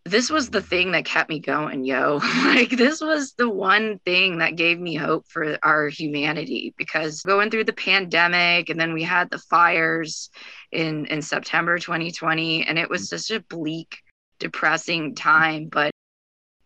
this 0.04 0.30
was 0.30 0.48
the 0.48 0.62
thing 0.62 0.92
that 0.92 1.04
kept 1.04 1.28
me 1.28 1.38
going, 1.38 1.84
yo. 1.84 2.20
like, 2.46 2.70
this 2.70 3.00
was 3.00 3.34
the 3.34 3.50
one 3.50 3.98
thing 4.06 4.38
that 4.38 4.56
gave 4.56 4.78
me 4.78 4.94
hope 4.94 5.26
for 5.28 5.58
our 5.62 5.88
humanity 5.88 6.72
because 6.78 7.20
going 7.22 7.50
through 7.50 7.64
the 7.64 7.74
pandemic 7.74 8.70
and 8.70 8.80
then 8.80 8.94
we 8.94 9.02
had 9.02 9.28
the 9.28 9.38
fires 9.38 10.30
in, 10.72 11.04
in 11.06 11.20
September 11.20 11.78
2020, 11.78 12.66
and 12.66 12.78
it 12.78 12.88
was 12.88 13.02
mm. 13.02 13.18
such 13.18 13.36
a 13.36 13.44
bleak, 13.50 13.98
depressing 14.38 15.14
time. 15.14 15.68
But 15.70 15.90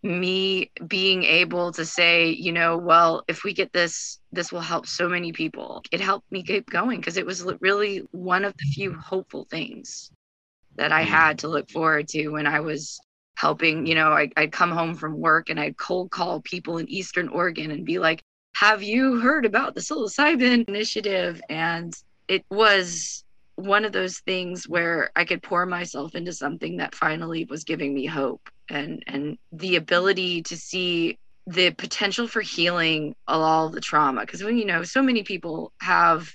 me 0.02 0.70
being 0.86 1.24
able 1.24 1.72
to 1.72 1.84
say, 1.86 2.30
you 2.30 2.52
know, 2.52 2.76
well, 2.76 3.24
if 3.28 3.44
we 3.44 3.52
get 3.52 3.72
this, 3.72 4.18
this 4.32 4.52
will 4.52 4.60
help 4.60 4.86
so 4.86 5.08
many 5.08 5.32
people. 5.32 5.82
It 5.92 6.00
helped 6.00 6.30
me 6.32 6.42
keep 6.42 6.68
going 6.70 6.98
because 6.98 7.16
it 7.16 7.26
was 7.26 7.44
really 7.60 7.98
one 8.10 8.44
of 8.44 8.54
the 8.56 8.64
few 8.74 8.94
hopeful 8.94 9.46
things 9.50 10.10
that 10.76 10.92
I 10.92 11.04
Mm. 11.04 11.08
had 11.08 11.38
to 11.40 11.48
look 11.48 11.70
forward 11.70 12.08
to 12.08 12.28
when 12.30 12.46
I 12.46 12.60
was 12.60 13.00
helping. 13.36 13.86
You 13.86 13.94
know, 13.94 14.12
I, 14.12 14.30
I'd 14.36 14.52
come 14.52 14.70
home 14.70 14.94
from 14.94 15.18
work 15.20 15.50
and 15.50 15.60
I'd 15.60 15.76
cold 15.76 16.10
call 16.10 16.40
people 16.42 16.78
in 16.78 16.88
Eastern 16.90 17.28
Oregon 17.28 17.70
and 17.70 17.84
be 17.86 17.98
like, 17.98 18.22
have 18.54 18.82
you 18.82 19.20
heard 19.20 19.46
about 19.46 19.74
the 19.74 19.80
psilocybin 19.80 20.68
initiative? 20.68 21.40
And 21.48 21.94
it 22.28 22.44
was 22.50 23.24
one 23.56 23.84
of 23.84 23.92
those 23.92 24.20
things 24.20 24.68
where 24.68 25.10
I 25.16 25.24
could 25.24 25.42
pour 25.42 25.66
myself 25.66 26.14
into 26.14 26.32
something 26.32 26.78
that 26.78 26.94
finally 26.94 27.44
was 27.44 27.64
giving 27.64 27.94
me 27.94 28.06
hope 28.06 28.40
and 28.72 29.02
and 29.06 29.38
the 29.52 29.76
ability 29.76 30.42
to 30.42 30.56
see 30.56 31.18
the 31.46 31.70
potential 31.72 32.28
for 32.28 32.40
healing 32.40 33.14
all 33.26 33.68
the 33.68 33.80
trauma. 33.80 34.22
Because 34.22 34.42
when 34.42 34.56
you 34.58 34.64
know 34.64 34.82
so 34.82 35.02
many 35.02 35.22
people 35.22 35.72
have 35.80 36.34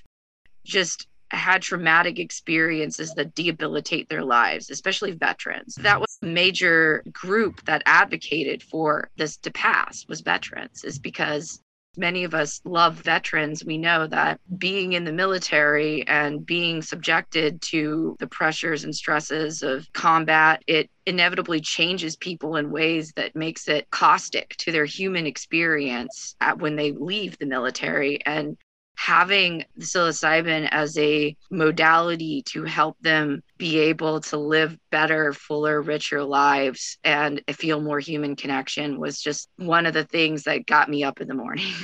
just 0.64 1.06
had 1.30 1.60
traumatic 1.60 2.18
experiences 2.18 3.12
that 3.14 3.34
debilitate 3.34 4.08
their 4.08 4.24
lives 4.24 4.70
especially 4.70 5.12
veterans. 5.12 5.74
That 5.74 5.94
mm-hmm. 5.94 6.00
was 6.00 6.18
a 6.22 6.26
major 6.26 7.02
group 7.12 7.64
that 7.66 7.82
advocated 7.84 8.62
for 8.62 9.10
this 9.16 9.36
to 9.38 9.50
pass 9.50 10.06
was 10.08 10.20
veterans 10.20 10.84
is 10.84 10.98
because 10.98 11.60
many 11.96 12.24
of 12.24 12.34
us 12.34 12.60
love 12.64 12.94
veterans 12.96 13.64
we 13.64 13.78
know 13.78 14.06
that 14.06 14.40
being 14.58 14.92
in 14.92 15.04
the 15.04 15.12
military 15.12 16.06
and 16.06 16.44
being 16.44 16.82
subjected 16.82 17.60
to 17.62 18.16
the 18.18 18.26
pressures 18.26 18.84
and 18.84 18.94
stresses 18.94 19.62
of 19.62 19.90
combat 19.92 20.62
it 20.66 20.90
inevitably 21.08 21.58
changes 21.58 22.16
people 22.16 22.56
in 22.56 22.70
ways 22.70 23.12
that 23.16 23.34
makes 23.34 23.66
it 23.66 23.90
caustic 23.90 24.54
to 24.58 24.70
their 24.70 24.84
human 24.84 25.26
experience 25.26 26.36
when 26.58 26.76
they 26.76 26.92
leave 26.92 27.38
the 27.38 27.46
military. 27.46 28.24
And 28.26 28.58
having 28.98 29.64
the 29.76 29.84
psilocybin 29.84 30.68
as 30.72 30.98
a 30.98 31.36
modality 31.52 32.42
to 32.42 32.64
help 32.64 32.96
them 33.00 33.40
be 33.56 33.78
able 33.78 34.20
to 34.20 34.36
live 34.36 34.76
better, 34.90 35.32
fuller, 35.32 35.80
richer 35.80 36.24
lives 36.24 36.98
and 37.04 37.40
feel 37.52 37.80
more 37.80 38.00
human 38.00 38.34
connection 38.34 38.98
was 38.98 39.20
just 39.20 39.48
one 39.56 39.86
of 39.86 39.94
the 39.94 40.04
things 40.04 40.42
that 40.44 40.66
got 40.66 40.90
me 40.90 41.04
up 41.04 41.20
in 41.20 41.28
the 41.28 41.34
morning. 41.34 41.72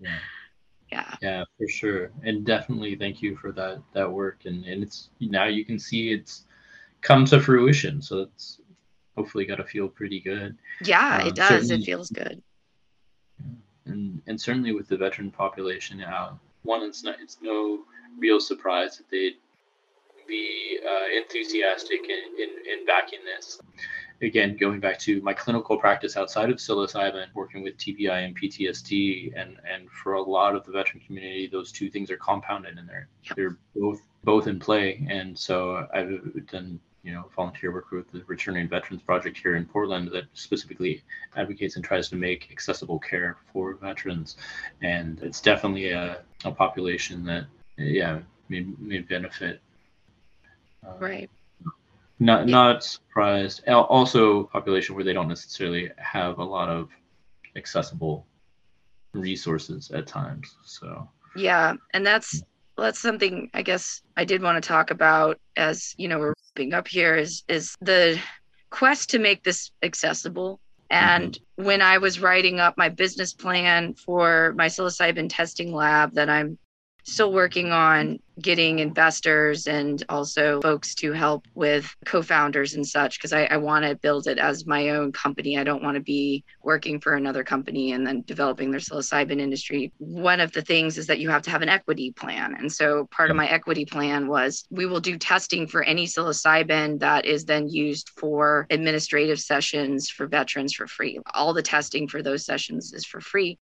Yeah. 0.00 0.18
yeah. 0.90 1.16
Yeah, 1.20 1.44
for 1.58 1.68
sure. 1.68 2.10
And 2.24 2.44
definitely 2.44 2.96
thank 2.96 3.22
you 3.22 3.36
for 3.36 3.52
that 3.52 3.82
that 3.92 4.10
work. 4.10 4.46
And 4.46 4.64
and 4.64 4.82
it's 4.82 5.10
now 5.20 5.44
you 5.44 5.64
can 5.64 5.78
see 5.78 6.12
it's 6.12 6.46
come 7.02 7.24
to 7.26 7.40
fruition. 7.40 8.00
So 8.02 8.20
it's 8.20 8.60
hopefully 9.16 9.44
got 9.44 9.56
to 9.56 9.64
feel 9.64 9.88
pretty 9.88 10.20
good. 10.20 10.56
Yeah, 10.84 11.20
Um, 11.20 11.28
it 11.28 11.34
does. 11.34 11.70
It 11.70 11.84
feels 11.84 12.10
good. 12.10 12.42
And 13.90 14.22
and 14.26 14.40
certainly 14.40 14.72
with 14.72 14.88
the 14.88 14.96
veteran 14.96 15.30
population 15.30 15.98
now, 15.98 16.38
one 16.62 16.82
it's 16.82 17.02
not 17.04 17.16
it's 17.20 17.38
no 17.42 17.80
real 18.18 18.40
surprise 18.40 18.96
that 18.98 19.10
they'd 19.10 19.36
be 20.28 20.78
uh, 20.86 21.18
enthusiastic 21.18 22.00
in, 22.04 22.42
in 22.42 22.78
in 22.78 22.86
backing 22.86 23.20
this. 23.24 23.60
Again, 24.22 24.56
going 24.58 24.80
back 24.80 24.98
to 25.00 25.20
my 25.22 25.32
clinical 25.32 25.78
practice 25.78 26.16
outside 26.16 26.50
of 26.50 26.58
psilocybin, 26.58 27.26
working 27.34 27.62
with 27.62 27.78
TBI 27.78 28.24
and 28.26 28.38
PTSD, 28.38 29.32
and 29.36 29.56
and 29.70 29.90
for 29.90 30.14
a 30.14 30.22
lot 30.22 30.54
of 30.54 30.64
the 30.64 30.72
veteran 30.72 31.02
community, 31.06 31.48
those 31.50 31.72
two 31.72 31.90
things 31.90 32.10
are 32.10 32.18
compounded 32.18 32.78
and 32.78 32.88
they're 32.88 33.08
they're 33.34 33.56
both 33.74 34.00
both 34.24 34.46
in 34.46 34.58
play. 34.58 35.06
And 35.08 35.38
so 35.38 35.86
I've 35.92 36.46
done 36.46 36.80
you 37.02 37.12
know 37.12 37.24
volunteer 37.34 37.72
work 37.72 37.90
with 37.90 38.10
the 38.12 38.22
Returning 38.26 38.68
Veterans 38.68 39.02
Project 39.02 39.38
here 39.38 39.56
in 39.56 39.64
Portland 39.64 40.10
that 40.12 40.24
specifically 40.34 41.02
advocates 41.36 41.76
and 41.76 41.84
tries 41.84 42.08
to 42.10 42.16
make 42.16 42.48
accessible 42.50 42.98
care 42.98 43.36
for 43.52 43.74
veterans. 43.74 44.36
And 44.82 45.18
it's 45.22 45.40
definitely 45.40 45.90
a, 45.90 46.22
a 46.44 46.50
population 46.50 47.24
that, 47.24 47.46
yeah, 47.78 48.18
may, 48.48 48.66
may 48.78 48.98
benefit. 48.98 49.60
Uh, 50.86 50.92
Right. 50.98 51.30
Not 52.18 52.46
Yeah. 52.48 52.52
not 52.52 52.84
surprised. 52.84 53.62
Al- 53.66 53.84
Also, 53.84 54.44
population 54.44 54.94
where 54.94 55.04
they 55.04 55.14
don't 55.14 55.28
necessarily 55.28 55.90
have 55.96 56.38
a 56.38 56.44
lot 56.44 56.68
of 56.68 56.90
accessible 57.56 58.26
resources 59.14 59.90
at 59.90 60.06
times. 60.06 60.56
So 60.64 61.08
Yeah, 61.34 61.74
and 61.94 62.04
that's 62.06 62.42
that's 62.80 63.00
something 63.00 63.50
I 63.54 63.62
guess 63.62 64.02
I 64.16 64.24
did 64.24 64.42
want 64.42 64.62
to 64.62 64.66
talk 64.66 64.90
about 64.90 65.38
as 65.56 65.94
you 65.98 66.08
know 66.08 66.18
we're 66.18 66.34
wrapping 66.56 66.74
up 66.74 66.88
here 66.88 67.14
is 67.16 67.44
is 67.48 67.74
the 67.80 68.18
quest 68.70 69.10
to 69.10 69.18
make 69.18 69.42
this 69.42 69.70
accessible. 69.82 70.60
Mm-hmm. 70.90 71.22
And 71.22 71.38
when 71.56 71.82
I 71.82 71.98
was 71.98 72.20
writing 72.20 72.60
up 72.60 72.76
my 72.76 72.88
business 72.88 73.32
plan 73.32 73.94
for 73.94 74.54
my 74.56 74.66
psilocybin 74.66 75.28
testing 75.28 75.72
lab 75.72 76.14
that 76.14 76.30
I'm 76.30 76.58
still 77.10 77.32
working 77.32 77.72
on 77.72 78.18
getting 78.40 78.78
investors 78.78 79.66
and 79.66 80.04
also 80.08 80.60
folks 80.60 80.94
to 80.94 81.12
help 81.12 81.46
with 81.54 81.94
co-founders 82.06 82.74
and 82.74 82.86
such 82.86 83.18
because 83.18 83.32
I, 83.32 83.44
I 83.44 83.56
want 83.56 83.84
to 83.84 83.96
build 83.96 84.28
it 84.28 84.38
as 84.38 84.64
my 84.64 84.90
own 84.90 85.12
company. 85.12 85.58
I 85.58 85.64
don't 85.64 85.82
want 85.82 85.96
to 85.96 86.00
be 86.00 86.44
working 86.62 87.00
for 87.00 87.14
another 87.14 87.44
company 87.44 87.92
and 87.92 88.06
then 88.06 88.22
developing 88.26 88.70
their 88.70 88.80
psilocybin 88.80 89.40
industry. 89.40 89.92
One 89.98 90.40
of 90.40 90.52
the 90.52 90.62
things 90.62 90.96
is 90.96 91.06
that 91.08 91.18
you 91.18 91.28
have 91.30 91.42
to 91.42 91.50
have 91.50 91.62
an 91.62 91.68
equity 91.68 92.12
plan. 92.12 92.54
And 92.58 92.72
so 92.72 93.08
part 93.10 93.30
of 93.30 93.34
hmm. 93.34 93.42
my 93.42 93.48
equity 93.48 93.84
plan 93.84 94.28
was 94.28 94.64
we 94.70 94.86
will 94.86 95.00
do 95.00 95.18
testing 95.18 95.66
for 95.66 95.82
any 95.82 96.06
psilocybin 96.06 97.00
that 97.00 97.26
is 97.26 97.44
then 97.44 97.68
used 97.68 98.10
for 98.16 98.66
administrative 98.70 99.40
sessions 99.40 100.08
for 100.08 100.26
veterans 100.26 100.72
for 100.74 100.86
free. 100.86 101.18
All 101.34 101.52
the 101.52 101.62
testing 101.62 102.08
for 102.08 102.22
those 102.22 102.46
sessions 102.46 102.92
is 102.92 103.04
for 103.04 103.20
free. 103.20 103.58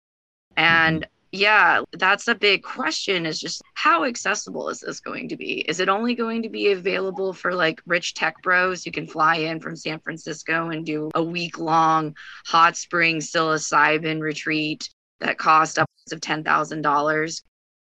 And 0.56 1.06
yeah, 1.32 1.80
that's 1.92 2.28
a 2.28 2.34
big 2.34 2.62
question 2.62 3.24
is 3.24 3.40
just 3.40 3.62
how 3.72 4.04
accessible 4.04 4.68
is 4.68 4.80
this 4.80 5.00
going 5.00 5.30
to 5.30 5.36
be? 5.36 5.60
Is 5.60 5.80
it 5.80 5.88
only 5.88 6.14
going 6.14 6.42
to 6.42 6.50
be 6.50 6.72
available 6.72 7.32
for 7.32 7.54
like 7.54 7.80
rich 7.86 8.12
tech 8.12 8.34
bros 8.42 8.84
who 8.84 8.90
can 8.90 9.06
fly 9.06 9.36
in 9.36 9.58
from 9.58 9.74
San 9.74 9.98
Francisco 10.00 10.68
and 10.68 10.84
do 10.84 11.10
a 11.14 11.22
week 11.22 11.58
long 11.58 12.14
hot 12.46 12.76
spring 12.76 13.16
psilocybin 13.20 14.20
retreat 14.20 14.90
that 15.20 15.38
cost 15.38 15.78
upwards 15.78 16.12
of 16.12 16.20
$10,000? 16.20 17.42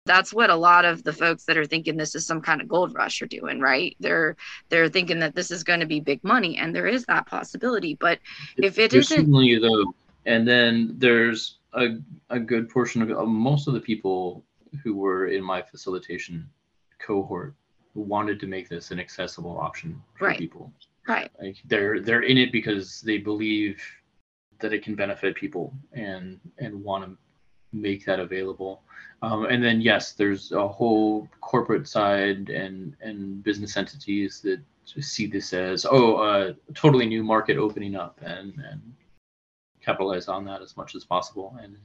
That's 0.04 0.34
what 0.34 0.50
a 0.50 0.56
lot 0.56 0.84
of 0.84 1.02
the 1.02 1.12
folks 1.12 1.44
that 1.44 1.56
are 1.56 1.66
thinking 1.66 1.96
this 1.96 2.14
is 2.14 2.26
some 2.26 2.42
kind 2.42 2.60
of 2.60 2.68
gold 2.68 2.94
rush 2.94 3.22
are 3.22 3.26
doing, 3.26 3.58
right? 3.58 3.96
They're 4.00 4.36
they're 4.68 4.88
thinking 4.90 5.20
that 5.20 5.34
this 5.34 5.50
is 5.50 5.64
going 5.64 5.80
to 5.80 5.86
be 5.86 6.00
big 6.00 6.22
money 6.22 6.58
and 6.58 6.76
there 6.76 6.86
is 6.86 7.06
that 7.06 7.26
possibility, 7.26 7.96
but 7.98 8.18
if 8.58 8.78
it 8.78 8.90
There's 8.90 9.10
isn't 9.10 9.18
certainly 9.18 9.58
though, 9.58 9.94
and 10.26 10.46
then 10.46 10.94
there's 10.98 11.56
a 11.74 11.98
a 12.30 12.38
good 12.38 12.68
portion 12.68 13.02
of 13.02 13.10
uh, 13.10 13.24
most 13.24 13.68
of 13.68 13.74
the 13.74 13.80
people 13.80 14.44
who 14.82 14.94
were 14.96 15.26
in 15.28 15.42
my 15.42 15.60
facilitation 15.62 16.48
cohort 16.98 17.54
who 17.94 18.00
wanted 18.02 18.38
to 18.40 18.46
make 18.46 18.68
this 18.68 18.90
an 18.90 19.00
accessible 19.00 19.58
option 19.58 20.00
for 20.14 20.26
Right. 20.26 20.38
people. 20.38 20.72
right, 21.08 21.30
Like 21.40 21.56
they're 21.66 22.00
they're 22.00 22.22
in 22.22 22.38
it 22.38 22.52
because 22.52 23.00
they 23.00 23.18
believe 23.18 23.82
that 24.60 24.72
it 24.72 24.82
can 24.84 24.94
benefit 24.94 25.34
people 25.34 25.74
and 25.92 26.38
and 26.58 26.82
want 26.84 27.04
to 27.04 27.16
make 27.72 28.04
that 28.04 28.20
available. 28.20 28.82
Um, 29.22 29.44
and 29.46 29.62
then 29.62 29.80
yes, 29.80 30.12
there's 30.12 30.52
a 30.52 30.66
whole 30.66 31.28
corporate 31.40 31.88
side 31.88 32.50
and 32.50 32.96
and 33.00 33.42
business 33.42 33.76
entities 33.76 34.40
that 34.42 34.60
see 35.00 35.26
this 35.26 35.52
as 35.52 35.86
oh 35.88 36.20
a 36.22 36.54
totally 36.74 37.06
new 37.06 37.22
market 37.22 37.56
opening 37.56 37.94
up 37.94 38.20
and 38.22 38.54
and 38.70 38.80
capitalize 39.84 40.28
on 40.28 40.44
that 40.46 40.62
as 40.62 40.76
much 40.76 40.94
as 40.94 41.04
possible. 41.04 41.56
And 41.62 41.76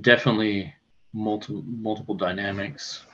definitely 0.00 0.74
multiple 1.12 1.62
multiple 1.66 2.14
dynamics 2.14 3.04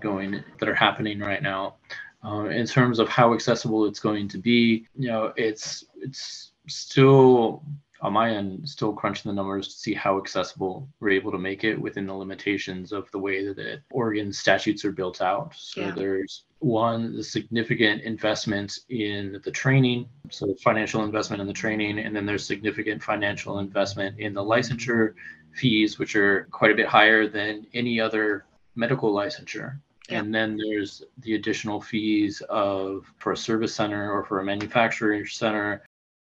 going 0.00 0.42
that 0.58 0.68
are 0.68 0.74
happening 0.74 1.20
right 1.20 1.42
now. 1.42 1.76
Uh, 2.24 2.46
in 2.46 2.66
terms 2.66 2.98
of 2.98 3.08
how 3.08 3.34
accessible 3.34 3.86
it's 3.86 4.00
going 4.00 4.26
to 4.26 4.38
be 4.38 4.86
you 4.96 5.06
know 5.06 5.32
it's 5.36 5.84
it's 6.00 6.52
still 6.66 7.62
on 8.00 8.12
my 8.12 8.30
end 8.30 8.68
still 8.68 8.92
crunching 8.92 9.30
the 9.30 9.34
numbers 9.34 9.68
to 9.68 9.74
see 9.74 9.94
how 9.94 10.18
accessible 10.18 10.88
we're 11.00 11.10
able 11.10 11.32
to 11.32 11.38
make 11.38 11.64
it 11.64 11.80
within 11.80 12.06
the 12.06 12.14
limitations 12.14 12.92
of 12.92 13.10
the 13.10 13.18
way 13.18 13.46
that 13.46 13.56
the 13.56 13.80
Oregon 13.90 14.32
statutes 14.32 14.84
are 14.84 14.92
built 14.92 15.22
out. 15.22 15.54
So 15.56 15.80
yeah. 15.80 15.90
there's 15.92 16.44
one 16.58 17.16
the 17.16 17.22
significant 17.22 18.02
investment 18.02 18.80
in 18.88 19.40
the 19.44 19.50
training, 19.50 20.08
so 20.30 20.54
financial 20.62 21.04
investment 21.04 21.40
in 21.40 21.46
the 21.46 21.52
training, 21.52 21.98
and 21.98 22.14
then 22.14 22.26
there's 22.26 22.46
significant 22.46 23.02
financial 23.02 23.58
investment 23.58 24.18
in 24.18 24.34
the 24.34 24.42
licensure 24.42 25.14
fees, 25.54 25.98
which 25.98 26.16
are 26.16 26.48
quite 26.50 26.70
a 26.70 26.74
bit 26.74 26.86
higher 26.86 27.26
than 27.28 27.66
any 27.74 28.00
other 28.00 28.44
medical 28.74 29.12
licensure. 29.12 29.78
Yeah. 30.08 30.20
And 30.20 30.34
then 30.34 30.56
there's 30.56 31.02
the 31.18 31.34
additional 31.34 31.80
fees 31.80 32.40
of 32.48 33.06
for 33.18 33.32
a 33.32 33.36
service 33.36 33.74
center 33.74 34.12
or 34.12 34.24
for 34.24 34.38
a 34.40 34.44
manufacturing 34.44 35.26
center 35.26 35.82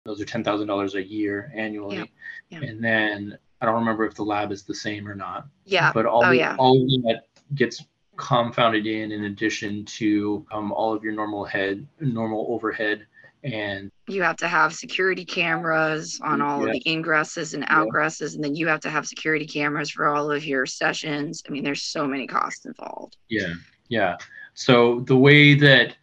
those 0.05 0.21
are 0.21 0.25
ten 0.25 0.43
thousand 0.43 0.67
dollars 0.67 0.95
a 0.95 1.03
year 1.03 1.51
annually, 1.55 1.97
yeah. 1.97 2.05
Yeah. 2.49 2.67
and 2.67 2.83
then 2.83 3.37
I 3.61 3.65
don't 3.65 3.75
remember 3.75 4.05
if 4.05 4.15
the 4.15 4.23
lab 4.23 4.51
is 4.51 4.63
the 4.63 4.73
same 4.73 5.07
or 5.07 5.15
not. 5.15 5.47
Yeah. 5.65 5.91
But 5.93 6.05
all 6.05 6.25
oh, 6.25 6.29
the, 6.29 6.37
yeah. 6.37 6.55
all 6.57 6.79
that 7.03 7.23
gets 7.55 7.83
compounded 8.17 8.85
in 8.85 9.11
in 9.11 9.25
addition 9.25 9.85
to 9.85 10.45
um, 10.51 10.71
all 10.71 10.93
of 10.93 11.03
your 11.03 11.13
normal 11.13 11.45
head 11.45 11.87
normal 11.99 12.45
overhead 12.49 13.05
and 13.43 13.91
you 14.07 14.21
have 14.21 14.37
to 14.37 14.47
have 14.47 14.73
security 14.73 15.25
cameras 15.25 16.19
on 16.23 16.41
all 16.41 16.61
yeah. 16.61 16.67
of 16.67 16.73
the 16.73 16.83
ingresses 16.83 17.55
and 17.55 17.65
outgresses 17.67 18.31
yeah. 18.31 18.35
and 18.35 18.43
then 18.43 18.55
you 18.55 18.67
have 18.67 18.79
to 18.79 18.89
have 18.89 19.07
security 19.07 19.47
cameras 19.47 19.89
for 19.89 20.07
all 20.07 20.29
of 20.29 20.45
your 20.45 20.65
sessions 20.65 21.41
i 21.47 21.51
mean 21.51 21.63
there's 21.63 21.83
so 21.83 22.05
many 22.05 22.27
costs 22.27 22.65
involved 22.65 23.17
yeah 23.29 23.53
yeah 23.89 24.15
so 24.53 24.99
the 25.01 25.15
way 25.15 25.55
that 25.55 25.95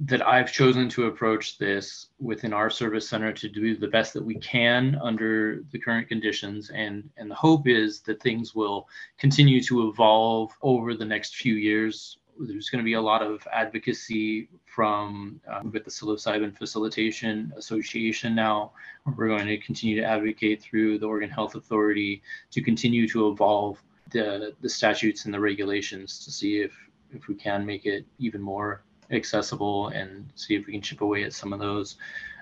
that 0.00 0.26
I've 0.26 0.52
chosen 0.52 0.88
to 0.90 1.06
approach 1.06 1.58
this 1.58 2.10
within 2.20 2.52
our 2.52 2.70
service 2.70 3.08
center 3.08 3.32
to 3.32 3.48
do 3.48 3.76
the 3.76 3.88
best 3.88 4.14
that 4.14 4.24
we 4.24 4.36
can 4.36 4.96
under 5.02 5.64
the 5.72 5.78
current 5.78 6.08
conditions. 6.08 6.70
And, 6.70 7.10
and 7.16 7.28
the 7.28 7.34
hope 7.34 7.66
is 7.66 8.00
that 8.02 8.22
things 8.22 8.54
will 8.54 8.88
continue 9.18 9.60
to 9.64 9.88
evolve 9.88 10.56
over 10.62 10.94
the 10.94 11.04
next 11.04 11.36
few 11.36 11.54
years. 11.54 12.18
There's 12.38 12.70
going 12.70 12.78
to 12.78 12.84
be 12.84 12.92
a 12.92 13.00
lot 13.00 13.22
of 13.22 13.44
advocacy 13.52 14.48
from 14.66 15.40
uh, 15.50 15.62
with 15.64 15.84
the 15.84 15.90
psilocybin 15.90 16.56
facilitation 16.56 17.52
association 17.56 18.36
now. 18.36 18.70
We're 19.04 19.26
going 19.26 19.48
to 19.48 19.58
continue 19.58 19.96
to 19.96 20.06
advocate 20.06 20.62
through 20.62 21.00
the 21.00 21.06
Oregon 21.06 21.30
Health 21.30 21.56
Authority 21.56 22.22
to 22.52 22.62
continue 22.62 23.08
to 23.08 23.30
evolve 23.30 23.82
the, 24.10 24.54
the 24.60 24.68
statutes 24.68 25.24
and 25.24 25.34
the 25.34 25.40
regulations 25.40 26.24
to 26.24 26.30
see 26.30 26.60
if, 26.60 26.72
if 27.10 27.26
we 27.26 27.34
can 27.34 27.66
make 27.66 27.84
it 27.84 28.06
even 28.20 28.40
more 28.40 28.84
accessible 29.10 29.88
and 29.88 30.28
see 30.34 30.54
if 30.54 30.66
we 30.66 30.72
can 30.72 30.82
chip 30.82 31.00
away 31.00 31.24
at 31.24 31.32
some 31.32 31.52
of 31.52 31.58
those 31.58 31.96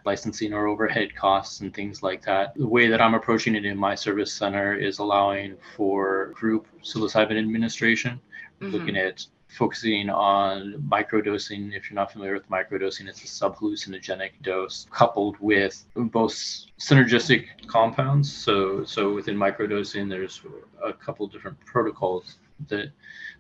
licensing 0.05 0.53
or 0.53 0.69
overhead 0.69 1.14
costs 1.14 1.61
and 1.61 1.75
things 1.75 2.03
like 2.03 2.25
that. 2.25 2.55
The 2.55 2.67
way 2.67 2.89
that 2.89 3.01
I'm 3.01 3.14
approaching 3.14 3.55
it 3.57 3.64
in 3.64 3.77
my 3.77 3.95
service 3.95 4.33
center 4.33 4.75
is 4.75 4.99
allowing 4.99 5.57
for 5.77 6.27
group 6.35 6.67
psilocybin 6.83 7.39
administration, 7.39 8.21
mm-hmm. 8.61 8.73
looking 8.73 8.97
at 8.97 9.27
focusing 9.49 10.09
on 10.11 10.75
microdosing. 10.89 11.75
If 11.75 11.91
you're 11.91 11.97
not 11.97 12.12
familiar 12.12 12.35
with 12.35 12.49
microdosing, 12.49 13.09
it's 13.09 13.23
a 13.23 13.27
subhallucinogenic 13.27 14.31
dose 14.43 14.87
coupled 14.91 15.37
with 15.41 15.85
both 15.95 16.33
synergistic 16.79 17.47
compounds. 17.67 18.33
So, 18.33 18.85
so 18.85 19.14
within 19.14 19.37
microdosing, 19.37 20.09
there's 20.09 20.41
a 20.85 20.93
couple 20.93 21.27
different 21.27 21.59
protocols 21.64 22.39
that 22.69 22.91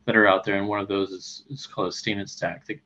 that 0.06 0.16
are 0.16 0.26
out 0.26 0.44
there, 0.44 0.56
and 0.56 0.68
one 0.68 0.80
of 0.80 0.88
those 0.88 1.10
is, 1.10 1.44
is 1.50 1.66
called 1.66 1.88
a 1.88 1.90
Stamets 1.90 2.30
stack 2.30 2.64
that, 2.66 2.78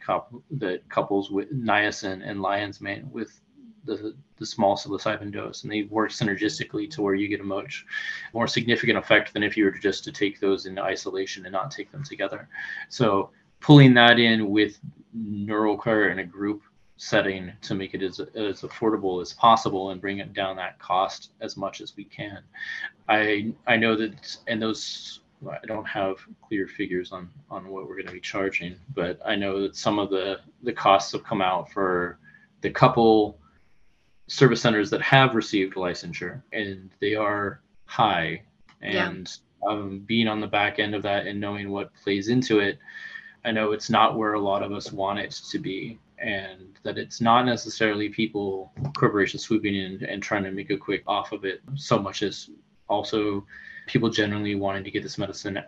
that 0.51 0.89
couples 0.89 1.31
with 1.31 1.53
niacin 1.53 2.27
and 2.27 2.41
lion's 2.41 2.81
mane 2.81 3.09
with 3.13 3.41
the, 3.85 4.15
the 4.39 4.47
small 4.47 4.77
psilocybin 4.77 5.31
dose, 5.31 5.63
and 5.63 5.73
they 5.73 5.83
work 5.83 6.11
synergistically 6.11 6.91
to 6.91 7.03
where 7.03 7.15
you 7.15 7.29
get 7.29 7.41
a 7.41 7.45
much 7.45 7.85
more 8.33 8.47
significant 8.47 8.99
effect 8.99 9.33
than 9.33 9.43
if 9.43 9.57
you 9.57 9.65
were 9.65 9.71
just 9.71 10.03
to 10.05 10.13
take 10.13 10.41
those 10.41 10.67
in 10.67 10.79
isolation 10.79 11.45
and 11.45 11.53
not 11.53 11.71
take 11.71 11.93
them 11.93 12.05
together. 12.05 12.49
So 12.89 13.31
pulling 13.61 13.95
that 13.95 14.19
in 14.19 14.51
with 14.51 14.79
NeuroCare 15.17 16.13
in 16.13 16.21
a 16.21 16.25
group 16.25 16.63
setting 16.97 17.51
to 17.63 17.75
make 17.75 17.95
it 17.95 18.03
as, 18.03 18.21
as 18.21 18.61
affordable 18.61 19.23
as 19.23 19.33
possible 19.33 19.91
and 19.91 20.01
bring 20.01 20.19
it 20.19 20.35
down 20.35 20.57
that 20.57 20.79
cost 20.79 21.33
as 21.41 21.57
much 21.57 21.81
as 21.81 21.97
we 21.97 22.05
can. 22.05 22.43
I 23.09 23.55
I 23.67 23.77
know 23.77 23.97
that 23.97 24.37
and 24.47 24.61
those 24.61 25.21
I 25.49 25.67
don't 25.67 25.87
have 25.87 26.17
clear 26.43 26.67
figures 26.67 27.13
on 27.13 27.31
on 27.51 27.69
what 27.69 27.87
we're 27.87 27.97
going 27.97 28.07
to 28.07 28.13
be 28.13 28.21
charging, 28.21 28.77
but 28.95 29.19
I 29.25 29.37
know 29.37 29.61
that 29.63 29.77
some 29.77 29.99
of 29.99 30.11
the 30.11 30.41
the 30.63 30.73
costs 30.73 31.13
have 31.13 31.25
come 31.25 31.41
out 31.41 31.71
for 31.73 32.19
the 32.61 32.71
couple 32.71 33.39
service 34.27 34.61
centers 34.61 34.91
that 34.91 35.03
have 35.03 35.35
received 35.35 35.75
licensure, 35.75 36.43
and 36.53 36.91
they 37.01 37.15
are 37.15 37.61
high. 37.87 38.43
And 38.83 39.31
yeah. 39.63 39.69
um, 39.69 40.01
being 40.07 40.29
on 40.29 40.41
the 40.41 40.47
back 40.47 40.79
end 40.79 40.95
of 40.95 41.03
that 41.03 41.27
and 41.27 41.41
knowing 41.41 41.71
what 41.71 41.95
plays 42.03 42.29
into 42.29 42.61
it, 42.61 42.79
I 43.45 43.51
know 43.53 43.73
it's 43.73 43.91
not 43.91 44.17
where 44.17 44.35
a 44.35 44.41
lot 44.41 44.63
of 44.63 44.73
us 44.73 44.93
want 44.93 45.19
it 45.19 45.33
to 45.51 45.59
be, 45.59 45.99
and 46.19 46.79
that 46.83 46.99
it's 46.99 47.21
not 47.21 47.47
necessarily 47.47 48.09
people 48.09 48.73
corporations 48.97 49.43
swooping 49.43 49.75
in 49.75 50.05
and 50.05 50.23
trying 50.23 50.45
to 50.45 50.51
make 50.53 50.71
a 50.71 50.77
quick 50.77 51.03
off 51.07 51.33
of 51.33 51.45
it 51.45 51.61
so 51.75 51.99
much 51.99 52.23
as 52.23 52.51
also 52.89 53.47
people 53.91 54.09
generally 54.09 54.55
wanting 54.55 54.85
to 54.85 54.91
get 54.91 55.03
this 55.03 55.19
medicine 55.19 55.61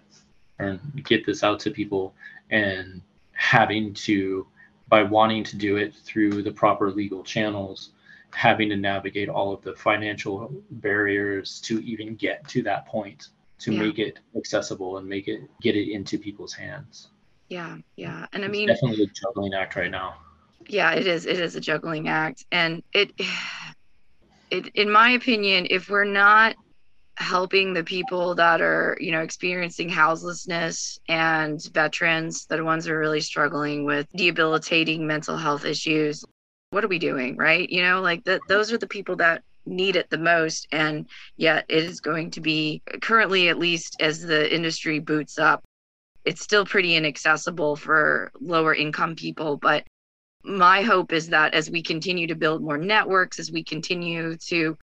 or 0.60 0.78
get 1.02 1.26
this 1.26 1.42
out 1.42 1.58
to 1.60 1.70
people 1.70 2.14
and 2.50 3.02
having 3.32 3.92
to 3.92 4.46
by 4.88 5.02
wanting 5.02 5.42
to 5.42 5.56
do 5.56 5.76
it 5.76 5.94
through 5.94 6.42
the 6.42 6.52
proper 6.52 6.90
legal 6.90 7.24
channels 7.24 7.90
having 8.34 8.68
to 8.68 8.76
navigate 8.76 9.28
all 9.28 9.52
of 9.52 9.60
the 9.62 9.74
financial 9.74 10.50
barriers 10.70 11.60
to 11.60 11.80
even 11.84 12.14
get 12.14 12.46
to 12.48 12.62
that 12.62 12.86
point 12.86 13.28
to 13.58 13.72
yeah. 13.72 13.78
make 13.78 13.98
it 13.98 14.18
accessible 14.36 14.98
and 14.98 15.08
make 15.08 15.28
it 15.28 15.40
get 15.60 15.76
it 15.76 15.92
into 15.92 16.18
people's 16.18 16.52
hands. 16.52 17.08
Yeah 17.48 17.76
yeah. 17.96 18.26
And 18.32 18.44
i 18.44 18.48
mean 18.48 18.70
it's 18.70 18.80
definitely 18.80 19.04
a 19.04 19.08
juggling 19.08 19.54
act 19.54 19.74
right 19.76 19.90
now. 19.90 20.14
Yeah 20.68 20.92
it 20.92 21.06
is 21.06 21.26
it 21.26 21.40
is 21.40 21.56
a 21.56 21.60
juggling 21.60 22.08
act. 22.08 22.46
And 22.52 22.82
it 22.92 23.12
it 24.50 24.68
in 24.74 24.90
my 24.90 25.10
opinion 25.10 25.66
if 25.68 25.90
we're 25.90 26.04
not 26.04 26.54
helping 27.22 27.72
the 27.72 27.84
people 27.84 28.34
that 28.34 28.60
are 28.60 28.96
you 29.00 29.12
know 29.12 29.20
experiencing 29.20 29.88
houselessness 29.88 30.98
and 31.08 31.62
veterans 31.72 32.46
the 32.46 32.62
ones 32.64 32.84
that 32.84 32.92
are 32.92 32.98
really 32.98 33.20
struggling 33.20 33.84
with 33.84 34.06
debilitating 34.14 35.06
mental 35.06 35.36
health 35.36 35.64
issues. 35.64 36.24
What 36.70 36.84
are 36.84 36.88
we 36.88 36.98
doing 36.98 37.36
right? 37.36 37.68
You 37.68 37.82
know 37.82 38.00
like 38.00 38.24
that 38.24 38.40
those 38.48 38.72
are 38.72 38.78
the 38.78 38.86
people 38.86 39.16
that 39.16 39.42
need 39.64 39.96
it 39.96 40.10
the 40.10 40.18
most 40.18 40.66
and 40.72 41.06
yet 41.36 41.64
it 41.68 41.84
is 41.84 42.00
going 42.00 42.30
to 42.32 42.40
be 42.40 42.82
currently 43.00 43.48
at 43.48 43.58
least 43.58 43.96
as 44.00 44.20
the 44.20 44.52
industry 44.52 44.98
boots 44.98 45.38
up 45.38 45.62
it's 46.24 46.42
still 46.42 46.64
pretty 46.64 46.96
inaccessible 46.96 47.76
for 47.76 48.32
lower 48.40 48.74
income 48.74 49.14
people 49.14 49.56
but 49.56 49.84
my 50.44 50.82
hope 50.82 51.12
is 51.12 51.28
that 51.28 51.54
as 51.54 51.70
we 51.70 51.80
continue 51.80 52.26
to 52.26 52.34
build 52.34 52.60
more 52.60 52.78
networks 52.78 53.38
as 53.38 53.52
we 53.52 53.62
continue 53.62 54.36
to 54.36 54.76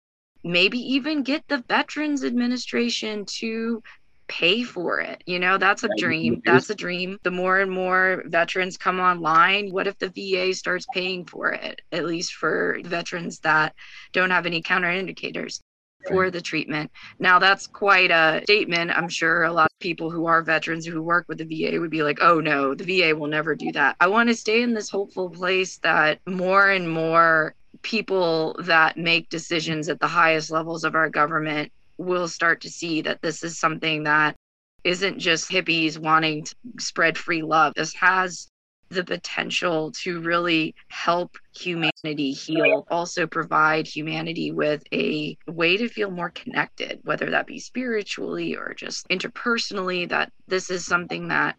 maybe 0.47 0.79
even 0.79 1.23
get 1.23 1.47
the 1.49 1.65
Veterans 1.69 2.25
Administration 2.25 3.25
to 3.27 3.83
pay 4.29 4.63
for 4.63 5.01
it. 5.01 5.23
You 5.27 5.39
know, 5.39 5.59
that's 5.59 5.85
a 5.85 5.89
dream. 5.97 6.43
That's 6.45 6.71
a 6.71 6.75
dream. 6.75 7.19
The 7.23 7.31
more 7.31 7.61
and 7.61 7.71
more 7.71 8.23
veterans 8.27 8.77
come 8.77 9.01
online, 9.01 9.71
what 9.71 9.87
if 9.87 9.99
the 9.99 10.09
VA 10.09 10.55
starts 10.55 10.87
paying 10.93 11.25
for 11.25 11.53
it, 11.53 11.81
at 11.93 12.05
least 12.05 12.35
for 12.35 12.79
veterans 12.85 13.39
that 13.41 13.75
don't 14.13 14.31
have 14.31 14.47
any 14.47 14.63
counterindicators? 14.63 15.61
For 16.09 16.31
the 16.31 16.41
treatment. 16.41 16.93
Now, 17.19 17.41
that's 17.41 17.67
quite 17.67 18.13
a 18.13 18.41
statement. 18.45 18.93
I'm 18.93 19.09
sure 19.09 19.43
a 19.43 19.53
lot 19.53 19.65
of 19.73 19.79
people 19.81 20.09
who 20.09 20.27
are 20.27 20.41
veterans 20.41 20.87
who 20.87 21.03
work 21.03 21.25
with 21.27 21.39
the 21.39 21.45
VA 21.45 21.81
would 21.81 21.91
be 21.91 22.05
like, 22.05 22.19
oh 22.21 22.39
no, 22.39 22.77
the 22.77 22.85
VA 22.85 23.17
will 23.17 23.27
never 23.27 23.57
do 23.57 23.73
that. 23.73 23.97
I 23.99 24.07
want 24.07 24.29
to 24.29 24.35
stay 24.37 24.63
in 24.63 24.73
this 24.73 24.89
hopeful 24.89 25.31
place 25.31 25.79
that 25.79 26.21
more 26.25 26.71
and 26.71 26.89
more 26.89 27.57
people 27.83 28.57
that 28.61 28.97
make 28.97 29.29
decisions 29.29 29.89
at 29.89 30.01
the 30.01 30.07
highest 30.07 30.51
levels 30.51 30.85
of 30.85 30.95
our 30.95 31.09
government 31.09 31.73
will 31.99 32.29
start 32.29 32.61
to 32.61 32.71
see 32.71 33.01
that 33.03 33.23
this 33.23 33.43
is 33.43 33.59
something 33.59 34.05
that 34.05 34.37
isn't 34.85 35.19
just 35.19 35.51
hippies 35.51 35.99
wanting 35.99 36.45
to 36.45 36.55
spread 36.79 37.19
free 37.19 37.43
love. 37.43 37.73
This 37.75 37.95
has 37.95 38.49
the 38.89 39.05
potential 39.05 39.91
to 39.91 40.21
really 40.21 40.75
help 40.89 41.37
humanity 41.57 42.31
heal, 42.31 42.87
also 42.91 43.27
provide 43.27 43.87
humanity 43.87 44.53
with 44.53 44.83
a 44.93 45.37
way 45.49 45.77
to 45.77 45.89
feel 45.89 46.11
more 46.11 46.31
connected, 46.31 47.01
whether 47.03 47.31
that 47.31 47.47
be 47.47 47.59
spiritually 47.59 48.55
or 48.55 48.75
just 48.75 49.09
interpersonally, 49.09 50.09
that 50.09 50.31
this 50.47 50.71
is 50.71 50.87
something 50.87 51.29
that 51.29 51.57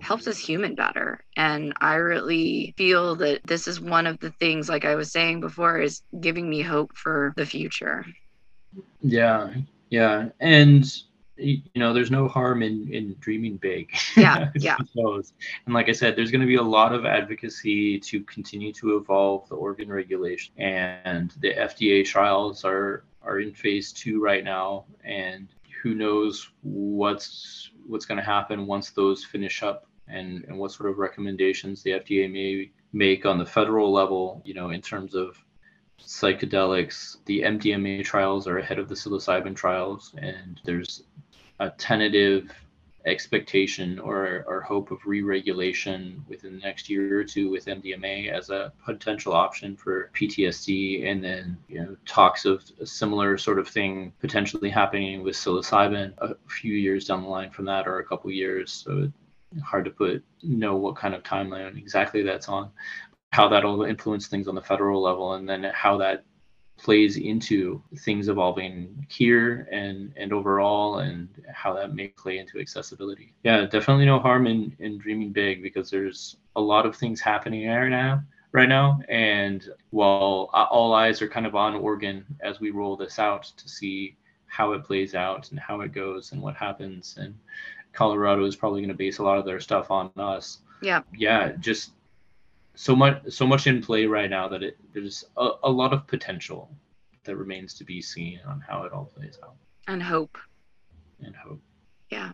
helps 0.00 0.26
us 0.26 0.38
human 0.38 0.74
better. 0.74 1.24
And 1.36 1.72
I 1.80 1.94
really 1.96 2.74
feel 2.76 3.16
that 3.16 3.40
this 3.44 3.68
is 3.68 3.80
one 3.80 4.06
of 4.06 4.18
the 4.20 4.30
things, 4.32 4.68
like 4.68 4.84
I 4.84 4.94
was 4.94 5.10
saying 5.10 5.40
before, 5.40 5.78
is 5.78 6.02
giving 6.20 6.48
me 6.48 6.62
hope 6.62 6.96
for 6.96 7.32
the 7.36 7.46
future. 7.46 8.06
Yeah, 9.00 9.50
yeah. 9.90 10.28
And 10.40 10.84
you 11.38 11.62
know 11.76 11.92
there's 11.92 12.10
no 12.10 12.26
harm 12.26 12.62
in 12.62 12.92
in 12.92 13.14
dreaming 13.20 13.56
big 13.56 13.90
yeah 14.16 14.50
yeah 14.56 14.76
and 14.96 15.74
like 15.74 15.88
i 15.88 15.92
said 15.92 16.16
there's 16.16 16.30
going 16.30 16.40
to 16.40 16.46
be 16.46 16.56
a 16.56 16.62
lot 16.62 16.92
of 16.92 17.06
advocacy 17.06 17.98
to 17.98 18.22
continue 18.24 18.72
to 18.72 18.96
evolve 18.96 19.48
the 19.48 19.54
Oregon 19.54 19.88
regulation 19.88 20.52
and 20.58 21.32
the 21.40 21.54
fda 21.54 22.04
trials 22.04 22.64
are 22.64 23.04
are 23.22 23.40
in 23.40 23.52
phase 23.52 23.92
two 23.92 24.20
right 24.20 24.42
now 24.44 24.84
and 25.04 25.48
who 25.82 25.94
knows 25.94 26.50
what's 26.62 27.70
what's 27.88 28.06
going 28.06 28.18
to 28.18 28.24
happen 28.24 28.66
once 28.66 28.90
those 28.90 29.24
finish 29.24 29.62
up 29.62 29.86
and 30.08 30.44
and 30.44 30.56
what 30.56 30.72
sort 30.72 30.90
of 30.90 30.98
recommendations 30.98 31.82
the 31.82 31.90
fda 31.90 32.30
may 32.30 32.70
make 32.92 33.26
on 33.26 33.38
the 33.38 33.44
federal 33.44 33.92
level 33.92 34.40
you 34.44 34.54
know 34.54 34.70
in 34.70 34.80
terms 34.80 35.14
of 35.14 35.36
psychedelics. 36.00 37.18
The 37.26 37.42
MDMA 37.42 38.04
trials 38.04 38.46
are 38.46 38.58
ahead 38.58 38.78
of 38.78 38.88
the 38.88 38.94
psilocybin 38.94 39.54
trials, 39.54 40.14
and 40.18 40.60
there's 40.64 41.02
a 41.60 41.70
tentative 41.70 42.50
expectation 43.08 43.98
or, 43.98 44.44
or 44.46 44.60
hope 44.60 44.90
of 44.90 44.98
re-regulation 45.06 46.24
within 46.28 46.54
the 46.54 46.60
next 46.60 46.88
year 46.88 47.18
or 47.18 47.24
two 47.24 47.50
with 47.50 47.66
MDMA 47.66 48.30
as 48.30 48.50
a 48.50 48.72
potential 48.84 49.32
option 49.32 49.76
for 49.76 50.10
PTSD, 50.14 51.10
and 51.10 51.22
then 51.22 51.56
you 51.68 51.80
know 51.80 51.96
talks 52.06 52.44
of 52.44 52.64
a 52.80 52.86
similar 52.86 53.36
sort 53.38 53.58
of 53.58 53.68
thing 53.68 54.12
potentially 54.20 54.70
happening 54.70 55.22
with 55.22 55.36
psilocybin 55.36 56.12
a 56.18 56.36
few 56.48 56.74
years 56.74 57.06
down 57.06 57.22
the 57.22 57.28
line 57.28 57.50
from 57.50 57.64
that, 57.64 57.88
or 57.88 57.98
a 57.98 58.04
couple 58.04 58.30
years. 58.30 58.70
So 58.72 59.10
hard 59.64 59.84
to 59.86 59.90
put 59.90 60.24
know 60.42 60.76
what 60.76 60.96
kind 60.96 61.14
of 61.14 61.22
timeline 61.22 61.76
exactly 61.76 62.22
that's 62.22 62.48
on, 62.48 62.70
how 63.32 63.48
that'll 63.48 63.84
influence 63.84 64.28
things 64.28 64.48
on 64.48 64.54
the 64.54 64.62
federal 64.62 65.02
level, 65.02 65.34
and 65.34 65.48
then 65.48 65.64
how 65.74 65.96
that 65.98 66.24
plays 66.78 67.16
into 67.16 67.82
things 67.98 68.28
evolving 68.28 69.06
here 69.10 69.68
and 69.70 70.12
and 70.16 70.32
overall 70.32 71.00
and 71.00 71.28
how 71.52 71.74
that 71.74 71.94
may 71.94 72.08
play 72.08 72.38
into 72.38 72.58
accessibility. 72.58 73.34
Yeah 73.42 73.66
definitely 73.66 74.06
no 74.06 74.18
harm 74.18 74.46
in 74.46 74.74
in 74.78 74.98
dreaming 74.98 75.32
big 75.32 75.62
because 75.62 75.90
there's 75.90 76.36
a 76.56 76.60
lot 76.60 76.86
of 76.86 76.96
things 76.96 77.20
happening 77.20 77.68
right 77.68 77.88
now 77.88 78.22
right 78.52 78.68
now. 78.68 79.00
And 79.08 79.68
while 79.90 80.50
all 80.52 80.94
eyes 80.94 81.20
are 81.20 81.28
kind 81.28 81.46
of 81.46 81.54
on 81.54 81.74
oregon 81.74 82.24
as 82.40 82.60
we 82.60 82.70
roll 82.70 82.96
this 82.96 83.18
out 83.18 83.44
to 83.56 83.68
see 83.68 84.16
how 84.46 84.72
it 84.72 84.84
plays 84.84 85.14
out 85.14 85.50
and 85.50 85.60
how 85.60 85.80
it 85.82 85.92
goes 85.92 86.32
and 86.32 86.40
what 86.40 86.56
happens 86.56 87.16
and 87.20 87.34
colorado 87.92 88.44
is 88.44 88.56
probably 88.56 88.80
going 88.80 88.88
to 88.88 88.94
base 88.94 89.18
a 89.18 89.22
lot 89.22 89.38
of 89.38 89.44
their 89.44 89.60
stuff 89.60 89.90
on 89.90 90.10
us. 90.16 90.58
Yeah. 90.80 91.02
Yeah 91.14 91.52
just 91.58 91.92
so 92.78 92.94
much 92.94 93.20
so 93.28 93.44
much 93.44 93.66
in 93.66 93.82
play 93.82 94.06
right 94.06 94.30
now 94.30 94.46
that 94.46 94.62
it 94.62 94.76
there's 94.94 95.24
a, 95.36 95.50
a 95.64 95.70
lot 95.70 95.92
of 95.92 96.06
potential 96.06 96.70
that 97.24 97.36
remains 97.36 97.74
to 97.74 97.84
be 97.84 98.00
seen 98.00 98.38
on 98.46 98.62
how 98.66 98.84
it 98.84 98.92
all 98.92 99.04
plays 99.04 99.36
out. 99.42 99.56
And 99.88 100.00
hope. 100.00 100.38
And 101.20 101.34
hope. 101.34 101.60
Yeah. 102.08 102.30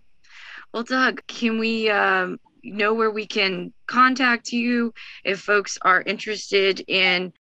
Well 0.74 0.82
Dug 0.82 1.26
can 1.26 1.58
we 1.58 1.88
um, 1.88 2.38
know 2.62 2.92
where 2.92 3.10
we 3.10 3.26
can 3.26 3.72
contact 3.86 4.52
you 4.52 4.92
if 5.24 5.40
folks 5.40 5.78
are 5.80 6.02
interested 6.02 6.84
in 6.88 7.32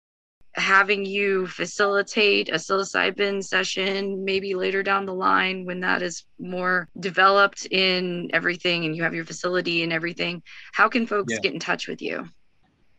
having 0.54 1.04
you 1.04 1.46
facilitate 1.48 2.48
a 2.48 2.54
psilocybin 2.54 3.44
session 3.44 4.24
maybe 4.24 4.56
later 4.56 4.82
down 4.82 5.06
the 5.06 5.14
line 5.14 5.66
when 5.66 5.82
that 5.82 6.02
is 6.02 6.24
more 6.40 6.88
developed 6.98 7.66
in 7.70 8.30
everything 8.32 8.86
and 8.86 8.96
you 8.96 9.04
have 9.04 9.14
your 9.14 9.26
facility 9.26 9.84
and 9.84 9.92
everything? 9.92 10.42
How 10.72 10.88
can 10.88 11.06
folks 11.06 11.34
yeah. 11.34 11.40
get 11.40 11.54
in 11.54 11.60
touch 11.60 11.90
with 11.90 12.02
you 12.02 12.30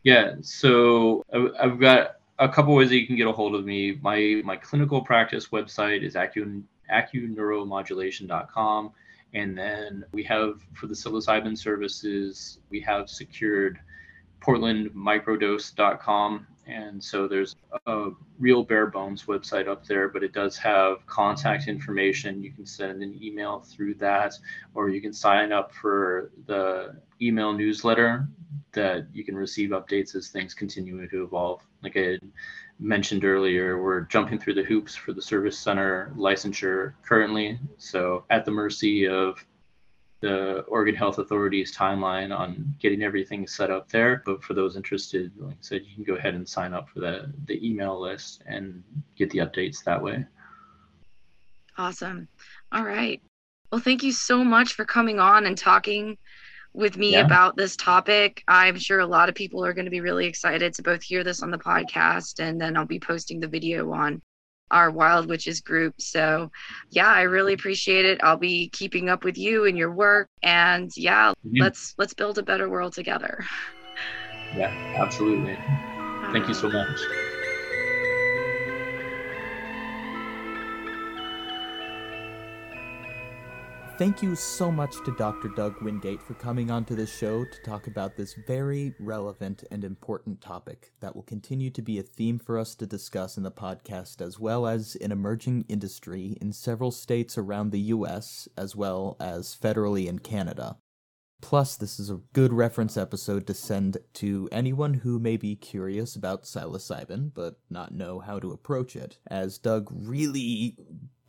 yeah, 0.05 0.35
so 0.43 1.25
I've 1.59 1.81
got 1.81 2.17
a 2.39 2.49
couple 2.49 2.75
ways 2.75 2.91
that 2.91 2.97
you 2.97 3.07
can 3.07 3.17
get 3.17 3.27
a 3.27 3.33
hold 3.33 3.55
of 3.55 3.65
me. 3.65 3.99
My 4.03 4.43
my 4.45 4.57
clinical 4.57 5.01
practice 5.01 5.49
website 5.49 6.03
is 6.03 6.15
acu, 6.15 6.63
acuneuromodulation.com. 6.93 8.93
And 9.33 9.57
then 9.59 10.05
we 10.13 10.23
have 10.25 10.61
for 10.75 10.87
the 10.87 10.93
psilocybin 10.95 11.57
services, 11.59 12.59
we 12.71 12.81
have 12.81 13.09
secured 13.09 13.79
portlandmicrodose.com. 14.41 16.47
And 16.67 17.03
so 17.03 17.29
there's 17.29 17.57
a 17.87 18.11
real 18.39 18.63
bare 18.63 18.87
bones 18.87 19.25
website 19.25 19.69
up 19.69 19.87
there, 19.87 20.09
but 20.09 20.23
it 20.23 20.33
does 20.33 20.57
have 20.59 21.05
contact 21.07 21.69
information. 21.69 22.43
You 22.43 22.53
can 22.53 22.65
send 22.65 23.03
an 23.03 23.19
email 23.23 23.61
through 23.61 23.95
that, 23.97 24.35
or 24.75 24.89
you 24.89 25.01
can 25.01 25.13
sign 25.13 25.53
up 25.53 25.75
for 25.75 26.31
the 26.47 26.97
email 27.21 27.53
newsletter 27.53 28.29
that 28.73 29.07
you 29.13 29.25
can 29.25 29.37
receive 29.37 29.71
updates 29.71 30.15
as 30.15 30.29
things 30.29 30.55
continue 30.55 31.07
to 31.09 31.25
evolve. 31.25 31.61
Like 31.83 31.97
I 31.97 32.19
mentioned 32.81 33.25
earlier, 33.25 33.83
we're 33.83 34.03
jumping 34.03 34.39
through 34.39 34.55
the 34.55 34.65
hoops 34.65 34.95
for 34.95 35.13
the 35.13 35.23
service 35.23 35.59
center 35.59 36.13
licensure 36.17 36.95
currently. 37.07 37.59
So 37.77 38.25
at 38.31 38.45
the 38.45 38.51
mercy 38.51 39.07
of 39.07 39.45
the 40.25 40.61
Oregon 40.69 40.95
Health 40.95 41.19
Authority's 41.19 41.77
timeline 41.77 42.35
on 42.35 42.75
getting 42.81 43.03
everything 43.03 43.47
set 43.47 43.71
up 43.71 43.91
there. 43.91 44.23
But 44.25 44.43
for 44.43 44.55
those 44.55 44.75
interested, 44.75 45.31
like 45.37 45.53
I 45.53 45.59
said, 45.61 45.83
you 45.87 45.95
can 45.95 46.05
go 46.05 46.15
ahead 46.15 46.33
and 46.33 46.49
sign 46.49 46.73
up 46.73 46.89
for 46.89 47.01
the, 47.01 47.31
the 47.45 47.63
email 47.63 48.01
list 48.01 48.43
and 48.47 48.83
get 49.17 49.29
the 49.29 49.41
updates 49.41 49.85
that 49.85 50.03
way. 50.03 50.25
Awesome. 51.77 52.27
All 52.73 52.85
right. 52.85 53.21
Well, 53.71 53.83
thank 53.83 54.03
you 54.03 54.13
so 54.13 54.43
much 54.43 54.73
for 54.73 54.87
coming 54.87 55.21
on 55.21 55.45
and 55.45 55.59
talking 55.59 56.17
with 56.73 56.97
me 56.97 57.13
yeah. 57.13 57.27
about 57.27 57.55
this 57.55 57.77
topic. 57.77 58.43
I'm 58.49 58.79
sure 58.79 59.01
a 59.01 59.07
lot 59.07 59.29
of 59.29 59.35
people 59.35 59.63
are 59.63 59.75
going 59.75 59.85
to 59.85 59.91
be 59.91 60.01
really 60.01 60.25
excited 60.25 60.73
to 60.73 60.83
both 60.83 61.03
hear 61.03 61.23
this 61.23 61.43
on 61.43 61.51
the 61.51 61.59
podcast 61.59 62.41
and 62.43 62.59
then 62.59 62.79
I'll 62.79 62.87
be 62.87 62.99
posting 62.99 63.41
the 63.41 63.49
video 63.49 63.93
on 63.93 64.23
our 64.71 64.91
Wild 64.91 65.29
Witches 65.29 65.61
group. 65.61 65.95
So, 65.99 66.51
yeah, 66.91 67.09
I 67.09 67.23
really 67.23 67.53
appreciate 67.53 68.05
it. 68.05 68.21
I'll 68.23 68.37
be 68.37 68.69
keeping 68.71 69.09
up 69.09 69.25
with 69.25 69.39
you 69.39 69.67
and 69.67 69.77
your 69.77 69.93
work 69.93 70.29
and 70.43 70.91
yeah, 70.97 71.33
mm-hmm. 71.47 71.63
let's 71.63 71.95
let's 71.99 72.15
build 72.15 72.39
a 72.39 72.43
better 72.43 72.69
world 72.69 72.93
together. 72.93 73.45
Yeah, 74.57 74.71
absolutely. 74.97 75.59
Thank 76.33 76.49
you 76.49 76.55
so 76.55 76.69
much. 76.69 77.01
Thank 83.97 84.25
you 84.25 84.35
so 84.35 84.73
much 84.73 85.05
to 85.05 85.15
Dr. 85.15 85.51
Dug 85.51 85.81
Wingate 85.81 86.21
for 86.21 86.35
coming 86.35 86.69
onto 86.69 86.97
the 86.97 87.07
show 87.07 87.45
to 87.45 87.63
talk 87.63 87.87
about 87.87 88.17
this 88.17 88.35
very 88.35 88.93
relevant 88.99 89.63
and 89.71 89.85
important 89.85 90.41
topic 90.41 90.91
that 90.99 91.15
will 91.15 91.23
continue 91.23 91.71
to 91.71 91.81
be 91.81 92.01
a 92.01 92.03
theme 92.03 92.41
for 92.41 92.59
us 92.59 92.75
to 92.75 92.87
discuss 92.87 93.37
in 93.37 93.45
the 93.45 93.53
podcast, 93.53 94.21
as 94.21 94.37
well 94.37 94.67
as 94.67 94.97
an 94.97 95.13
emerging 95.13 95.65
industry 95.69 96.37
in 96.41 96.53
several 96.53 96.91
states 96.91 97.39
around 97.39 97.71
the 97.71 97.79
US, 97.81 98.49
as 98.57 98.75
well 98.75 99.17
as 99.21 99.57
federally 99.57 100.09
in 100.09 100.19
Canada. 100.19 100.77
Plus, 101.41 101.77
this 101.77 102.01
is 102.01 102.11
a 102.11 102.21
good 102.33 102.53
reference 102.53 102.97
episode 102.97 103.47
to 103.47 103.55
send 103.55 103.99
to 104.15 104.49
anyone 104.51 104.95
who 104.95 105.21
may 105.21 105.37
be 105.37 105.55
curious 105.55 106.17
about 106.17 106.43
psilocybin 106.43 107.33
but 107.33 107.61
not 107.71 107.95
know 107.95 108.19
how 108.19 108.41
to 108.41 108.51
approach 108.51 108.97
it, 108.97 109.19
as 109.29 109.57
Dug 109.57 109.89
really 109.93 110.77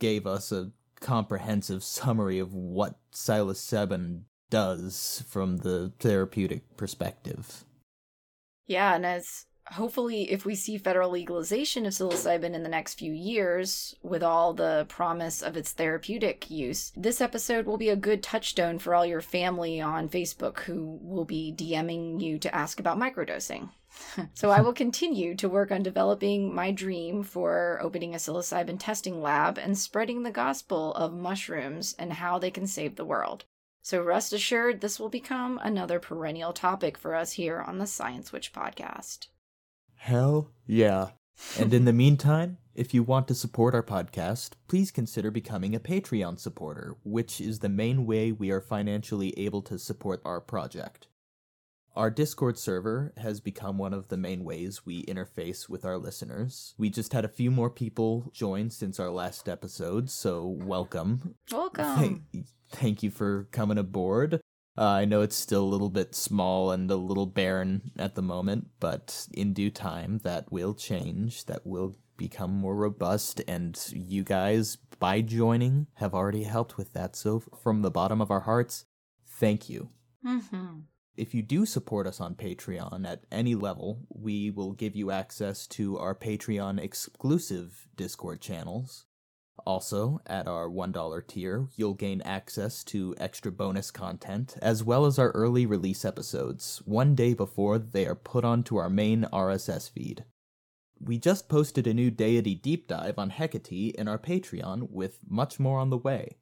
gave 0.00 0.26
us 0.26 0.50
a 0.50 0.72
comprehensive 1.00 1.82
summary 1.82 2.38
of 2.38 2.54
what 2.54 2.98
psilocybin 3.12 4.22
does 4.50 5.24
from 5.28 5.58
the 5.58 5.92
therapeutic 5.98 6.76
perspective. 6.76 7.64
Yeah, 8.66 8.94
and 8.94 9.06
as 9.06 9.46
hopefully 9.72 10.30
if 10.30 10.44
we 10.44 10.54
see 10.54 10.78
federal 10.78 11.10
legalization 11.10 11.86
of 11.86 11.92
psilocybin 11.92 12.54
in 12.54 12.62
the 12.62 12.68
next 12.68 12.94
few 12.94 13.12
years 13.12 13.94
with 14.02 14.22
all 14.22 14.52
the 14.52 14.86
promise 14.88 15.42
of 15.42 15.56
its 15.56 15.72
therapeutic 15.72 16.48
use 16.50 16.92
this 16.96 17.20
episode 17.20 17.66
will 17.66 17.76
be 17.76 17.88
a 17.88 17.96
good 17.96 18.22
touchstone 18.22 18.78
for 18.78 18.94
all 18.94 19.04
your 19.04 19.20
family 19.20 19.80
on 19.80 20.08
facebook 20.08 20.60
who 20.60 20.98
will 21.02 21.24
be 21.24 21.52
dming 21.56 22.20
you 22.20 22.38
to 22.38 22.54
ask 22.54 22.78
about 22.78 22.98
microdosing 22.98 23.68
so 24.34 24.50
I 24.50 24.60
will 24.60 24.72
continue 24.72 25.34
to 25.36 25.48
work 25.48 25.70
on 25.70 25.82
developing 25.82 26.54
my 26.54 26.70
dream 26.70 27.22
for 27.22 27.78
opening 27.82 28.14
a 28.14 28.18
psilocybin 28.18 28.78
testing 28.78 29.20
lab 29.20 29.58
and 29.58 29.76
spreading 29.76 30.22
the 30.22 30.30
gospel 30.30 30.94
of 30.94 31.12
mushrooms 31.12 31.94
and 31.98 32.14
how 32.14 32.38
they 32.38 32.50
can 32.50 32.66
save 32.66 32.96
the 32.96 33.04
world. 33.04 33.44
So 33.82 34.02
rest 34.02 34.32
assured, 34.32 34.80
this 34.80 34.98
will 34.98 35.08
become 35.08 35.60
another 35.62 36.00
perennial 36.00 36.52
topic 36.52 36.98
for 36.98 37.14
us 37.14 37.32
here 37.32 37.60
on 37.60 37.78
the 37.78 37.86
Science 37.86 38.32
Witch 38.32 38.52
podcast. 38.52 39.28
Hell 39.94 40.50
yeah. 40.66 41.10
And 41.58 41.72
in 41.72 41.84
the 41.84 41.92
meantime, 42.04 42.58
if 42.74 42.92
you 42.92 43.02
want 43.02 43.28
to 43.28 43.34
support 43.34 43.74
our 43.74 43.82
podcast, 43.82 44.50
please 44.68 44.90
consider 44.90 45.30
becoming 45.30 45.74
a 45.74 45.80
Patreon 45.80 46.38
supporter, 46.38 46.96
which 47.04 47.40
is 47.40 47.60
the 47.60 47.68
main 47.68 48.06
way 48.06 48.32
we 48.32 48.50
are 48.50 48.60
financially 48.60 49.32
able 49.38 49.62
to 49.62 49.78
support 49.78 50.20
our 50.24 50.40
project. 50.40 51.06
Our 51.96 52.10
Discord 52.10 52.58
server 52.58 53.14
has 53.16 53.40
become 53.40 53.78
one 53.78 53.94
of 53.94 54.08
the 54.08 54.18
main 54.18 54.44
ways 54.44 54.84
we 54.84 55.06
interface 55.06 55.66
with 55.66 55.86
our 55.86 55.96
listeners. 55.96 56.74
We 56.76 56.90
just 56.90 57.14
had 57.14 57.24
a 57.24 57.28
few 57.28 57.50
more 57.50 57.70
people 57.70 58.30
join 58.34 58.68
since 58.68 59.00
our 59.00 59.08
last 59.08 59.48
episode, 59.48 60.10
so 60.10 60.46
welcome. 60.46 61.36
Welcome. 61.50 62.26
Thank, 62.32 62.46
thank 62.70 63.02
you 63.02 63.10
for 63.10 63.48
coming 63.50 63.78
aboard. 63.78 64.42
Uh, 64.76 64.84
I 64.84 65.04
know 65.06 65.22
it's 65.22 65.36
still 65.36 65.64
a 65.64 65.72
little 65.72 65.88
bit 65.88 66.14
small 66.14 66.70
and 66.70 66.90
a 66.90 66.96
little 66.96 67.24
barren 67.24 67.92
at 67.98 68.14
the 68.14 68.20
moment, 68.20 68.66
but 68.78 69.26
in 69.32 69.54
due 69.54 69.70
time 69.70 70.18
that 70.18 70.52
will 70.52 70.74
change. 70.74 71.46
That 71.46 71.66
will 71.66 71.96
become 72.18 72.50
more 72.50 72.76
robust, 72.76 73.40
and 73.48 73.82
you 73.90 74.22
guys, 74.22 74.76
by 74.98 75.22
joining, 75.22 75.86
have 75.94 76.12
already 76.12 76.42
helped 76.42 76.76
with 76.76 76.92
that. 76.92 77.16
So, 77.16 77.42
from 77.62 77.80
the 77.80 77.90
bottom 77.90 78.20
of 78.20 78.30
our 78.30 78.40
hearts, 78.40 78.84
thank 79.26 79.70
you. 79.70 79.88
Mm-hmm. 80.22 80.80
If 81.16 81.32
you 81.34 81.40
do 81.40 81.64
support 81.64 82.06
us 82.06 82.20
on 82.20 82.34
Patreon 82.34 83.06
at 83.06 83.24
any 83.32 83.54
level, 83.54 84.00
we 84.10 84.50
will 84.50 84.72
give 84.72 84.94
you 84.94 85.10
access 85.10 85.66
to 85.68 85.98
our 85.98 86.14
Patreon 86.14 86.78
exclusive 86.78 87.88
Discord 87.96 88.42
channels. 88.42 89.06
Also, 89.64 90.20
at 90.26 90.46
our 90.46 90.68
$1 90.68 91.26
tier, 91.26 91.68
you'll 91.74 91.94
gain 91.94 92.20
access 92.20 92.84
to 92.84 93.14
extra 93.18 93.50
bonus 93.50 93.90
content, 93.90 94.56
as 94.60 94.84
well 94.84 95.06
as 95.06 95.18
our 95.18 95.30
early 95.30 95.64
release 95.64 96.04
episodes, 96.04 96.82
one 96.84 97.14
day 97.14 97.32
before 97.32 97.78
they 97.78 98.06
are 98.06 98.14
put 98.14 98.44
onto 98.44 98.76
our 98.76 98.90
main 98.90 99.26
RSS 99.32 99.90
feed. 99.90 100.24
We 101.00 101.18
just 101.18 101.48
posted 101.48 101.86
a 101.86 101.94
new 101.94 102.10
deity 102.10 102.54
deep 102.54 102.88
dive 102.88 103.18
on 103.18 103.30
Hecate 103.30 103.94
in 103.94 104.06
our 104.06 104.18
Patreon, 104.18 104.90
with 104.90 105.20
much 105.26 105.58
more 105.58 105.78
on 105.78 105.88
the 105.88 105.96
way. 105.96 106.36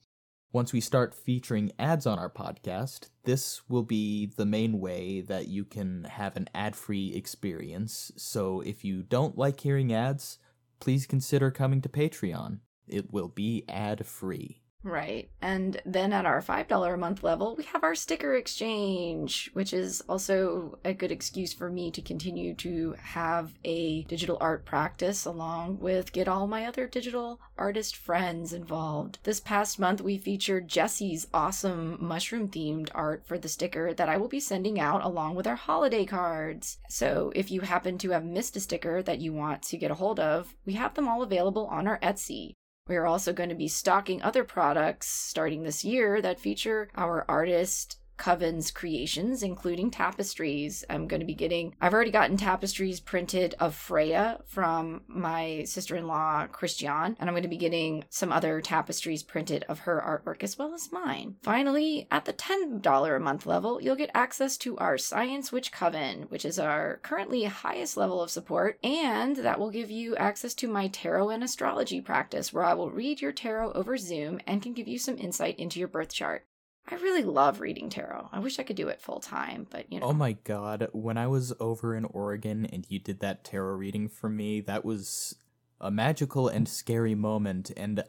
Once 0.54 0.72
we 0.72 0.80
start 0.80 1.12
featuring 1.12 1.72
ads 1.80 2.06
on 2.06 2.16
our 2.16 2.30
podcast, 2.30 3.08
this 3.24 3.68
will 3.68 3.82
be 3.82 4.24
the 4.36 4.46
main 4.46 4.78
way 4.78 5.20
that 5.20 5.48
you 5.48 5.64
can 5.64 6.04
have 6.04 6.36
an 6.36 6.48
ad 6.54 6.76
free 6.76 7.12
experience. 7.12 8.12
So 8.16 8.60
if 8.60 8.84
you 8.84 9.02
don't 9.02 9.36
like 9.36 9.58
hearing 9.58 9.92
ads, 9.92 10.38
please 10.78 11.08
consider 11.08 11.50
coming 11.50 11.80
to 11.80 11.88
Patreon. 11.88 12.60
It 12.86 13.12
will 13.12 13.26
be 13.26 13.64
ad 13.68 14.06
free. 14.06 14.62
Right. 14.84 15.30
And 15.40 15.80
then 15.86 16.12
at 16.12 16.26
our 16.26 16.42
$5 16.42 16.94
a 16.94 16.96
month 16.98 17.22
level, 17.22 17.54
we 17.56 17.64
have 17.64 17.82
our 17.82 17.94
sticker 17.94 18.34
exchange, 18.34 19.50
which 19.54 19.72
is 19.72 20.02
also 20.08 20.78
a 20.84 20.92
good 20.92 21.10
excuse 21.10 21.54
for 21.54 21.70
me 21.70 21.90
to 21.90 22.02
continue 22.02 22.54
to 22.56 22.94
have 23.00 23.54
a 23.64 24.02
digital 24.02 24.36
art 24.42 24.66
practice 24.66 25.24
along 25.24 25.80
with 25.80 26.12
get 26.12 26.28
all 26.28 26.46
my 26.46 26.66
other 26.66 26.86
digital 26.86 27.40
artist 27.56 27.96
friends 27.96 28.52
involved. 28.52 29.20
This 29.22 29.40
past 29.40 29.78
month, 29.78 30.02
we 30.02 30.18
featured 30.18 30.68
Jesse's 30.68 31.28
awesome 31.32 31.96
mushroom 31.98 32.48
themed 32.48 32.90
art 32.94 33.24
for 33.24 33.38
the 33.38 33.48
sticker 33.48 33.94
that 33.94 34.10
I 34.10 34.18
will 34.18 34.28
be 34.28 34.40
sending 34.40 34.78
out 34.78 35.02
along 35.02 35.34
with 35.34 35.46
our 35.46 35.56
holiday 35.56 36.04
cards. 36.04 36.78
So 36.90 37.32
if 37.34 37.50
you 37.50 37.62
happen 37.62 37.96
to 37.98 38.10
have 38.10 38.24
missed 38.24 38.54
a 38.56 38.60
sticker 38.60 39.02
that 39.02 39.20
you 39.20 39.32
want 39.32 39.62
to 39.62 39.78
get 39.78 39.90
a 39.90 39.94
hold 39.94 40.20
of, 40.20 40.54
we 40.66 40.74
have 40.74 40.92
them 40.92 41.08
all 41.08 41.22
available 41.22 41.66
on 41.68 41.88
our 41.88 41.98
Etsy. 42.00 42.52
We 42.86 42.96
are 42.96 43.06
also 43.06 43.32
going 43.32 43.48
to 43.48 43.54
be 43.54 43.68
stocking 43.68 44.20
other 44.22 44.44
products 44.44 45.08
starting 45.08 45.62
this 45.62 45.84
year 45.84 46.20
that 46.20 46.38
feature 46.38 46.90
our 46.94 47.24
artist 47.28 47.98
Coven's 48.16 48.70
creations, 48.70 49.42
including 49.42 49.90
tapestries. 49.90 50.84
I'm 50.88 51.08
going 51.08 51.20
to 51.20 51.26
be 51.26 51.34
getting, 51.34 51.74
I've 51.80 51.92
already 51.94 52.10
gotten 52.10 52.36
tapestries 52.36 53.00
printed 53.00 53.54
of 53.58 53.74
Freya 53.74 54.40
from 54.46 55.02
my 55.06 55.64
sister 55.64 55.96
in 55.96 56.06
law, 56.06 56.46
Christian, 56.46 56.90
and 56.90 57.16
I'm 57.20 57.30
going 57.34 57.42
to 57.42 57.48
be 57.48 57.56
getting 57.56 58.04
some 58.10 58.32
other 58.32 58.60
tapestries 58.60 59.22
printed 59.22 59.64
of 59.68 59.80
her 59.80 60.02
artwork 60.04 60.42
as 60.42 60.58
well 60.58 60.74
as 60.74 60.92
mine. 60.92 61.36
Finally, 61.42 62.06
at 62.10 62.24
the 62.24 62.32
$10 62.32 63.16
a 63.16 63.20
month 63.20 63.46
level, 63.46 63.80
you'll 63.80 63.96
get 63.96 64.10
access 64.14 64.56
to 64.58 64.76
our 64.78 64.96
Science 64.98 65.52
Witch 65.52 65.72
Coven, 65.72 66.22
which 66.28 66.44
is 66.44 66.58
our 66.58 67.00
currently 67.02 67.44
highest 67.44 67.96
level 67.96 68.22
of 68.22 68.30
support, 68.30 68.78
and 68.84 69.36
that 69.36 69.58
will 69.58 69.70
give 69.70 69.90
you 69.90 70.16
access 70.16 70.54
to 70.54 70.68
my 70.68 70.88
tarot 70.88 71.30
and 71.30 71.42
astrology 71.42 72.00
practice, 72.00 72.52
where 72.52 72.64
I 72.64 72.74
will 72.74 72.90
read 72.90 73.20
your 73.20 73.32
tarot 73.32 73.72
over 73.72 73.96
Zoom 73.96 74.40
and 74.46 74.62
can 74.62 74.72
give 74.72 74.88
you 74.88 74.98
some 74.98 75.18
insight 75.18 75.58
into 75.58 75.78
your 75.78 75.88
birth 75.88 76.12
chart. 76.12 76.46
I 76.90 76.96
really 76.96 77.22
love 77.22 77.60
reading 77.60 77.88
tarot. 77.88 78.28
I 78.32 78.40
wish 78.40 78.58
I 78.58 78.62
could 78.62 78.76
do 78.76 78.88
it 78.88 79.00
full 79.00 79.20
time, 79.20 79.66
but 79.70 79.90
you 79.90 79.98
oh 79.98 80.00
know. 80.00 80.06
Oh 80.08 80.12
my 80.12 80.32
god, 80.32 80.88
when 80.92 81.16
I 81.16 81.26
was 81.26 81.52
over 81.58 81.94
in 81.94 82.04
Oregon 82.04 82.66
and 82.66 82.86
you 82.88 82.98
did 82.98 83.20
that 83.20 83.44
tarot 83.44 83.76
reading 83.76 84.08
for 84.08 84.28
me, 84.28 84.60
that 84.62 84.84
was 84.84 85.36
a 85.80 85.90
magical 85.90 86.48
and 86.48 86.68
scary 86.68 87.14
moment 87.14 87.70
and 87.76 88.04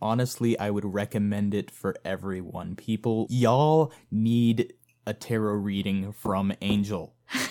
honestly, 0.00 0.58
I 0.58 0.70
would 0.70 0.84
recommend 0.84 1.54
it 1.54 1.70
for 1.70 1.94
everyone. 2.04 2.76
People, 2.76 3.26
y'all 3.30 3.92
need 4.10 4.74
a 5.06 5.14
tarot 5.14 5.54
reading 5.54 6.12
from 6.12 6.52
Anjel. 6.60 7.12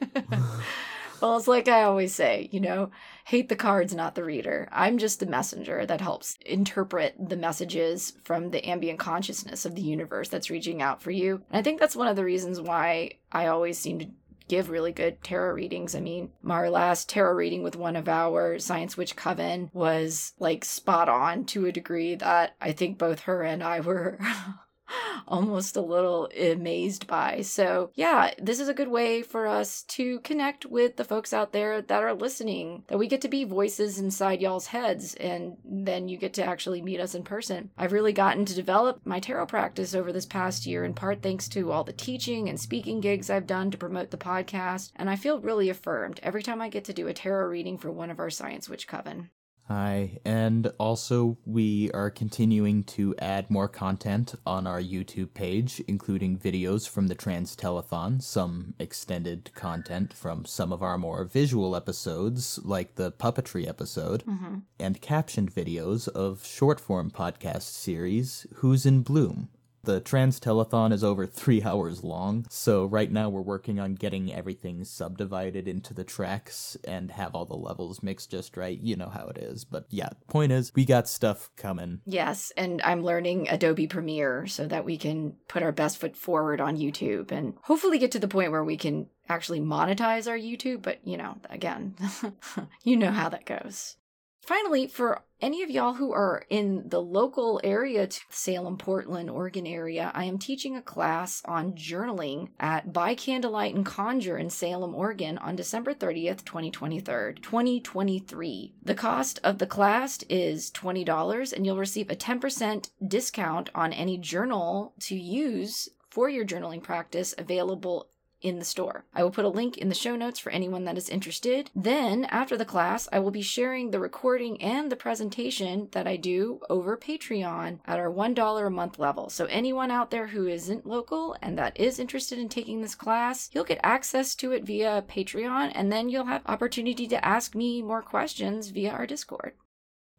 well, 1.22 1.36
it's 1.36 1.48
like 1.48 1.68
I 1.68 1.84
always 1.84 2.14
say, 2.14 2.48
you 2.50 2.60
know, 2.60 2.90
hate 3.24 3.48
the 3.48 3.56
cards, 3.56 3.94
not 3.94 4.16
the 4.16 4.24
reader. 4.24 4.68
I'm 4.72 4.98
just 4.98 5.20
the 5.20 5.26
messenger 5.26 5.86
that 5.86 6.00
helps 6.00 6.36
interpret 6.44 7.14
the 7.16 7.36
messages 7.36 8.14
from 8.24 8.50
the 8.50 8.68
ambient 8.68 8.98
consciousness 8.98 9.64
of 9.64 9.76
the 9.76 9.82
universe 9.82 10.28
that's 10.28 10.50
reaching 10.50 10.82
out 10.82 11.00
for 11.00 11.12
you. 11.12 11.42
And 11.50 11.58
I 11.58 11.62
think 11.62 11.78
that's 11.78 11.94
one 11.94 12.08
of 12.08 12.16
the 12.16 12.24
reasons 12.24 12.60
why 12.60 13.12
I 13.30 13.46
always 13.46 13.78
seem 13.78 14.00
to 14.00 14.08
give 14.48 14.68
really 14.68 14.92
good 14.92 15.22
tarot 15.22 15.54
readings. 15.54 15.94
I 15.94 16.00
mean, 16.00 16.32
our 16.46 16.68
last 16.68 17.08
tarot 17.08 17.34
reading 17.34 17.62
with 17.62 17.76
one 17.76 17.96
of 17.96 18.08
our 18.08 18.58
Science 18.58 18.96
Witch 18.96 19.14
Coven 19.16 19.70
was 19.72 20.34
like 20.38 20.64
spot 20.64 21.08
on 21.08 21.44
to 21.46 21.66
a 21.66 21.72
degree 21.72 22.16
that 22.16 22.56
I 22.60 22.72
think 22.72 22.98
both 22.98 23.20
her 23.20 23.42
and 23.42 23.62
I 23.62 23.80
were 23.80 24.18
almost 25.28 25.76
a 25.76 25.80
little 25.80 26.28
amazed 26.38 27.06
by. 27.06 27.40
So, 27.42 27.90
yeah, 27.94 28.32
this 28.40 28.60
is 28.60 28.68
a 28.68 28.74
good 28.74 28.88
way 28.88 29.22
for 29.22 29.46
us 29.46 29.82
to 29.84 30.20
connect 30.20 30.66
with 30.66 30.96
the 30.96 31.04
folks 31.04 31.32
out 31.32 31.52
there 31.52 31.82
that 31.82 32.02
are 32.02 32.14
listening, 32.14 32.84
that 32.88 32.98
we 32.98 33.06
get 33.06 33.20
to 33.22 33.28
be 33.28 33.44
voices 33.44 33.98
inside 33.98 34.40
y'all's 34.40 34.66
heads, 34.66 35.14
and 35.14 35.56
then 35.64 36.08
you 36.08 36.16
get 36.16 36.34
to 36.34 36.44
actually 36.44 36.82
meet 36.82 37.00
us 37.00 37.14
in 37.14 37.22
person. 37.22 37.70
I've 37.76 37.92
really 37.92 38.12
gotten 38.12 38.44
to 38.44 38.54
develop 38.54 39.00
my 39.04 39.20
tarot 39.20 39.46
practice 39.46 39.94
over 39.94 40.12
this 40.12 40.26
past 40.26 40.66
year, 40.66 40.84
in 40.84 40.94
part 40.94 41.22
thanks 41.22 41.48
to 41.50 41.72
all 41.72 41.84
the 41.84 41.92
teaching 41.92 42.48
and 42.48 42.58
speaking 42.58 43.00
gigs 43.00 43.30
I've 43.30 43.46
done 43.46 43.70
to 43.70 43.78
promote 43.78 44.10
the 44.10 44.16
podcast, 44.16 44.92
and 44.96 45.08
I 45.08 45.16
feel 45.16 45.40
really 45.40 45.68
affirmed 45.68 46.20
every 46.22 46.42
time 46.42 46.60
I 46.60 46.68
get 46.68 46.84
to 46.84 46.92
do 46.92 47.08
a 47.08 47.14
tarot 47.14 47.48
reading 47.48 47.78
for 47.78 47.90
one 47.90 48.10
of 48.10 48.18
our 48.18 48.30
Science 48.30 48.68
Witch 48.68 48.86
Coven. 48.86 49.30
Hi, 49.68 50.18
and 50.24 50.72
also 50.78 51.38
we 51.46 51.90
are 51.92 52.10
continuing 52.10 52.82
to 52.84 53.14
add 53.18 53.48
more 53.48 53.68
content 53.68 54.34
on 54.44 54.66
our 54.66 54.82
YouTube 54.82 55.34
page, 55.34 55.80
including 55.86 56.36
videos 56.36 56.88
from 56.88 57.06
the 57.06 57.14
Trans 57.14 57.54
Telethon, 57.54 58.20
some 58.20 58.74
extended 58.80 59.52
content 59.54 60.12
from 60.12 60.44
some 60.44 60.72
of 60.72 60.82
our 60.82 60.98
more 60.98 61.24
visual 61.24 61.76
episodes, 61.76 62.58
like 62.64 62.96
the 62.96 63.12
puppetry 63.12 63.66
episode, 63.68 64.24
mm-hmm. 64.24 64.56
and 64.80 65.00
captioned 65.00 65.54
videos 65.54 66.08
of 66.08 66.44
short 66.44 66.80
form 66.80 67.10
podcast 67.10 67.62
series 67.62 68.46
Who's 68.56 68.84
in 68.84 69.02
Bloom, 69.02 69.48
the 69.84 70.00
Trans 70.00 70.38
Telethon 70.38 70.92
is 70.92 71.02
over 71.02 71.26
three 71.26 71.62
hours 71.64 72.04
long, 72.04 72.46
so 72.48 72.86
right 72.86 73.10
now 73.10 73.28
we're 73.28 73.40
working 73.40 73.80
on 73.80 73.94
getting 73.94 74.32
everything 74.32 74.84
subdivided 74.84 75.66
into 75.66 75.94
the 75.94 76.04
tracks 76.04 76.76
and 76.84 77.10
have 77.10 77.34
all 77.34 77.44
the 77.44 77.56
levels 77.56 78.02
mixed 78.02 78.30
just 78.30 78.56
right. 78.56 78.78
You 78.80 78.96
know 78.96 79.08
how 79.08 79.26
it 79.26 79.38
is. 79.38 79.64
But 79.64 79.86
yeah, 79.90 80.10
point 80.28 80.52
is, 80.52 80.72
we 80.74 80.84
got 80.84 81.08
stuff 81.08 81.50
coming. 81.56 82.00
Yes, 82.04 82.52
and 82.56 82.80
I'm 82.82 83.04
learning 83.04 83.48
Adobe 83.48 83.86
Premiere 83.86 84.46
so 84.46 84.66
that 84.66 84.84
we 84.84 84.96
can 84.96 85.36
put 85.48 85.62
our 85.62 85.72
best 85.72 85.98
foot 85.98 86.16
forward 86.16 86.60
on 86.60 86.76
YouTube 86.76 87.32
and 87.32 87.54
hopefully 87.62 87.98
get 87.98 88.12
to 88.12 88.18
the 88.18 88.28
point 88.28 88.52
where 88.52 88.64
we 88.64 88.76
can 88.76 89.08
actually 89.28 89.60
monetize 89.60 90.28
our 90.28 90.38
YouTube. 90.38 90.82
But, 90.82 91.00
you 91.04 91.16
know, 91.16 91.36
again, 91.50 91.94
you 92.84 92.96
know 92.96 93.10
how 93.10 93.28
that 93.28 93.44
goes. 93.44 93.96
Finally, 94.42 94.88
for 94.88 95.22
any 95.42 95.64
of 95.64 95.70
y'all 95.70 95.94
who 95.94 96.12
are 96.12 96.44
in 96.48 96.88
the 96.88 97.02
local 97.02 97.60
area 97.64 98.06
to 98.06 98.20
Salem, 98.30 98.78
Portland, 98.78 99.28
Oregon 99.28 99.66
area, 99.66 100.12
I 100.14 100.24
am 100.24 100.38
teaching 100.38 100.76
a 100.76 100.82
class 100.82 101.42
on 101.44 101.72
journaling 101.72 102.50
at 102.60 102.92
By 102.92 103.16
Candlelight 103.16 103.74
and 103.74 103.84
Conjure 103.84 104.38
in 104.38 104.48
Salem, 104.48 104.94
Oregon 104.94 105.38
on 105.38 105.56
December 105.56 105.94
30th, 105.94 106.44
2023. 106.44 107.34
2023. 107.42 108.74
The 108.84 108.94
cost 108.94 109.40
of 109.42 109.58
the 109.58 109.66
class 109.66 110.22
is 110.28 110.70
$20 110.70 111.52
and 111.52 111.66
you'll 111.66 111.76
receive 111.76 112.10
a 112.10 112.16
10% 112.16 112.90
discount 113.08 113.68
on 113.74 113.92
any 113.92 114.18
journal 114.18 114.94
to 115.00 115.16
use 115.16 115.88
for 116.08 116.28
your 116.28 116.44
journaling 116.44 116.82
practice 116.82 117.34
available 117.36 118.11
in 118.42 118.58
the 118.58 118.64
store. 118.64 119.04
I 119.14 119.22
will 119.22 119.30
put 119.30 119.44
a 119.44 119.48
link 119.48 119.78
in 119.78 119.88
the 119.88 119.94
show 119.94 120.16
notes 120.16 120.38
for 120.38 120.50
anyone 120.50 120.84
that 120.84 120.98
is 120.98 121.08
interested. 121.08 121.70
Then, 121.74 122.24
after 122.26 122.56
the 122.56 122.64
class, 122.64 123.08
I 123.12 123.18
will 123.18 123.30
be 123.30 123.42
sharing 123.42 123.90
the 123.90 124.00
recording 124.00 124.60
and 124.62 124.90
the 124.90 124.96
presentation 124.96 125.88
that 125.92 126.06
I 126.06 126.16
do 126.16 126.60
over 126.68 126.96
Patreon 126.96 127.80
at 127.86 127.98
our 127.98 128.10
$1 128.10 128.66
a 128.66 128.70
month 128.70 128.98
level. 128.98 129.30
So, 129.30 129.46
anyone 129.46 129.90
out 129.90 130.10
there 130.10 130.28
who 130.28 130.46
isn't 130.46 130.86
local 130.86 131.36
and 131.40 131.58
that 131.58 131.78
is 131.78 131.98
interested 131.98 132.38
in 132.38 132.48
taking 132.48 132.82
this 132.82 132.94
class, 132.94 133.50
you'll 133.52 133.64
get 133.64 133.80
access 133.82 134.34
to 134.36 134.52
it 134.52 134.64
via 134.64 135.04
Patreon, 135.08 135.72
and 135.74 135.92
then 135.92 136.08
you'll 136.08 136.26
have 136.26 136.42
opportunity 136.46 137.06
to 137.08 137.24
ask 137.24 137.54
me 137.54 137.82
more 137.82 138.02
questions 138.02 138.68
via 138.68 138.90
our 138.90 139.06
Discord. 139.06 139.54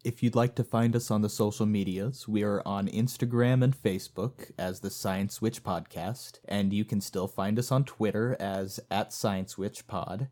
If 0.03 0.21
you'd 0.21 0.35
like 0.35 0.53
to 0.55 0.65
find 0.65 0.97
us 0.97 1.09
on 1.09 1.21
the 1.21 1.29
social 1.29 1.65
medias, 1.65 2.27
we 2.27 2.43
are 2.43 2.61
on 2.65 2.89
Instagram 2.89 3.63
and 3.63 3.73
Facebook 3.73 4.51
as 4.57 4.81
the 4.81 4.89
Science 4.89 5.41
Witch 5.41 5.63
Podcast, 5.63 6.39
and 6.43 6.73
you 6.73 6.83
can 6.83 6.99
still 6.99 7.29
find 7.29 7.57
us 7.57 7.71
on 7.71 7.85
Twitter 7.85 8.35
as 8.37 8.81
at 8.91 9.13
Science 9.13 9.57
Witch 9.57 9.87
Pod. 9.87 10.27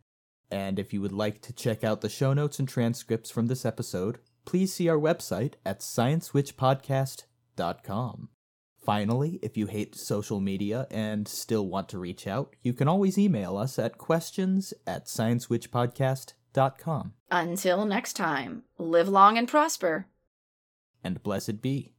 And 0.49 0.78
if 0.78 0.91
you 0.91 0.99
would 0.99 1.13
like 1.13 1.41
to 1.43 1.53
check 1.53 1.86
out 1.86 2.01
the 2.01 2.09
show 2.09 2.34
notes 2.34 2.59
and 2.59 2.67
transcripts 2.67 3.32
from 3.32 3.47
this 3.47 3.65
episode, 3.65 4.19
please 4.43 4.74
see 4.74 4.89
our 4.89 4.99
website 4.99 5.53
at 5.65 5.80
sciencewitchpodcast.com. 5.80 8.30
Finally, 8.86 9.39
if 9.41 9.55
you 9.55 9.67
hate 9.67 9.95
social 9.95 10.41
media 10.41 10.86
and 10.91 11.30
still 11.30 11.65
want 11.65 11.88
to 11.88 11.97
reach 11.97 12.28
out, 12.28 12.57
you 12.61 12.74
can 12.74 12.89
always 12.89 13.17
email 13.17 13.55
us 13.55 13.80
at 13.80 13.97
questions 13.97 14.74
at 14.86 15.05
sciencewitchpodcast.com. 15.05 16.41
Until 17.30 17.86
next 17.86 18.14
time, 18.14 18.64
live 18.78 19.08
long 19.08 19.38
and 19.38 19.47
prosper. 19.47 20.08
And 21.04 21.24
blessed 21.24 21.62
be. 21.62 21.93